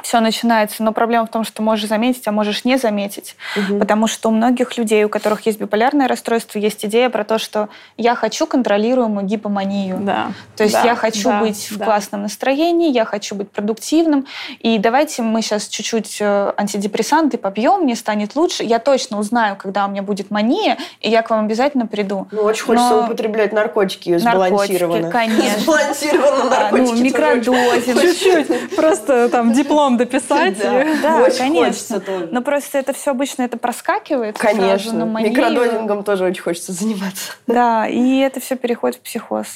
[0.02, 0.84] все начинается.
[0.84, 3.36] Но проблема в том, что можешь заметить, а можешь не заметить.
[3.56, 3.80] Угу.
[3.80, 7.70] Потому что у многих людей, у которых есть биполярное расстройство, есть идея про то, что
[7.98, 9.98] я хочу контролируемую гипоманию.
[10.02, 10.32] Да.
[10.56, 11.86] То есть да, я хочу да, быть в да.
[11.86, 14.26] классном настроении, я хочу быть продуктивным.
[14.60, 18.64] И давайте мы сейчас чуть-чуть э, антидепрессанты попьем, мне станет лучше.
[18.64, 22.28] Я точно узнаю, когда у меня будет мания, и я к вам обязательно приду.
[22.32, 23.06] Ну, очень хочется Но...
[23.06, 25.10] употреблять наркотики сбалансированно.
[25.10, 25.60] Наркотики, конечно.
[25.62, 26.92] Сбалансированно наркотики.
[26.92, 28.02] А, ну, микродозинг.
[28.02, 28.76] Чуть-чуть.
[28.76, 30.58] Просто там диплом потом дописать.
[31.02, 31.66] Да, Очень конечно.
[31.66, 32.30] хочется тоже.
[32.32, 35.06] Но просто это все обычно это проскакивает сразу Конечно.
[35.06, 35.22] на.
[35.22, 37.34] Микродозингом тоже очень хочется заниматься.
[37.48, 39.48] Да, и это все переходит в психоз.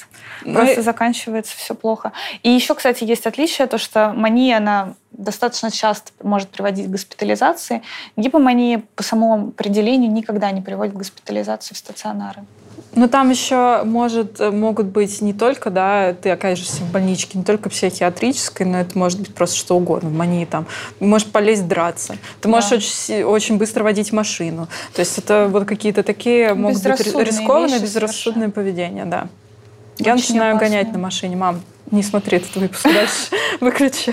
[0.44, 2.12] Ну Просто заканчивается все плохо.
[2.42, 7.82] И еще, кстати, есть отличие, то, что мания, она достаточно часто может приводить к госпитализации.
[8.16, 12.44] Гипомания по самому определению никогда не приводит к госпитализации в стационары.
[12.94, 17.44] Ну, там еще может, э, могут быть не только, да, ты окажешься в больничке, не
[17.44, 20.66] только психиатрической, но это может быть просто что угодно, в мании там.
[21.00, 22.16] Можешь полезть драться.
[22.42, 22.76] Ты можешь Да.
[22.76, 24.68] очень, очень быстро водить машину.
[24.92, 29.28] То есть это вот какие-то такие могут быть ри- Безрассудные рискованные, вещи безрассудное поведение, да.
[29.98, 30.80] Я Очень начинаю опасные.
[30.82, 31.36] гонять на машине.
[31.36, 33.30] Мам, не смотри этот выпуск дальше.
[33.60, 34.12] Выключи.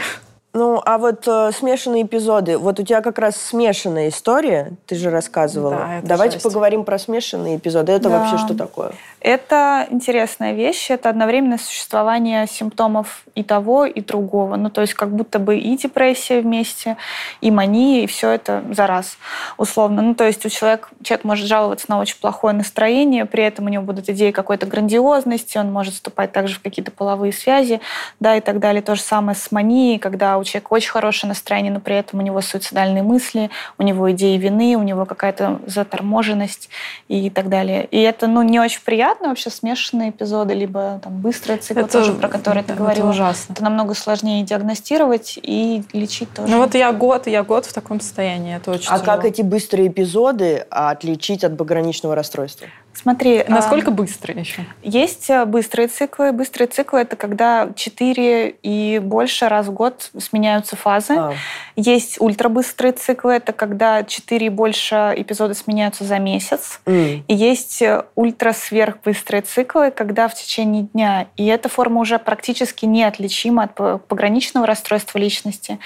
[0.51, 2.57] Ну, а вот э, смешанные эпизоды.
[2.57, 5.76] Вот у тебя как раз смешанная история, ты же рассказывала.
[5.76, 6.43] Да, это Давайте жесть.
[6.43, 7.91] поговорим про смешанные эпизоды.
[7.91, 8.17] Это Да.
[8.19, 8.93] вообще что такое?
[9.21, 14.55] Это интересная вещь, это одновременное существование симптомов и того, и другого.
[14.55, 16.97] Ну, то есть как будто бы и депрессия вместе,
[17.41, 19.17] и мания, и все это за раз,
[19.57, 20.01] условно.
[20.01, 23.69] Ну, то есть у человека, человек может жаловаться на очень плохое настроение, при этом у
[23.69, 27.81] него будут идеи какой-то грандиозности, он может вступать также в какие-то половые связи,
[28.19, 28.81] да, и так далее.
[28.81, 32.23] То же самое с манией, когда у человека очень хорошее настроение, но при этом у
[32.23, 36.69] него суицидальные мысли, у него идеи вины, у него какая-то заторможенность
[37.07, 37.85] и так далее.
[37.91, 42.27] И это, ну, не очень приятно вообще, смешанные эпизоды, либо там быстрые циклы тоже, про
[42.27, 43.09] которые ты это говорила.
[43.09, 43.53] ужасно.
[43.53, 46.51] Это намного сложнее диагностировать и лечить тоже.
[46.51, 48.55] Ну вот я год, я год в таком состоянии.
[48.55, 49.05] Это очень А тяжело.
[49.05, 52.67] как эти быстрые эпизоды отличить от пограничного расстройства?
[52.93, 54.65] Смотри, Насколько а, быстро еще?
[54.81, 56.31] Есть э, быстрые циклы.
[56.33, 61.13] Быстрые циклы— это когда 4 и больше раз в год сменяются фазы.
[61.17, 61.33] А,
[61.77, 63.35] Есть ультрабыстрые циклы.
[63.35, 66.81] Это когда 4 и больше эпизода сменяются за месяц.
[66.85, 67.23] м.
[67.25, 71.27] И есть э, ультра-сверхбыстрые циклы, когда в течение дня.
[71.37, 75.79] И эта форма уже практически неотличима от пограничного расстройства личности.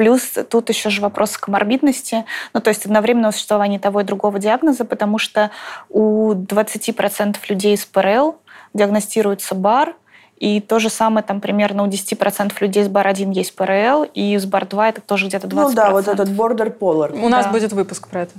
[0.00, 2.24] Плюс тут еще же вопрос коморбидности,
[2.54, 5.50] ну то есть одновременного существования того и другого диагноза, потому что
[5.90, 8.36] у 20% людей с ПРЛ
[8.72, 9.94] диагностируется БАР,
[10.38, 14.46] и то же самое там примерно у 10% людей с БАР-1 есть ПРЛ, и с
[14.46, 15.50] БАР-2 это тоже где-то 20%.
[15.54, 17.12] Ну да, вот этот border polar.
[17.22, 17.52] У нас Да.
[17.52, 18.32] будет выпуск про это.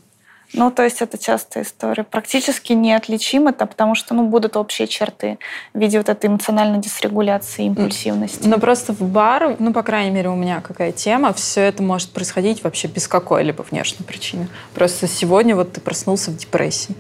[0.54, 2.04] Ну, то есть это частая история.
[2.04, 5.40] Практически неотличимо, это потому что ну, будут общие черты
[5.74, 8.48] в виде вот этой эмоциональной дисрегуляции, импульсивности.
[8.48, 12.10] Но просто в бар, ну, по крайней мере, у меня какая тема, все это может
[12.12, 14.48] происходить вообще без какой-либо внешней причины.
[14.74, 16.96] Просто сегодня вот ты проснулся в депрессии,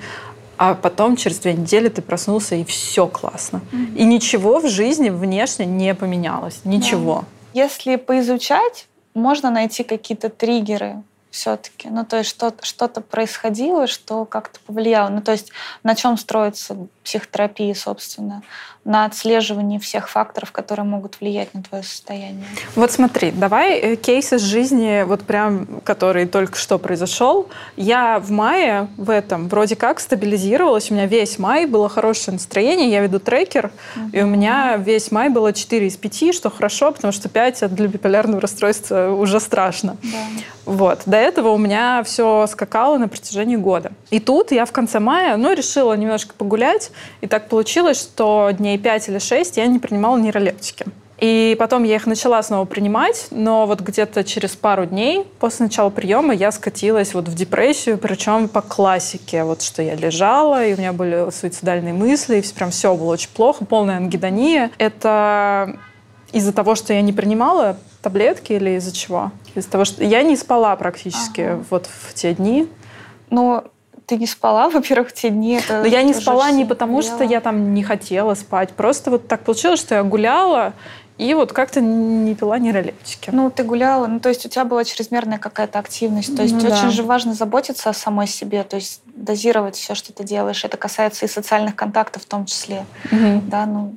[0.58, 3.62] а потом через две недели ты проснулся, и все классно.
[3.96, 6.62] И ничего в жизни внешне не поменялось.
[6.64, 7.26] Ничего.
[7.54, 11.90] Если поизучать, можно найти какие-то триггеры все-таки.
[11.90, 15.10] Ну, то есть что-то, что-то происходило, что как-то повлияло.
[15.10, 15.52] Ну, то есть
[15.82, 18.44] на чем строится психотерапия, собственно?
[18.84, 22.44] На отслеживании всех факторов, которые могут влиять на твое состояние.
[22.76, 27.48] Вот смотри, давай э, кейс из жизни, вот прям, который только что произошел.
[27.78, 30.90] Я в мае в этом вроде как стабилизировалась.
[30.90, 32.90] У меня весь май было хорошее настроение.
[32.90, 33.72] Я веду трекер,
[34.14, 37.88] и у меня весь май было 4 из 5, что хорошо, потому что 5 для
[37.88, 39.98] биполярного расстройства уже страшно.
[40.66, 41.02] Вот.
[41.06, 43.92] До этого у меня все скакало на протяжении года.
[44.10, 46.92] И тут я в конце мая, ну, решила немножко погулять.
[47.22, 50.86] И так получилось, что дней 5 или 6 я не принимала нейролептики.
[51.22, 55.92] И потом я их начала снова принимать, но вот где-то через пару дней после начала
[55.92, 60.78] приема я скатилась вот в депрессию, причем по классике, вот что я лежала, и у
[60.78, 64.72] меня были суицидальные мысли, и прям все было очень плохо, полная ангидония.
[64.80, 65.78] Это
[66.32, 69.32] из-за того, что я не принимала таблетки или из-за чего?
[69.54, 71.64] Из-за того, что я не спала практически Ага.
[71.70, 72.68] вот в те дни.
[73.30, 73.66] Но
[74.12, 75.56] ты не спала, во-первых, те дни.
[75.56, 77.32] Это Но я не спала не потому, что повлияло.
[77.32, 78.72] я там не хотела спать.
[78.72, 80.74] Просто вот так получилось, что я гуляла
[81.18, 83.30] и вот как-то не пила нейролептики.
[83.32, 86.36] Ну, ты гуляла, ну, то есть у тебя была чрезмерная какая-то активность.
[86.36, 86.90] То есть Ну очень да.
[86.90, 90.66] же важно заботиться о самой себе, то есть дозировать все, что ты делаешь.
[90.66, 92.86] Это касается и социальных контактов в том числе.
[93.12, 93.50] Мгм.
[93.50, 93.94] Да, ну,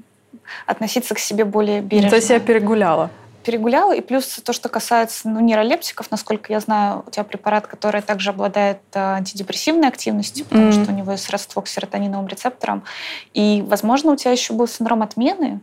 [0.67, 2.11] относиться к себе более бережно.
[2.11, 3.11] То есть я перегуляла.
[3.45, 3.95] Перегуляла.
[3.95, 8.31] И плюс то, что касается ну, нейролептиков, насколько я знаю, у тебя препарат, который также
[8.31, 10.83] обладает э, антидепрессивной активностью, потому Мгм.
[10.83, 12.83] что у него есть родство к серотониновым рецепторам.
[13.35, 15.61] И, возможно, у тебя еще был синдром отмены.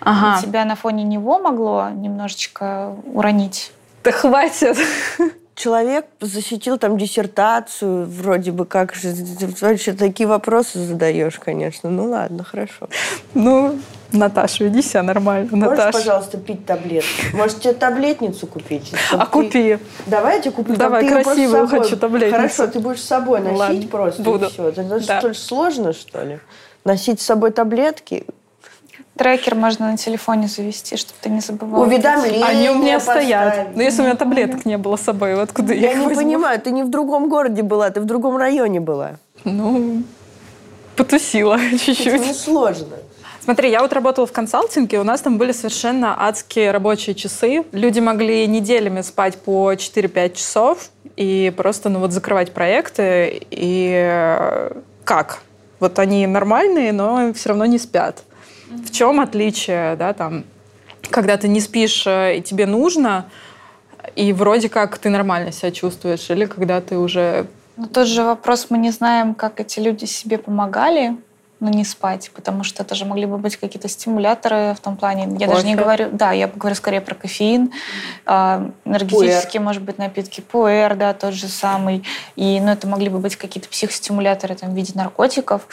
[0.00, 0.38] Ага.
[0.38, 3.72] И тебя на фоне него могло немножечко уронить.
[4.02, 4.76] Да хватит.
[5.54, 9.14] Человек защитил там диссертацию, вроде бы как же,
[9.60, 11.90] вообще такие вопросы задаешь, конечно.
[11.90, 12.88] Ну ладно, хорошо.
[13.34, 13.78] Ну,
[14.18, 15.48] Наташа, веди себя нормально.
[15.52, 15.98] Можешь, Наташа.
[15.98, 17.26] пожалуйста, пить таблетки?
[17.34, 18.92] Может, тебе таблетницу купить?
[18.96, 19.78] чтобы А ты- купи.
[20.06, 20.76] Давай я тебе куплю.
[20.76, 22.36] Давай, просто красивую собой- хочу таблетницу.
[22.36, 24.46] Хорошо, ты будешь с собой Ну, носить ладно, просто буду.
[24.46, 24.68] и все.
[24.68, 25.18] Это Да.
[25.18, 26.38] что ли сложно, что ли?
[26.84, 28.24] Носить с собой таблетки?
[29.16, 31.82] Трекер можно на телефоне завести, чтобы ты не забывал.
[31.82, 33.68] Уведомления Они у меня стоят.
[33.76, 36.22] Но если у меня таблеток не было с собой, откуда я Я их не возьму?
[36.22, 39.12] понимаю, ты не в другом городе была, ты в другом районе была.
[39.44, 40.02] Ну,
[40.96, 42.20] потусила Это чуть-чуть.
[42.26, 42.96] не сложно.
[43.44, 47.64] Смотри, я вот работала в консалтинге, у нас там были совершенно адские рабочие часы.
[47.72, 53.42] Люди могли неделями спать по 4-5 часов и просто, ну вот, закрывать проекты.
[53.50, 54.70] И э,
[55.04, 55.42] как?
[55.78, 58.22] Вот они нормальные, но все равно не спят.
[58.70, 60.44] В чем отличие, да, там,
[61.10, 63.26] когда ты не спишь э, и тебе нужно,
[64.16, 67.46] и вроде как ты нормально себя чувствуешь, или когда ты уже
[67.76, 71.18] Но тот же вопрос, мы не знаем, как эти люди себе помогали,
[71.60, 75.36] но не спать, потому что это же могли бы быть какие-то стимуляторы в том плане.
[75.38, 77.72] Я даже не говорю, да, я говорю скорее про кофеин,
[78.26, 82.04] а, энергетические, может быть, напитки, пуэр, да, тот же самый.
[82.36, 85.66] И, ну, это могли бы быть какие-то психостимуляторы там, в виде наркотиков.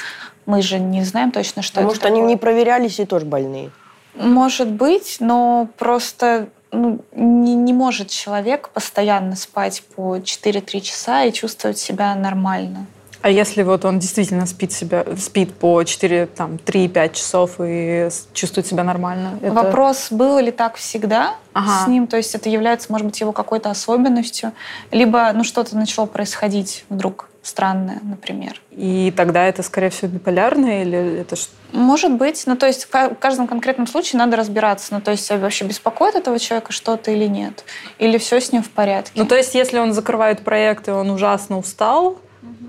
[0.46, 2.30] Мы же не знаем точно, что Потому это они такое.
[2.30, 3.72] не проверялись и тоже больные.
[4.16, 11.34] Может быть, но просто ну, не, не может человек постоянно спать по 4-3 часа и
[11.34, 12.86] чувствовать себя нормально.
[13.22, 18.66] А если вот он действительно спит, себя, спит по 4, там, 3-5 часов и чувствует
[18.66, 19.38] себя нормально?
[19.42, 21.84] это- Вопрос, было ли так всегда Ага.
[21.86, 24.54] с ним, то есть это является, может быть, его какой-то особенностью,
[24.92, 28.60] либо ну, что-то начало происходить вдруг странное, например.
[28.72, 31.52] И тогда это, скорее всего, биполярное или это что?
[31.74, 35.12] Может быть, ну то есть в ка- в каждом конкретном случае надо разбираться, ну то
[35.12, 37.64] есть а вообще беспокоит этого человека что-то или нет,
[37.98, 39.12] или все с ним в порядке.
[39.16, 42.18] Ну, то есть, если он закрывает проект, и он ужасно устал,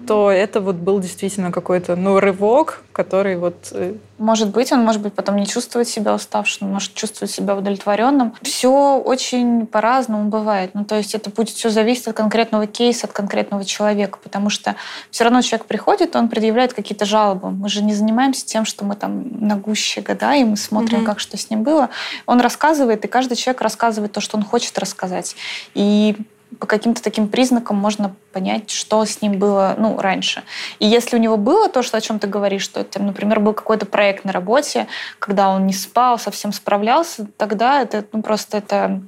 [0.07, 3.69] то это вот был действительно какой-то, ну, рывок, который вот...
[3.73, 8.35] э, Может быть, он может быть потом не чувствовать себя уставшим, может чувствовать себя удовлетворенным.
[8.43, 10.73] Все очень по-разному бывает.
[10.75, 14.75] Ну, то есть это будет все зависеть от конкретного кейса, от конкретного человека, потому что
[15.11, 17.51] все равно человек приходит, он предъявляет какие-то жалобы.
[17.51, 21.07] Мы же не занимаемся тем, что мы там на гуще гадаем и смотрим, Мгм.
[21.07, 21.89] как что с ним было.
[22.27, 25.37] Он рассказывает, и каждый человек рассказывает то, что он хочет рассказать.
[25.75, 26.17] И
[26.59, 30.43] по каким-то таким признакам можно понять, что с ним было ну, раньше.
[30.79, 33.53] И если у него было то, что, о чем ты говоришь, что, это, например, был
[33.53, 34.87] какой-то проект на работе,
[35.19, 39.03] когда он не спал, совсем справлялся, тогда это ну, просто это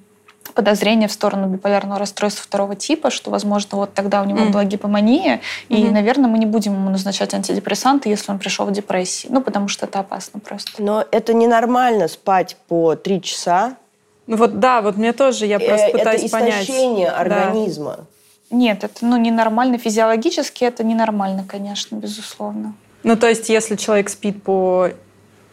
[0.55, 4.53] подозрение в сторону биполярного расстройства второго типа, что, возможно, вот тогда у него Мгм.
[4.53, 5.95] была гипомания, и, Мгм.
[5.95, 9.29] наверное, мы не будем ему назначать антидепрессанты, если он пришел в депрессии.
[9.31, 10.71] Ну, потому что это опасно просто.
[10.83, 13.77] Но это ненормально спать по три часа.
[14.27, 16.65] Ну, вот да, вот мне тоже, я просто Э, пытаюсь это понять.
[16.65, 17.19] истощение Да.
[17.19, 18.07] организма.
[18.51, 19.79] Нет, это ну, ненормально.
[19.79, 22.75] Физиологически это ненормально, конечно, безусловно.
[23.03, 24.91] Ну, то есть, если человек спит по...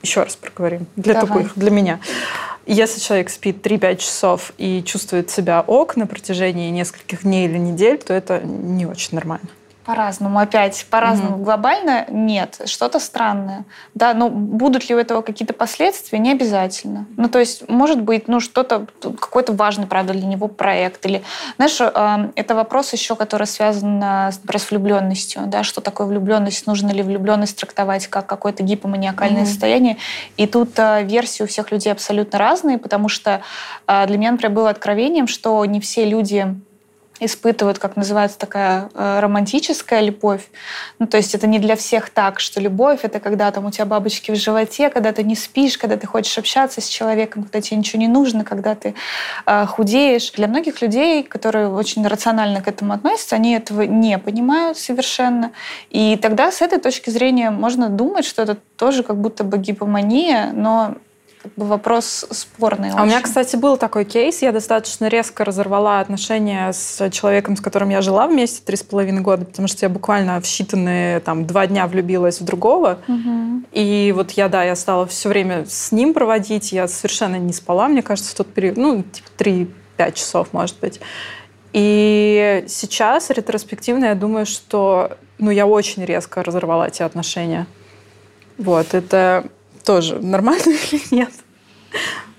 [0.02, 0.88] Еще раз проговорим.
[0.95, 1.27] Для Давай.
[1.43, 1.99] тупых, для меня.
[2.65, 7.98] Если человек спит 3-5 часов и чувствует себя ок на протяжении нескольких дней или недель,
[7.98, 9.48] то это не очень нормально.
[9.86, 11.38] По-разному, опять, по-разному.
[11.38, 11.44] Мгм.
[11.44, 13.66] Глобально нет, что-то странное.
[13.95, 17.08] Да, но будут ли у этого какие-то последствия, не обязательно.
[17.18, 21.06] Ну, то есть, может быть, ну, что-то, какой-то важный, правда, для него проект.
[21.08, 21.24] Или,
[21.58, 25.44] знаешь, э, это вопрос еще, который связан, э, с, например, с влюбленностью.
[25.48, 26.68] Да, что такое влюбленность?
[26.68, 29.48] Нужно ли влюбленность трактовать как какое-то гипоманиакальное Мгм.
[29.48, 29.98] состояние?
[30.38, 33.41] И тут э, версии у всех людей абсолютно разные, потому что
[33.88, 36.56] э, для меня, например, было откровением, что не все люди
[37.22, 40.49] испытывают, как называется, такая э, романтическая любовь.
[40.99, 43.85] Ну, то есть это не для всех так, что любовь— это когда там у тебя
[43.85, 47.77] бабочки в животе, когда ты не спишь, когда ты хочешь общаться с человеком, когда тебе
[47.77, 48.95] ничего не нужно, когда ты
[49.45, 50.31] э, худеешь.
[50.31, 55.52] Для многих людей, которые очень рационально к этому относятся, они этого не понимают совершенно.
[55.91, 60.52] И тогда с этой точки зрения можно думать, что это тоже как будто бы гипомания,
[60.53, 60.95] но
[61.56, 62.92] вопрос спорный.
[62.92, 64.42] А у меня, кстати, был такой кейс.
[64.42, 69.22] Я достаточно резко разорвала отношения с человеком, с которым я жила вместе три с половиной
[69.22, 73.00] года, потому что я буквально в считанные там, два дня влюбилась в другого.
[73.08, 73.66] Мгм.
[73.72, 76.72] И вот я, да, я стала все время с ним проводить.
[76.72, 78.78] Я совершенно не спала, мне кажется, в тот период.
[78.78, 81.00] Ну, типа 3-5 часов, может быть.
[81.74, 87.66] И сейчас, ретроспективно, я думаю, что ну, я очень резко разорвала эти отношения.
[88.58, 89.46] Вот, это
[89.84, 91.32] тоже нормально или нет?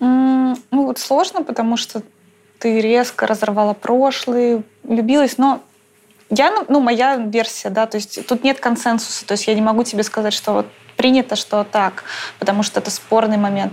[0.00, 2.02] Ну вот сложно, потому что
[2.58, 5.60] ты резко разорвала прошлый, влюбилась, но
[6.30, 9.60] я, ну, ну, моя версия, да, то есть тут нет консенсуса, то есть я не
[9.60, 10.66] могу тебе сказать, что вот
[10.96, 12.04] принято, что так,
[12.38, 13.72] потому что это спорный момент.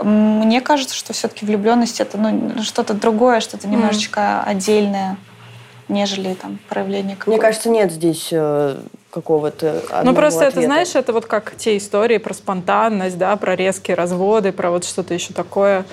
[0.00, 5.16] Мне кажется, что все-таки влюбленность это ну, что-то другое, что-то немножечко отдельное,
[5.88, 7.42] нежели там проявление Мне какого-то.
[7.42, 8.76] кажется, нет здесь э,
[9.14, 10.66] какого-то Ну, просто это, ответа.
[10.66, 15.14] знаешь, это вот как те истории про спонтанность, да, про резкие разводы, про вот что-то
[15.14, 15.84] еще такое.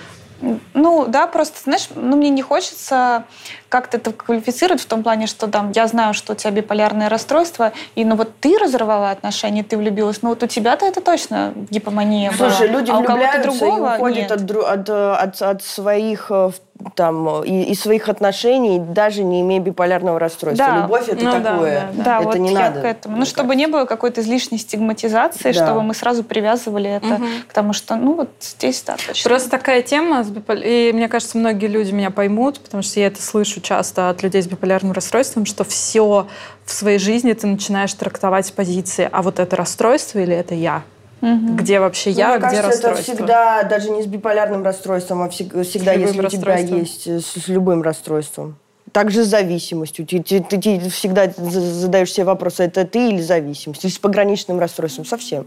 [0.73, 3.25] Ну, да, просто, знаешь, ну, мне не хочется
[3.69, 7.73] как-то это квалифицировать в том плане, что там, я знаю, что у тебя биполярное расстройство,
[7.95, 12.31] и ну вот ты разорвала отношения, ты влюбилась, ну вот у тебя-то это точно гипомания
[12.35, 12.79] Слушай, была.
[12.79, 14.31] люди а влюбляются другого и уходят нет.
[14.31, 16.49] от, от, э, от, от своих э,
[16.95, 20.65] там и, и своих отношений, даже не имея биполярного расстройства.
[20.67, 20.77] Да.
[20.83, 21.89] Любовь это Ну да, такое.
[21.93, 22.81] да, Да, это вот не я надо.
[22.81, 23.17] к этому.
[23.17, 25.65] Ну, чтобы не было какой-то излишней стигматизации, Да.
[25.65, 27.27] чтобы мы сразу привязывали это Мгм.
[27.47, 29.29] к тому, что, ну, вот здесь, да, точно.
[29.29, 30.25] Просто такая тема,
[30.63, 34.41] и мне кажется, многие люди меня поймут, потому что я это слышу часто от людей
[34.41, 36.27] с биполярным расстройством, что все
[36.65, 40.83] в своей жизни ты начинаешь трактовать с позиции, а вот это расстройство или это я?
[41.21, 41.55] Мгм.
[41.55, 43.13] Где вообще Ну, я, мне где кажется, это расстройство?
[43.15, 47.19] всегда, даже не с биполярным расстройством, а всег- всегда, любым если у тебя есть э,
[47.19, 48.55] с, с любым расстройством.
[48.91, 50.05] Также с зависимостью.
[50.05, 53.83] Ты, ты- ты- ты всегда за- задаешь себе вопрос, это ты или зависимость?
[53.85, 55.05] Или с пограничным расстройством?
[55.05, 55.45] Совсем.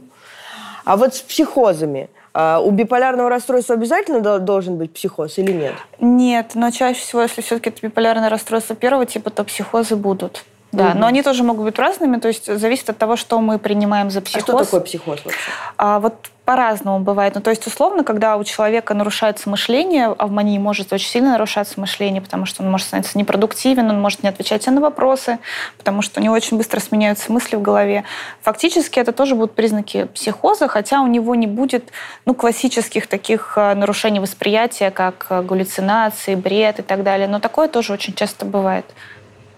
[0.85, 2.09] А вот с психозами.
[2.37, 5.75] а, у биполярного расстройства обязательно дол- должен быть психоз или нет?
[6.01, 10.43] Нет, но чаще всего, если все-таки это биполярное расстройство первого типа, то психозы будут.
[10.75, 11.01] Да, Мгм.
[11.01, 14.19] но они тоже могут быть разными, то есть зависит от того, что мы принимаем за
[14.19, 14.43] А психоз.
[14.43, 15.51] что такое психоз вообще?
[15.77, 16.15] А вот
[16.45, 17.35] по-разному бывает.
[17.37, 21.31] Ну, то есть, условно, когда у человека нарушается мышление, а в мании может очень сильно
[21.33, 25.39] нарушаться мышление, потому что он может становиться непродуктивен, он может не отвечать на вопросы,
[25.79, 28.05] потому что у него очень быстро сменяются мысли в голове.
[28.43, 31.91] Фактически это тоже будут признаки психоза, хотя у него не будет
[32.27, 37.27] ну, классических таких э, нарушений восприятия, как э, галлюцинации, бред и так далее.
[37.27, 38.85] Но такое тоже очень часто бывает.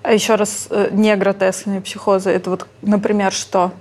[0.07, 3.73] А еще раз, э, негротескные психозы, это вот, например, что?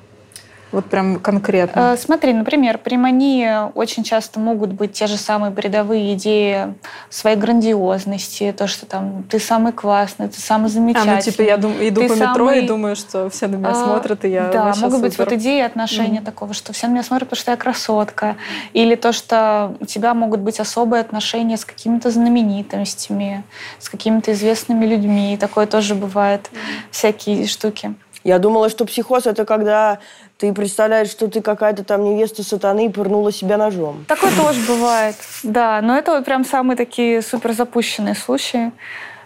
[0.75, 1.93] Вот прям конкретно.
[1.93, 6.73] Э, Смотри, например, при мании очень часто могут быть те же самые бредовые идеи
[7.09, 11.15] своей грандиозности, то, что там ты самый классный, ты самый А, замечательный.
[11.15, 13.69] ну типа я дум- иду Ты по метро самый- и думаю, что все на меня
[13.69, 15.29] А, смотрят, и я Да, могут быть супер.
[15.29, 18.35] вот идеи отношения такого, что все на меня смотрят, потому что я красотка.
[18.73, 23.43] Или то, что у тебя могут быть особые отношения с какими-то знаменитостями,
[23.79, 25.37] с какими-то известными людьми.
[25.39, 26.49] Такое тоже бывает.
[26.91, 27.93] Всякие штуки.
[28.25, 29.99] Я думала, что психоз это когда
[30.39, 34.03] ты представляешь, что ты какая-то там невеста сатаны и пырнула себя ножом.
[34.07, 35.79] Такое тоже бывает, да.
[35.81, 38.71] Но это вот прям самые такие супер запущенные случаи,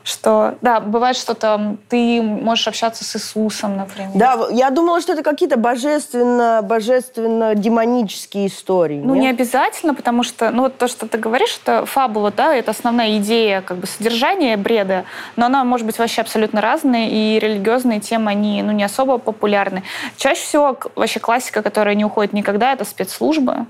[0.03, 4.11] что, да, бывает, что там ты можешь общаться с Иисусом, например.
[4.15, 9.01] Да, я думала, что это какие-то божественно, божественно-демонические истории.
[9.03, 9.23] Ну, нет?
[9.23, 13.17] не обязательно, потому что, ну, вот то, что ты говоришь, это фабула, да, это основная
[13.17, 15.05] идея, как бы, содержания бреда,
[15.35, 19.83] но она может быть вообще абсолютно разная, и религиозные темы, они, ну, не особо популярны.
[20.17, 23.65] Чаще всего вообще классика, которая не уходит никогда, это спецслужбы,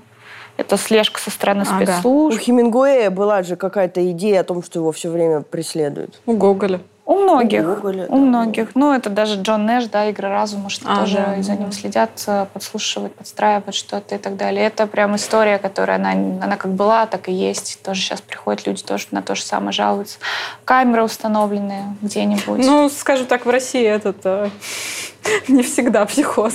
[0.60, 1.74] это слежка со стороны Ага.
[1.74, 2.40] У спецслужб.
[2.40, 6.20] Хемингуэя была же какая-то идея о том, что его все время преследуют.
[6.26, 6.80] У Гоголя.
[7.06, 7.62] У многих.
[7.62, 8.16] У Гоголя, у да.
[8.16, 8.68] многих.
[8.76, 11.56] Ну, это даже Джон Нэш, да, «Игры разума», что А, тоже да, за да.
[11.56, 14.64] ним следят, э, подслушивают, подстраивают что-то и так далее.
[14.64, 17.80] Это прям история, которая, она, она как была, так и есть.
[17.82, 20.18] Тоже сейчас приходят люди тоже на то же самое жалуются.
[20.64, 22.64] Камеры установленные где-нибудь.
[22.64, 24.50] Ну, скажем так, в России этот э,
[25.48, 26.54] не всегда психоз.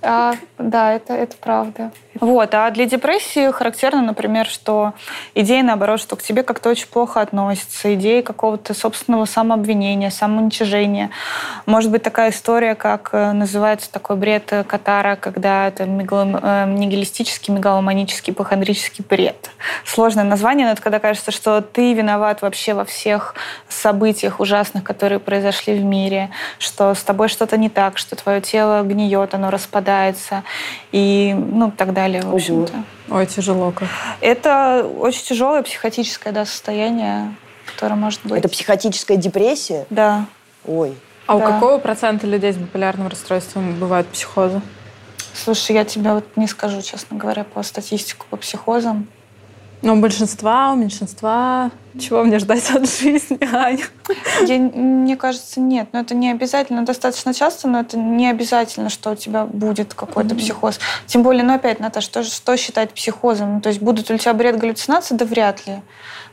[0.00, 1.92] А, да, это, это правда.
[2.20, 2.54] Вот.
[2.54, 4.94] А для депрессии характерно, например, что
[5.34, 11.10] идея, наоборот, что к тебе как-то очень плохо относятся, идеи какого-то собственного самообвинения, самоуничижения.
[11.66, 16.66] Может быть такая история, как э, называется такой бред э, Катара, когда это мегалом- э,
[16.66, 19.50] нигилистический, мегаломанический, ипохондрический бред.
[19.84, 23.34] Сложное название, но это когда кажется, что ты виноват вообще во всех
[23.68, 28.82] событиях ужасных, которые произошли в мире, что с тобой что-то не так, что твое тело
[28.82, 30.44] гниет, оно распадается
[30.92, 32.84] и ну так далее, в общем-то.
[33.10, 33.88] Ой, тяжело как.
[34.20, 37.34] Это очень тяжелое психотическое да, состояние,
[37.66, 38.38] которое может быть.
[38.38, 39.86] Это психотическая депрессия?
[39.90, 40.26] Да.
[40.66, 40.96] Ой.
[41.26, 41.52] А у Да.
[41.52, 44.60] какого процента людей с биполярным расстройством бывают психозы?
[45.32, 49.08] Слушай, я тебе вот не скажу, честно говоря, по статистику по психозам.
[49.82, 51.70] Ну, у большинства, у меньшинства.
[51.98, 53.84] Чего мне ждать от жизни, Аня?
[54.46, 55.88] Я, мне кажется, нет.
[55.92, 56.84] Но это не обязательно.
[56.84, 60.80] Достаточно часто, но это не обязательно, что у тебя будет какой-то психоз.
[61.06, 63.54] Тем более, ну опять, Наташа, что, что считать психозом?
[63.54, 65.14] Ну, то есть будут ли у тебя бред галлюцинации?
[65.14, 65.82] Да вряд ли.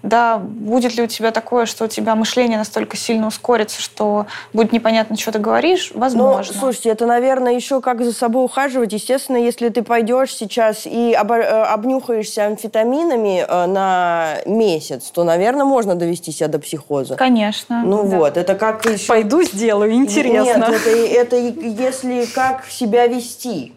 [0.04, 4.72] Да, будет ли у тебя такое, что у тебя мышление настолько сильно ускорится, что будет
[4.72, 5.92] непонятно, что ты говоришь?
[5.94, 6.54] Ну, Возможно.
[6.58, 8.94] слушайте, это, наверное, еще как за собой ухаживать.
[8.94, 15.96] Естественно, если ты пойдешь сейчас и э, обнюхаешься амфетаминами э, на месяц, то, наверное, можно
[15.96, 17.16] довести себя до психоза.
[17.16, 17.84] Конечно.
[17.84, 18.18] Ну да.
[18.18, 19.08] вот, это как еще...
[19.08, 20.44] Пойду сделаю, интересно.
[20.44, 23.74] Нет, это, это если как себя вести.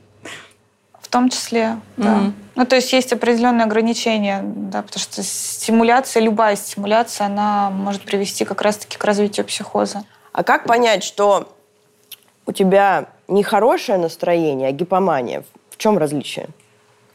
[1.00, 2.14] В том числе, да.
[2.14, 2.34] Мгм.
[2.56, 8.44] Ну, то есть есть определенные ограничения, да, потому что стимуляция, любая стимуляция, она может привести
[8.44, 10.04] как раз-таки к развитию психоза.
[10.32, 11.52] А как понять, что
[12.46, 15.44] у тебя не хорошее настроение, а гипомания?
[15.70, 16.48] В чем различие?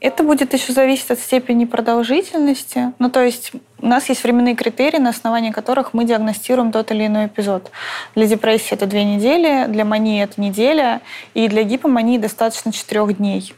[0.02, 2.94] Это будет еще зависеть от степени продолжительности.
[3.00, 3.52] Ну, то есть
[3.82, 7.70] у нас есть временные критерии, на основании которых мы диагностируем тот или иной эпизод.
[8.16, 11.02] Для депрессии это две недели, для мании это неделя,
[11.34, 13.54] и для гипомании достаточно четырех дней.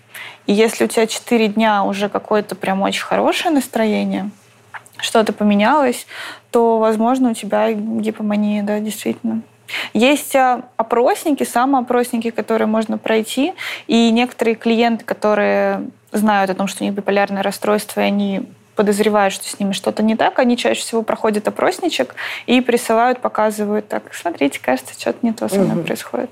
[0.48, 4.32] И если у тебя четыре дня уже какое-то прям очень хорошее настроение,
[4.98, 6.08] что-то поменялось,
[6.50, 9.44] то, возможно, у тебя гипомания, да, действительно.
[9.94, 13.54] Есть а, опросники, самоопросники, которые можно пройти,
[13.88, 18.44] и некоторые клиенты, которые знают о том, что у них биполярное расстройство, и они
[18.76, 22.16] подозревают, что с ними что-то не так, они чаще всего проходят опросничек
[22.48, 25.86] и присылают, показывают, так, смотрите, кажется, что-то не то со мной угу.
[25.86, 26.32] происходит.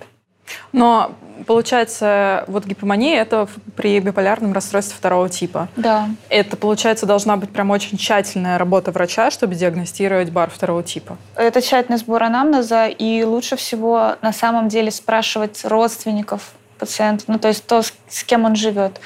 [0.71, 1.11] Но
[1.45, 5.67] получается, вот гипомания это при биполярном расстройстве второго типа.
[5.75, 6.09] Да.
[6.29, 11.17] Это, получается, должна быть прям очень тщательная работа врача, чтобы диагностировать бар второго типа.
[11.35, 17.49] Это тщательный сбор анамнеза, и лучше всего на самом деле спрашивать родственников пациента, ну то
[17.49, 19.01] есть то, с кем он живет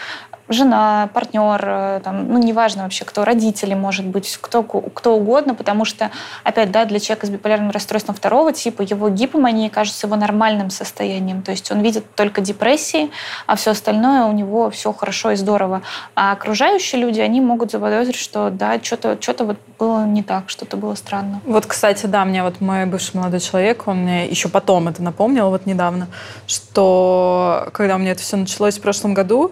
[0.54, 5.86] жена, партнер, э, там, ну, неважно вообще, кто, родители, может быть, кто, кто угодно, потому
[5.86, 6.12] что,
[6.44, 11.42] опять, да, для человека с биполярным расстройством второго типа его гипомания кажется его нормальным состоянием,
[11.42, 13.12] то есть он видит только депрессии,
[13.46, 15.82] а все остальное у него все хорошо и здорово.
[16.16, 20.78] А окружающие люди, они могут заподозрить, что, да, что-то что вот было не так, что-то
[20.78, 21.42] было странно.
[21.46, 25.50] Вот, кстати, да, мне вот мой бывший молодой человек, он мне еще потом это напомнил,
[25.50, 26.08] вот недавно,
[26.48, 29.52] что когда у меня это все началось в прошлом году,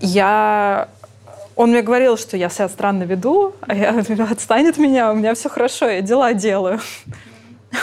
[0.00, 0.88] я
[1.56, 5.34] он мне говорил, что я себя странно веду, а я отстань от меня, у меня
[5.34, 6.80] все хорошо, я дела делаю.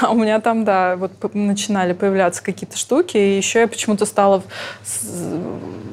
[0.02, 4.41] А у меня там, да, вот начинали появляться какие-то штуки, и еще я почему-то стала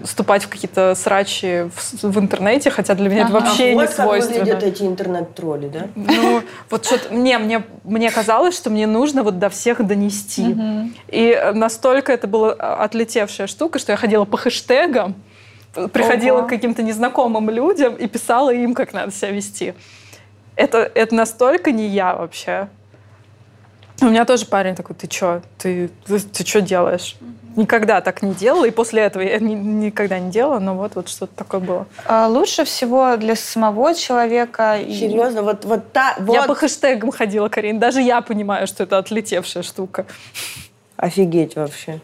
[0.04, 3.38] вступать в какие-то срачи в, в интернете, хотя для меня ага.
[3.38, 4.38] это вообще а не свойственно.
[4.38, 5.86] Вот выглядят эти интернет-тролли, да?
[5.94, 10.48] Ну, вот что-то мне, мне, мне казалось, что мне нужно вот до всех донести.
[10.48, 10.90] Угу.
[11.08, 15.14] И настолько это была отлетевшая штука, что я ходила по хэштегам,
[15.72, 16.46] приходила Ого.
[16.46, 19.74] к каким-то незнакомым людям и писала им, как надо себя вести.
[20.56, 22.68] Это, это настолько не я вообще.
[24.02, 27.16] У меня тоже парень такой, ты что, ты, ты, ты что делаешь?
[27.56, 31.08] Никогда так не делала, и после этого я ни, никогда не делала, но вот, вот
[31.08, 31.86] что-то такое было.
[32.06, 34.78] А лучше всего для самого человека...
[34.86, 35.42] Серьезно?
[35.42, 36.14] Вот, вот та...
[36.18, 36.32] Вот.
[36.32, 40.06] Я по хэштегам ходила, Карин, даже я понимаю, что это отлетевшая штука.
[40.96, 42.00] Офигеть вообще.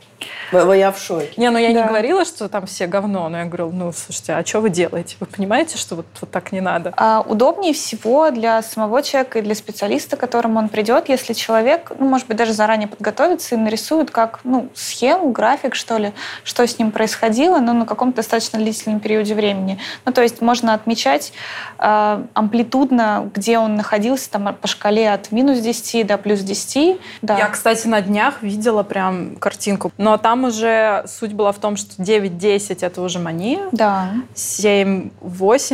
[0.52, 1.32] Я в шоке.
[1.36, 1.82] Не, ну я да.
[1.82, 5.16] не говорила, что там все говно, но я говорю, ну, слушайте, а что вы делаете?
[5.20, 6.92] Вы понимаете, что вот, вот так не надо?
[6.96, 11.92] А, удобнее всего для самого человека и для специалиста, к которому он придет, если человек,
[11.98, 16.12] ну, может быть, даже заранее подготовится и нарисует как, ну, схему, график, что ли,
[16.44, 19.78] что с ним происходило, но на каком-то достаточно длительном периоде времени.
[20.04, 21.32] Ну, то есть можно отмечать
[21.78, 27.00] э, амплитудно, где он находился там по шкале от минус 10 до плюс 10.
[27.22, 27.38] Да.
[27.38, 32.00] Я, кстати, на днях видела прям картинку, но там уже суть была в том, что
[32.00, 34.12] 9-10 это уже мания, да.
[34.36, 35.10] 7-8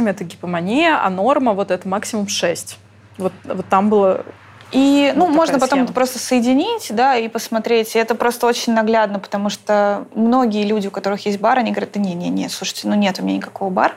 [0.09, 2.79] это гипомания, а норма вот это максимум 6.
[3.19, 4.25] Вот, вот там было
[4.71, 5.85] и, ну, вот можно потом схема.
[5.85, 7.95] это просто соединить, да, и посмотреть.
[7.95, 11.91] И это просто очень наглядно, потому что многие люди, у которых есть бар, они говорят,
[11.93, 13.93] да не, не, не, слушайте, ну нет у меня никакого бар.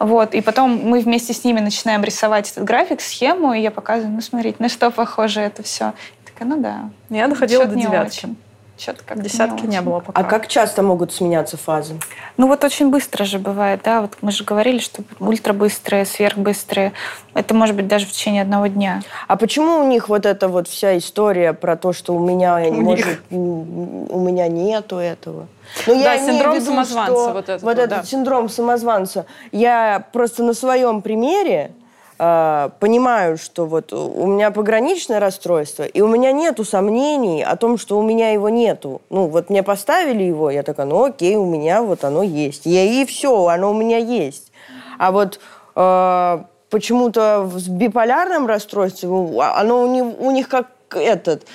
[0.00, 4.14] Вот, и потом мы вместе с ними начинаем рисовать этот график, схему, и я показываю,
[4.14, 5.92] ну, смотрите, на что похоже это все.
[6.24, 6.90] И такая, ну да.
[7.08, 8.24] Я доходила до девятки.
[8.24, 8.36] Очень.
[8.78, 10.20] Что-то как Десятки не, не было пока.
[10.20, 11.94] А как часто могут сменяться фазы?
[12.36, 14.02] Ну вот очень быстро же бывает, да.
[14.02, 16.92] Вот мы же говорили, что ультрабыстрые, сверхбыстрые.
[17.32, 19.02] Это может быть даже в течение одного дня.
[19.28, 22.72] А почему у них вот эта вот вся история про то, что у меня, у
[22.74, 23.22] может, них.
[23.30, 25.46] у меня нету этого?
[25.86, 27.12] Ну, я да, синдром виду, самозванца.
[27.12, 28.04] вот этот, вот, вот этот да.
[28.04, 29.26] синдром самозванца.
[29.52, 31.72] Я просто на своем примере
[32.18, 37.78] э, понимаю, что вот у меня пограничное расстройство, и у меня нету сомнений о том,
[37.78, 39.00] что у меня его нету.
[39.10, 42.66] Ну, вот мне поставили его, я такая, ну окей, у меня вот оно есть.
[42.66, 44.52] Я, и все, оно у меня есть.
[44.98, 45.40] А вот
[45.74, 46.38] э,
[46.70, 51.46] почему-то с биполярным расстройством, оно у них, у них как этот,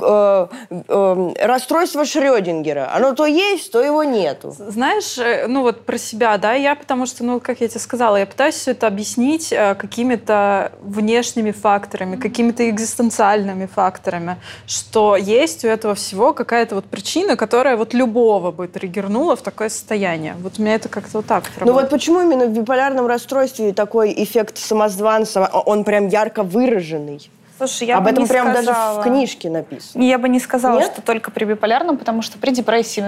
[0.00, 2.90] э, э, расстройство Шрёдингера.
[2.94, 4.54] Оно то есть, то его нету.
[4.56, 8.16] Знаешь, э, ну вот про себя, да, я потому что, ну, как я тебе сказала,
[8.16, 14.36] я пытаюсь все это объяснить э, какими-то внешними факторами, какими-то экзистенциальными факторами,
[14.66, 19.68] что есть у этого всего какая-то вот причина, которая вот любого бы триггернула в такое
[19.68, 20.34] состояние.
[20.40, 24.12] Вот у меня это как-то вот так Ну вот почему именно в биполярном расстройстве такой
[24.16, 27.30] эффект самозванца, он прям ярко выраженный?
[27.58, 28.96] Слушай, я Об бы этом не прям сказала...
[28.96, 30.02] даже в книжке написано.
[30.02, 30.92] Я бы не сказала, Нет?
[30.92, 33.00] что только при биполярном, потому что при депрессии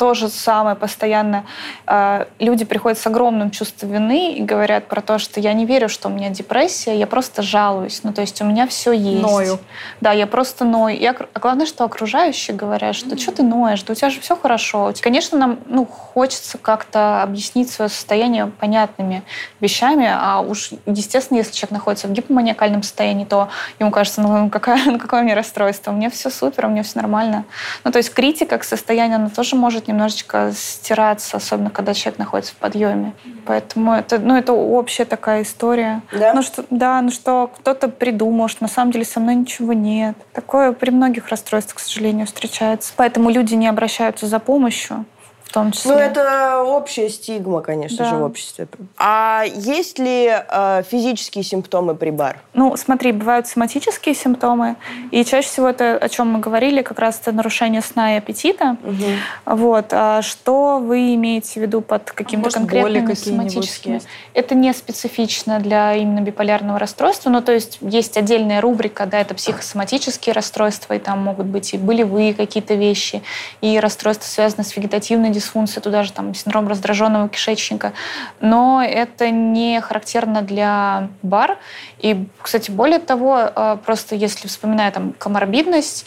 [0.00, 1.44] то же самое постоянно.
[1.86, 5.90] Э, люди приходят с огромным чувством вины и говорят про то, что я не верю,
[5.90, 8.00] что у меня депрессия, я просто жалуюсь.
[8.02, 9.20] Ну, то есть у меня все есть.
[9.20, 9.58] Ною.
[10.00, 10.96] Да, я просто ною.
[10.96, 13.18] И, а главное, что окружающие говорят, что mm-hmm.
[13.18, 14.90] что ты ноешь, да у тебя же все хорошо.
[15.02, 19.22] Конечно, нам ну, хочется как-то объяснить свое состояние понятными
[19.60, 24.82] вещами, а уж, естественно, если человек находится в гипоманиакальном состоянии, то ему кажется, ну какая,
[24.86, 27.44] ну, какое мне расстройство, у меня все супер, у меня все нормально.
[27.84, 32.52] Ну, то есть критика к состоянию, она тоже может немножечко стираться, особенно когда человек находится
[32.52, 33.14] в подъеме.
[33.46, 36.02] Поэтому это, ну, это общая такая история.
[36.12, 36.32] Да?
[36.34, 40.16] Ну, что, да, ну что кто-то придумал, что на самом деле со мной ничего нет.
[40.32, 42.92] Такое при многих расстройствах, к сожалению, встречается.
[42.96, 45.04] Поэтому люди не обращаются за помощью
[45.50, 45.92] в том числе.
[45.92, 48.10] Ну, это общая стигма, конечно да.
[48.10, 48.68] же, в обществе.
[48.96, 52.38] А есть ли э, физические симптомы при бар?
[52.54, 54.76] Ну, смотри, бывают соматические симптомы,
[55.10, 58.76] и чаще всего это, о чем мы говорили, как раз это нарушение сна и аппетита.
[58.84, 59.56] Угу.
[59.56, 59.86] Вот.
[59.90, 64.00] А что вы имеете в виду под каким-то а конкретными соматическими?
[64.34, 69.34] Это не специфично для именно биполярного расстройства, но то есть есть отдельная рубрика, да, это
[69.34, 73.22] психосоматические расстройства, и там могут быть и болевые какие-то вещи,
[73.60, 77.92] и расстройства, связанные с вегетативной дисфункция, туда же там синдром раздраженного кишечника.
[78.40, 81.58] Но это не характерно для бар.
[81.98, 86.06] И, кстати, более того, э, просто если вспоминая там коморбидность,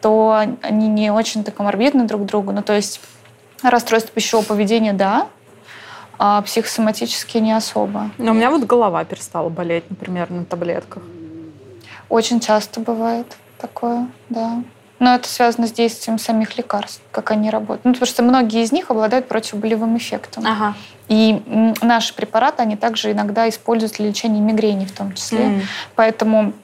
[0.00, 2.52] то они не очень-то коморбидны друг другу.
[2.52, 3.00] Ну, то есть
[3.62, 5.28] расстройство пищевого поведения, да,
[6.18, 8.10] а психосоматические не особо.
[8.18, 11.02] Но у меня вот голова перестала болеть, например, на таблетках.
[12.08, 14.62] Очень часто бывает такое, да.
[15.04, 17.84] Но это связано с действием самих лекарств, как они работают.
[17.84, 20.46] Ну, потому что многие из них обладают противоболевым эффектом.
[20.46, 20.74] Ага.
[21.08, 21.42] И
[21.82, 25.40] наши препараты, они также иногда используют для лечения мигрени в том числе.
[25.40, 25.62] Mm.
[25.94, 26.54] Поэтому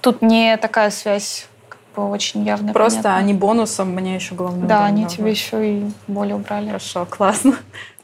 [0.00, 1.46] тут не такая связь
[1.94, 2.74] бы очень явная.
[2.74, 3.22] Просто понятная.
[3.22, 4.66] они бонусом мне еще главное.
[4.66, 6.66] Да, они тебе еще и боли убрали.
[6.66, 7.54] Хорошо, классно.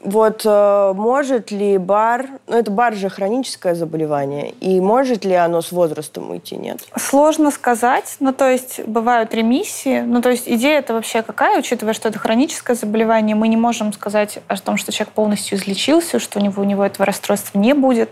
[0.03, 5.61] Вот э, может ли бар, ну это бар же хроническое заболевание, и может ли оно
[5.61, 6.79] с возрастом уйти, нет?
[6.97, 11.93] Сложно сказать, ну то есть бывают ремиссии, ну то есть идея это вообще какая, учитывая,
[11.93, 16.39] что это хроническое заболевание, мы не можем сказать о том, что человек полностью излечился, что
[16.39, 18.11] у него, у него этого расстройства не будет,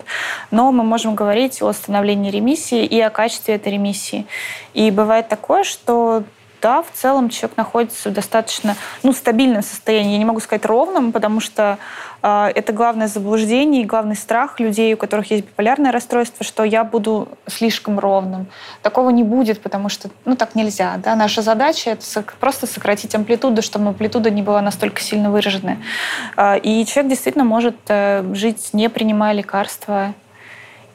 [0.52, 4.28] но мы можем говорить о становлении ремиссии и о качестве этой ремиссии.
[4.76, 6.24] И бывает такое, что
[6.62, 10.14] да, в целом человек находится в достаточно ну, стабильном состоянии.
[10.14, 11.78] Я не могу сказать ровном, потому что
[12.22, 16.84] э, это главное заблуждение и главный страх людей, у которых есть биполярное расстройство, что я
[16.84, 18.48] буду слишком ровным.
[18.82, 20.98] Такого не будет, потому что ну, так нельзя.
[21.04, 21.16] Да?
[21.16, 25.78] Наша задача— это просто сократить амплитуду, чтобы амплитуда не была настолько сильно выраженная.
[26.36, 30.14] Э, и человек действительно может э, жить, не принимая лекарства,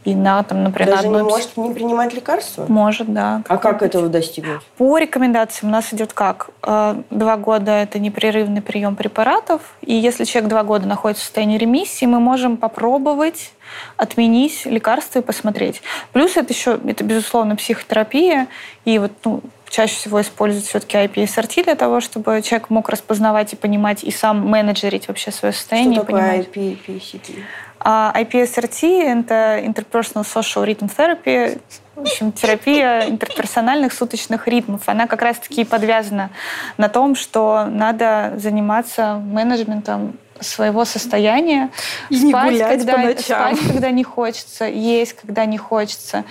[0.04, 1.22] и на, там, например, Даже на одной...
[1.22, 2.66] не может не принимать лекарства?
[2.68, 3.42] Может, да.
[3.48, 4.60] А как этого достигнуть?
[4.76, 6.50] По рекомендациям у нас идет как?
[6.62, 9.62] Э, два года– это непрерывный прием препаратов.
[9.80, 13.52] И если человек два года находится в состоянии ремиссии, мы можем попробовать
[13.96, 15.80] отменить лекарства и посмотреть.
[16.12, 18.48] Плюс это еще, это, безусловно, психотерапия.
[18.84, 19.40] И вот ну,
[19.70, 24.46] чаще всего используют все-таки IPSRT для того, чтобы человек мог распознавать и понимать и сам
[24.46, 25.96] менеджерить вообще свое состояние.
[25.96, 27.42] Что такое IPSRT?
[27.86, 31.60] А IPSRT— это Interpersonal Social Rhythm Therapy,
[31.94, 34.88] в общем, терапия интерперсональных суточных ритмов.
[34.88, 36.30] Она как раз-таки подвязана
[36.78, 41.70] на том, что надо заниматься менеджментом своего состояния,
[42.10, 43.56] и спать, не гулять когда, по ночам.
[43.56, 46.24] спать, когда не хочется, есть, когда не хочется,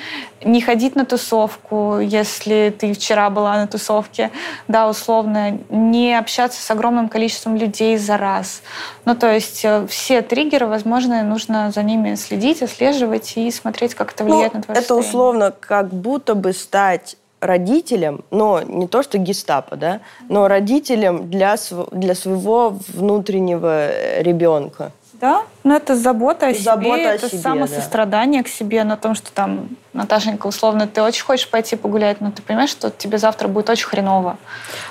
[0.43, 4.31] не ходить на тусовку, если ты вчера была на тусовке,
[4.67, 8.61] да, условно, не общаться с огромным количеством людей за раз.
[9.05, 14.13] Ну, то есть э, все триггеры, возможно, нужно за ними следить, отслеживать и смотреть, как
[14.13, 15.09] это влияет ну, на твое Это состояние.
[15.09, 19.99] условно как будто бы стать родителям, но не то что гестапо, да,
[20.29, 21.55] но родителям для,
[21.91, 24.91] для своего внутреннего ребенка.
[25.21, 28.49] Да, но это забота о забота себе, о это себе, самосострадание да.
[28.49, 32.41] к себе, на том, что там, Наташенька, условно, ты очень хочешь пойти погулять, но ты
[32.41, 34.37] понимаешь, что тебе завтра будет очень хреново.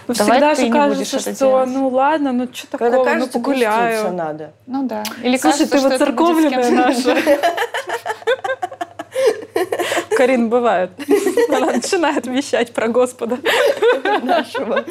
[0.08, 1.68] Ну, Давай всегда ты же кажется, что делать.
[1.68, 4.12] ну ладно, ну что такого, Когда кажется, ну погуляю.
[4.14, 4.52] надо.
[4.66, 5.02] Ну да.
[5.22, 7.16] Или Слушай, кажется, ты вот церковленная наша.
[10.22, 10.92] Карин бывает.
[11.48, 13.38] Она начинает вещать про Господа.
[14.22, 14.84] Нашего.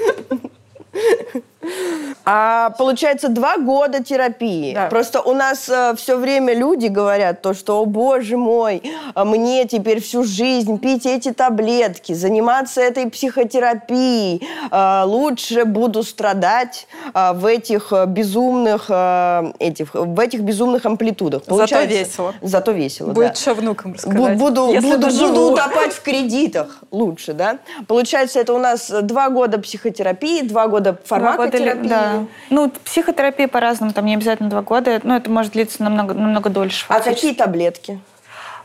[2.25, 4.73] А получается два года терапии.
[4.73, 4.87] Да.
[4.87, 8.81] Просто у нас э, все время люди говорят то, что, о боже мой,
[9.15, 16.87] а мне теперь всю жизнь пить эти таблетки, заниматься этой психотерапией, э, лучше буду страдать
[17.13, 21.43] э, в этих безумных э, этих в этих безумных амплитудах.
[21.43, 22.33] Получается, зато весело.
[22.41, 23.11] Зато весело.
[23.11, 23.35] Будет да.
[23.35, 24.37] что внукам рассказать.
[24.37, 27.57] Буду, буду, буду утопать в кредитах лучше, да?
[27.87, 31.87] Получается, это у нас два года психотерапии, два года фармакотерапии.
[31.87, 32.25] Да, Да.
[32.49, 36.85] Ну, психотерапия по-разному, там не обязательно два года, но это может длиться намного, намного дольше.
[36.89, 37.99] А какие таблетки?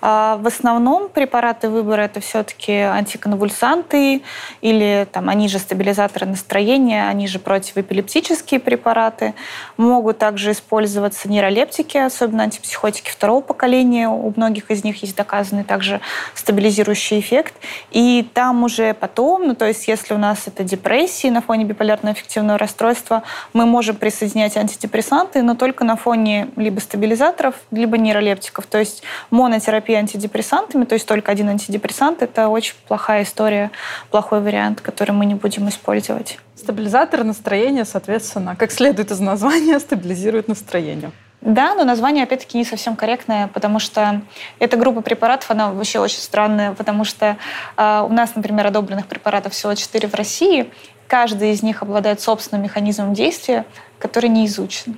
[0.09, 4.23] А, в основном препараты выбора это все-таки антиконвульсанты
[4.61, 9.35] или там, они же стабилизаторы настроения, они же противоэпилептические препараты.
[9.77, 14.09] Могут также использоваться нейролептики, особенно антипсихотики второго поколения.
[14.09, 16.01] У многих из них есть доказанный также
[16.35, 17.55] стабилизирующий эффект.
[17.91, 22.13] И там уже потом, ну то есть если у нас это депрессия на фоне биполярного
[22.13, 28.67] аффективного расстройства, мы можем присоединять антидепрессанты, но только на фоне либо стабилизаторов, либо нейролептиков.
[28.67, 33.71] То есть монотерапия антидепрессантами, то есть только один антидепрессант, это очень плохая история,
[34.11, 36.39] плохой вариант, который мы не будем использовать.
[36.55, 41.13] Стабилизатор настроения, соответственно, как следует из названия, стабилизирует настроение.
[41.43, 44.23] Да, но название, опять-таки, не совсем корректное, потому что
[44.59, 47.37] эта группа препаратов, она вообще очень странная, потому что
[47.77, 50.73] э, у нас, например, одобренных препаратов всего 4 в России,
[51.07, 53.65] каждый из них обладает собственным механизмом действия,
[53.99, 54.97] который не изучен.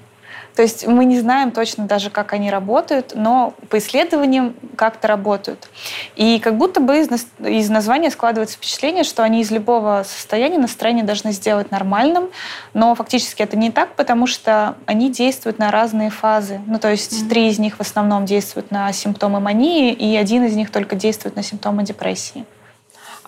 [0.58, 5.70] То есть мы не знаем точно даже, как они работают, но по исследованиям как-то работают.
[6.16, 7.08] И как будто бы из,
[7.38, 12.30] из названия складывается впечатление, что они из любого состояния настроения должны сделать нормальным,
[12.74, 16.60] но фактически это не так, потому что они действуют на разные фазы.
[16.66, 17.28] Ну, то есть mm-hmm.
[17.28, 21.36] три из них в основном действуют на симптомы мании, и один из них только действует
[21.36, 22.44] на симптомы депрессии.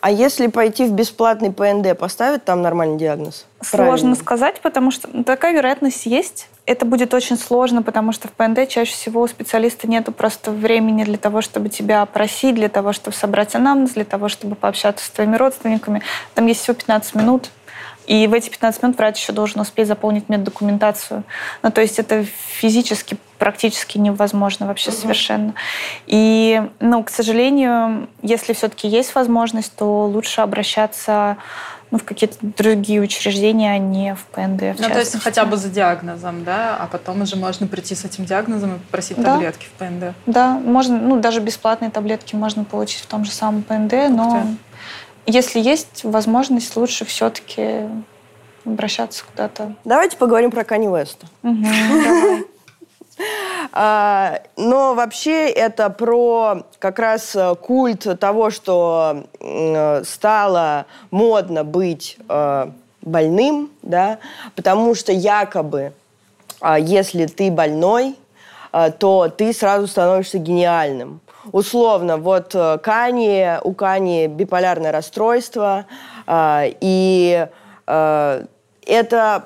[0.01, 3.47] А если пойти в бесплатный ПНД, поставят там нормальный диагноз?
[3.60, 4.14] Сложно Правильно.
[4.14, 6.48] сказать, потому что такая вероятность есть.
[6.64, 11.05] Это будет очень сложно, потому что в ПНД чаще всего у специалиста нет просто времени
[11.05, 15.10] для того, чтобы тебя опросить, для того, чтобы собрать анамнез, для того, чтобы пообщаться с
[15.10, 16.01] твоими родственниками.
[16.35, 17.51] Там есть всего 15 минут,
[18.11, 21.23] и в эти 15 минут врач еще должен успеть заполнить меддокументацию.
[21.62, 24.99] Ну, то есть это физически практически невозможно вообще угу.
[24.99, 25.55] совершенно.
[26.09, 31.37] И, ну, к сожалению, если все-таки есть возможность, то лучше обращаться
[31.93, 34.77] ну, в какие-то другие учреждения, а не в ПНД.
[34.77, 38.05] В ну, то есть хотя бы за диагнозом, да, а потом уже можно прийти с
[38.05, 39.35] этим диагнозом и попросить да.
[39.35, 40.15] таблетки в ПНД.
[40.27, 44.47] Да, можно, ну, даже бесплатные таблетки можно получить в том же самом ПНД, но
[45.27, 47.89] если есть возможность, лучше все-таки
[48.65, 49.75] обращаться куда-то.
[49.85, 51.27] Давайте поговорим про Кани Веста.
[51.43, 52.47] Угу,
[53.73, 59.25] А, но вообще это про как раз э, культ того, что
[60.05, 62.71] стало модно быть э,
[63.03, 64.19] больным, да,
[64.57, 65.93] потому что якобы,
[66.61, 68.17] а, если ты больной,
[68.73, 71.21] э, то ты сразу становишься гениальным.
[71.52, 75.86] Условно, вот Кани, у Кани биполярное расстройство,
[76.27, 77.48] а, и
[77.86, 79.44] это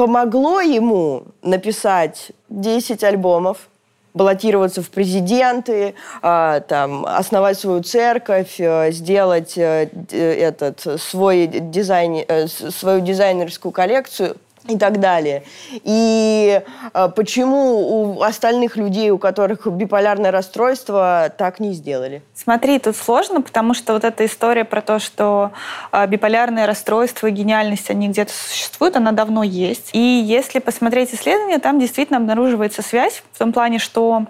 [0.00, 3.68] помогло ему написать 10 альбомов,
[4.14, 12.46] баллотироваться в президенты, э, там, основать свою церковь, э, сделать э, этот, свой дизайн, э,
[12.48, 14.36] свою дизайнерскую коллекцию–
[14.68, 15.42] и так далее.
[15.84, 16.62] И
[16.92, 22.22] э, почему у остальных людей, у которых биполярное расстройство, так не сделали?
[22.34, 25.52] Смотри, тут сложно, потому что вот эта история про то, что
[25.92, 29.90] э, биполярное расстройство и гениальность, они где-то существуют, она давно есть.
[29.92, 34.26] И если посмотреть исследования, там действительно обнаруживается связь в том плане, что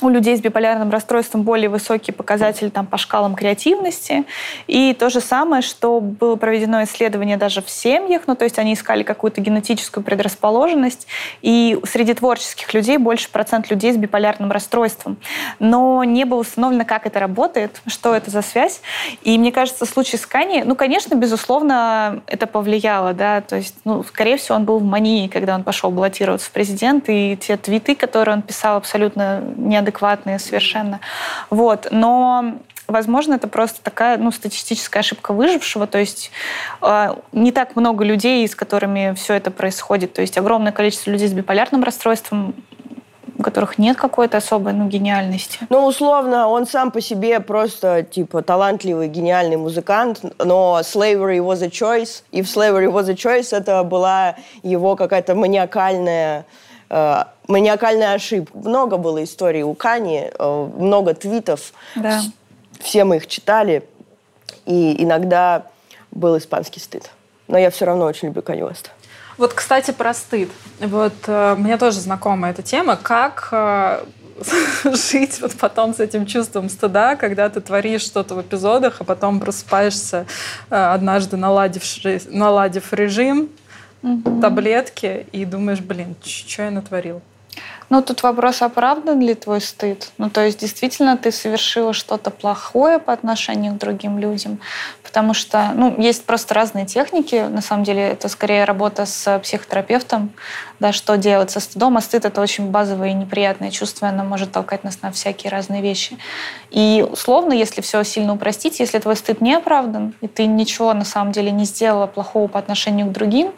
[0.00, 4.24] у людей с биполярным расстройством более высокие показатели там, по шкалам креативности.
[4.66, 8.74] И то же самое, что было проведено исследование даже в семьях, ну, то есть они
[8.74, 11.06] искали какую-то генетическую предрасположенность,
[11.42, 15.16] и среди творческих людей больше процент людей с биполярным расстройством.
[15.58, 18.80] Но не было установлено, как это работает, что это за связь.
[19.22, 24.02] И мне кажется, случай с Кани, ну, конечно, безусловно, это повлияло, да, то есть, ну,
[24.02, 27.94] скорее всего, он был в мании, когда он пошел баллотироваться в президент, и те твиты,
[27.94, 31.00] которые он писал, абсолютно не неадекватные совершенно.
[31.50, 31.88] Вот.
[31.90, 32.54] Но
[32.86, 35.86] Возможно, это просто такая ну, статистическая ошибка выжившего.
[35.86, 36.30] То есть
[36.82, 40.12] э, не так много людей, с которыми все это происходит.
[40.12, 42.54] То есть огромное количество людей с биполярным расстройством,
[43.38, 45.60] у которых нет какой-то особой ну, гениальности.
[45.70, 51.68] Ну, условно, он сам по себе просто, типа, талантливый, гениальный музыкант, но slavery was a
[51.68, 52.22] choice.
[52.32, 56.44] И в slavery was a choice это была его какая-то маниакальная
[56.90, 58.56] э, маниакальная ошибка.
[58.56, 61.72] Много было историй у Кани, э, много твитов.
[61.94, 62.20] Да.
[62.80, 63.84] Все мы их читали.
[64.66, 65.66] И иногда
[66.10, 67.10] был испанский стыд.
[67.48, 68.90] Но я все равно очень люблю Кани Уэста.
[69.36, 70.50] Вот, кстати, про стыд.
[70.80, 72.96] Вот э, мне тоже знакома эта тема.
[72.96, 74.04] Как э,
[74.84, 79.40] жить вот потом с этим чувством стыда, когда ты творишь что-то в эпизодах, а потом
[79.40, 80.26] просыпаешься
[80.70, 81.82] э, однажды, наладив,
[82.28, 83.48] наладив режим,
[84.04, 84.40] угу.
[84.40, 87.20] таблетки, и думаешь, блин, что я натворил?
[87.90, 90.10] Ну, тут вопрос, оправдан ли твой стыд?
[90.18, 94.58] Ну, то есть, действительно, ты совершила что-то плохое по отношению к другим людям?
[95.02, 97.46] Потому что, ну, есть просто разные техники.
[97.48, 100.32] На самом деле, это скорее работа с психотерапевтом,
[100.80, 101.96] да, что делать со стыдом.
[101.96, 105.82] А стыд— это очень базовое и неприятное чувство, оно может толкать нас на всякие разные
[105.82, 106.16] вещи.
[106.70, 111.04] И, условно, если все сильно упростить, если твой стыд не оправдан, и ты ничего на
[111.04, 113.52] самом деле не сделала плохого по отношению к другим,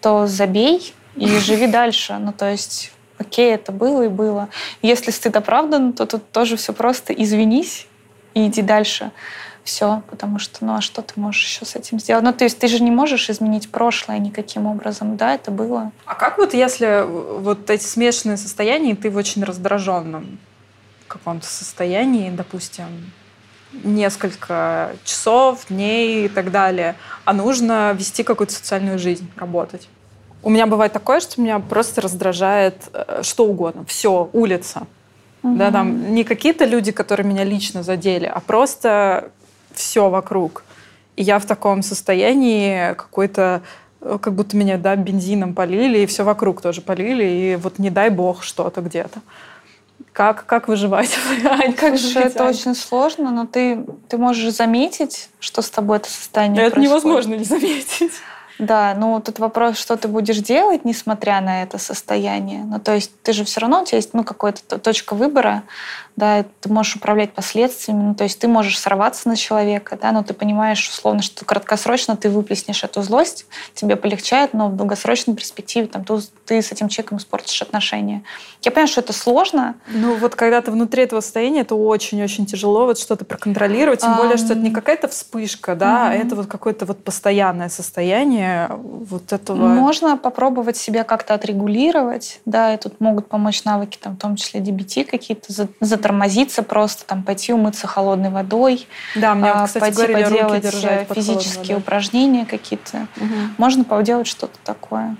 [0.00, 2.16] то забей и живи дальше.
[2.18, 4.48] Ну, то есть окей, это было и было.
[4.82, 7.86] Если стыд оправдан, то тут тоже все просто извинись
[8.34, 9.10] и иди дальше.
[9.64, 12.24] Все, потому что, ну а что ты можешь еще с этим сделать?
[12.24, 15.92] Ну, то есть ты же не можешь изменить прошлое никаким образом, да, это было.
[16.06, 20.38] А как вот если вот эти смешанные состояния, и ты в очень раздраженном
[21.06, 23.12] каком-то состоянии, допустим,
[23.72, 29.88] несколько часов, дней и так далее, а нужно вести какую-то социальную жизнь, работать?
[30.42, 33.84] У меня бывает такое, что меня просто раздражает э, что угодно.
[33.86, 34.86] Все, улица.
[35.42, 35.56] Угу.
[35.56, 39.30] Да, там не какие-то люди, которые меня лично задели, а просто
[39.72, 40.64] все вокруг.
[41.16, 43.62] И я в таком состоянии какой-то
[44.00, 47.90] э, как будто меня, да, бензином полили, и все вокруг тоже полили, и вот не
[47.90, 49.20] дай бог что-то где-то.
[50.12, 51.10] Как, как выживать?
[51.76, 56.64] Как же это очень сложно, но ты, ты можешь заметить, что с тобой это состояние
[56.64, 57.04] Это происходит.
[57.04, 58.12] невозможно не заметить.
[58.58, 62.64] Да, ну тут вопрос, что ты будешь делать, несмотря на это состояние.
[62.64, 65.62] Ну, то есть ты же все равно, у тебя есть ну, какая-то точка выбора,
[66.18, 70.24] да, ты можешь управлять последствиями, ну, то есть ты можешь сорваться на человека, да, но
[70.24, 75.86] ты понимаешь, условно, что краткосрочно ты выплеснешь эту злость, тебе полегчает, но в долгосрочной перспективе
[75.86, 78.24] там, ты, ты с этим человеком испортишь отношения.
[78.62, 79.76] Я понимаю, что это сложно.
[79.86, 84.36] Ну вот когда ты внутри этого состояния, это очень-очень тяжело вот что-то проконтролировать, тем более,
[84.36, 89.68] что это не какая-то вспышка, да, а это вот какое-то вот постоянное состояние вот этого.
[89.68, 94.60] Можно попробовать себя как-то отрегулировать, да, и тут могут помочь навыки, там, в том числе
[94.60, 95.52] DBT какие-то,
[96.08, 101.06] затормозиться просто, там, пойти умыться холодной водой, да, мне, вот, кстати, пойти говорили, поделать э,
[101.14, 103.06] физические упражнения какие-то.
[103.16, 103.34] Угу.
[103.58, 105.16] Можно поделать что-то такое.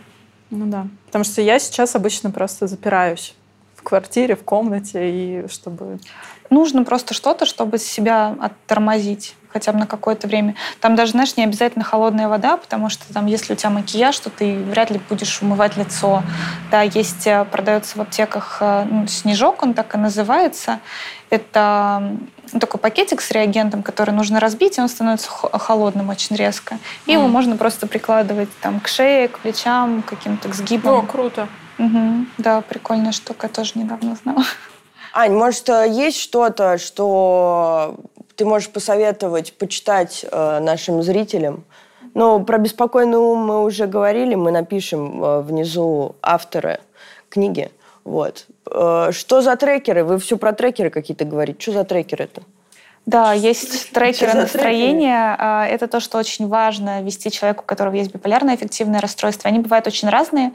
[0.50, 0.86] Ну да.
[1.06, 3.34] Потому что я сейчас обычно просто запираюсь
[3.76, 6.00] в квартире, в комнате, и чтобы...
[6.50, 10.54] Нужно просто что-то, чтобы себя оттормозить хотя бы на какое-то время.
[10.80, 14.30] Там даже, знаешь, не обязательно холодная вода, потому что там, если у тебя макияж, то
[14.30, 16.22] ты вряд ли будешь умывать лицо.
[16.70, 20.80] Да, есть, э, продается в аптеках э, ну, снежок, он так и называется.
[21.30, 22.16] Это
[22.58, 26.78] такой пакетик с реагентом, который нужно разбить, и он становится холодным очень резко.
[27.06, 27.14] И mm.
[27.14, 31.00] его можно просто прикладывать там к шее, к плечам, каким-то к сгибам.
[31.00, 31.48] О, круто.
[31.78, 32.26] Угу.
[32.38, 34.44] Да, прикольная штука, я тоже недавно знала.
[35.12, 37.96] Ань, может, э, есть что-то, что
[38.36, 41.64] ты можешь посоветовать почитать э, нашим зрителям?
[42.14, 46.80] Ну, про беспокойный ум мы уже говорили, мы напишем э, внизу авторы
[47.28, 47.70] книги.
[48.04, 48.46] Вот.
[48.70, 50.04] Э, что за трекеры?
[50.04, 51.60] Вы все про трекеры какие-то говорите.
[51.60, 52.42] Что за трекеры-то?
[53.08, 55.34] Да, есть трекеры настроения.
[55.38, 59.48] А, это то, что очень важно вести человеку, у которого есть биполярное аффективное расстройство.
[59.48, 60.52] Они бывают очень разные.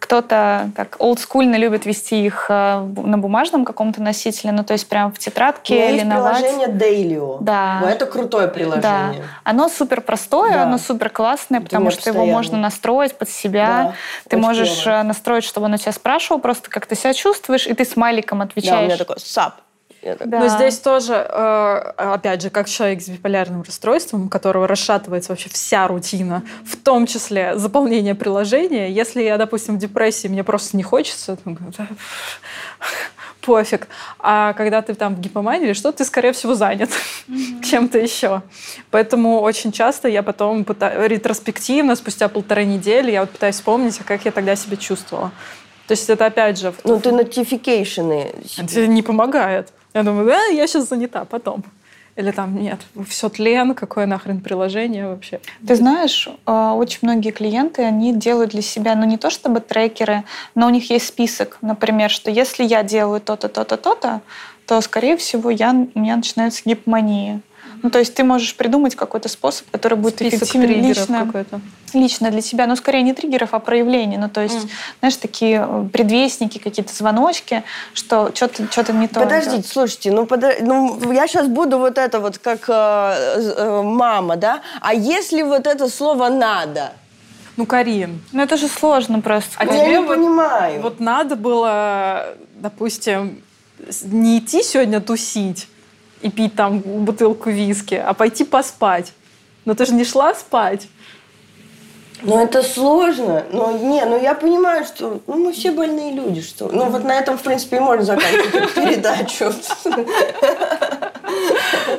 [0.00, 5.12] Кто-то так олдскульно любит вести их а, на бумажном каком-то носителе, ну то есть прямо
[5.12, 7.36] в тетрадке или на приложение Dailyo.
[7.40, 7.78] Да.
[7.82, 8.82] Ну, это крутое приложение.
[8.82, 9.14] Да.
[9.44, 10.62] Оно супер простое, да.
[10.64, 13.66] оно супер классное, потому что его можно настроить под себя.
[13.66, 13.94] Да,
[14.28, 15.04] ты можешь клево.
[15.04, 18.74] настроить, чтобы он у тебя спрашивал просто, как ты себя чувствуешь, и ты смайликом отвечаешь.
[18.74, 19.54] Да, у меня такой «сап».
[20.02, 20.40] Да.
[20.40, 25.48] Но здесь тоже, э, опять же, как человек с биполярным расстройством, у которого расшатывается вообще
[25.48, 28.90] вся рутина, в том числе заполнение приложения.
[28.90, 31.38] Если я, допустим, в депрессии, мне просто не хочется,
[33.40, 33.86] пофиг.
[34.18, 36.90] А когда ты там в гипомании или что, ты, скорее всего, занят
[37.28, 37.62] mm-hmm.
[37.70, 38.42] чем-то еще.
[38.90, 44.04] Поэтому очень часто я потом пытаюсь, ретроспективно, спустя полторы недели, я вот пытаюсь вспомнить, а
[44.04, 45.30] как я тогда себя чувствовала.
[45.86, 46.72] То есть это опять же...
[46.84, 48.32] Ну, ты нотификейшены.
[48.56, 49.72] Это не помогает.
[49.94, 51.64] Я думаю, да, я сейчас занята, потом.
[52.14, 52.78] Или там, нет,
[53.08, 55.40] все тлен, какое нахрен приложение вообще.
[55.66, 60.24] Ты знаешь, а, очень многие клиенты, они делают для себя, ну не то чтобы трекеры,
[60.54, 64.20] но у них есть список, например, что если я делаю то-то, то-то, то-то,
[64.66, 67.40] то, скорее всего, я, у меня начинается гипомания.
[67.82, 71.28] Ну, то есть ты можешь придумать какой-то способ, который будет Список эффективен лично,
[71.92, 72.66] лично для тебя.
[72.66, 74.18] Ну, скорее не триггеров, а проявлений.
[74.18, 74.70] Ну, то есть, mm.
[75.00, 79.20] знаешь, такие э, предвестники, какие-то звоночки, что что-то что не то.
[79.20, 79.66] Подождите, идет.
[79.66, 80.60] слушайте, ну, под...
[80.60, 84.62] ну, я сейчас буду вот это вот как э, э, мама, да?
[84.80, 86.92] А если вот это слово «надо»?
[87.56, 88.22] Ну, Карин.
[88.32, 89.50] Ну, это же сложно просто.
[89.56, 90.82] А ну, тебе я не вот, понимаю.
[90.82, 93.42] Вот надо было, допустим,
[94.04, 95.68] не идти сегодня тусить,
[96.22, 99.12] и пить там бутылку виски, а пойти поспать.
[99.64, 100.88] Но ты же не шла спать.
[102.22, 103.44] Ну, это сложно.
[103.52, 106.40] Но не, ну я понимаю, что ну, мы все больные люди.
[106.40, 106.68] Что...
[106.68, 109.52] Ну, вот на этом, в принципе, и можно заканчивать передачу.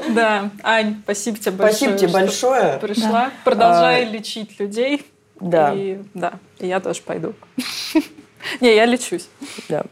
[0.10, 0.52] Да.
[0.62, 1.74] Ань, спасибо тебе большое.
[1.74, 2.78] Спасибо тебе большое.
[2.80, 3.32] Пришла.
[3.44, 5.06] Продолжай лечить людей.
[5.40, 5.74] Да.
[5.74, 7.34] И, да, и я тоже пойду.
[8.62, 9.28] Не, я лечусь.
[9.70, 9.84] Да.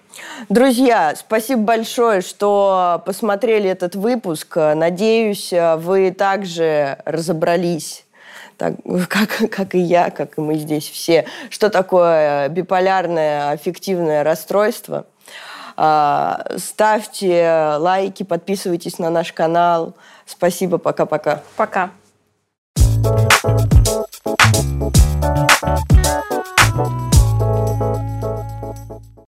[0.50, 4.56] Друзья, спасибо большое, что посмотрели этот выпуск.
[4.56, 8.06] Надеюсь, вы также разобрались
[8.58, 8.76] так,
[9.08, 15.06] как, как и я, как и мы здесь все, что такое биполярное аффективное расстройство.
[15.78, 19.96] А, ставьте лайки, подписывайтесь на наш канал.
[20.26, 21.42] Спасибо, пока-пока.
[21.56, 21.92] Пока.
[23.04, 23.62] -пока.
[25.62, 26.01] пока.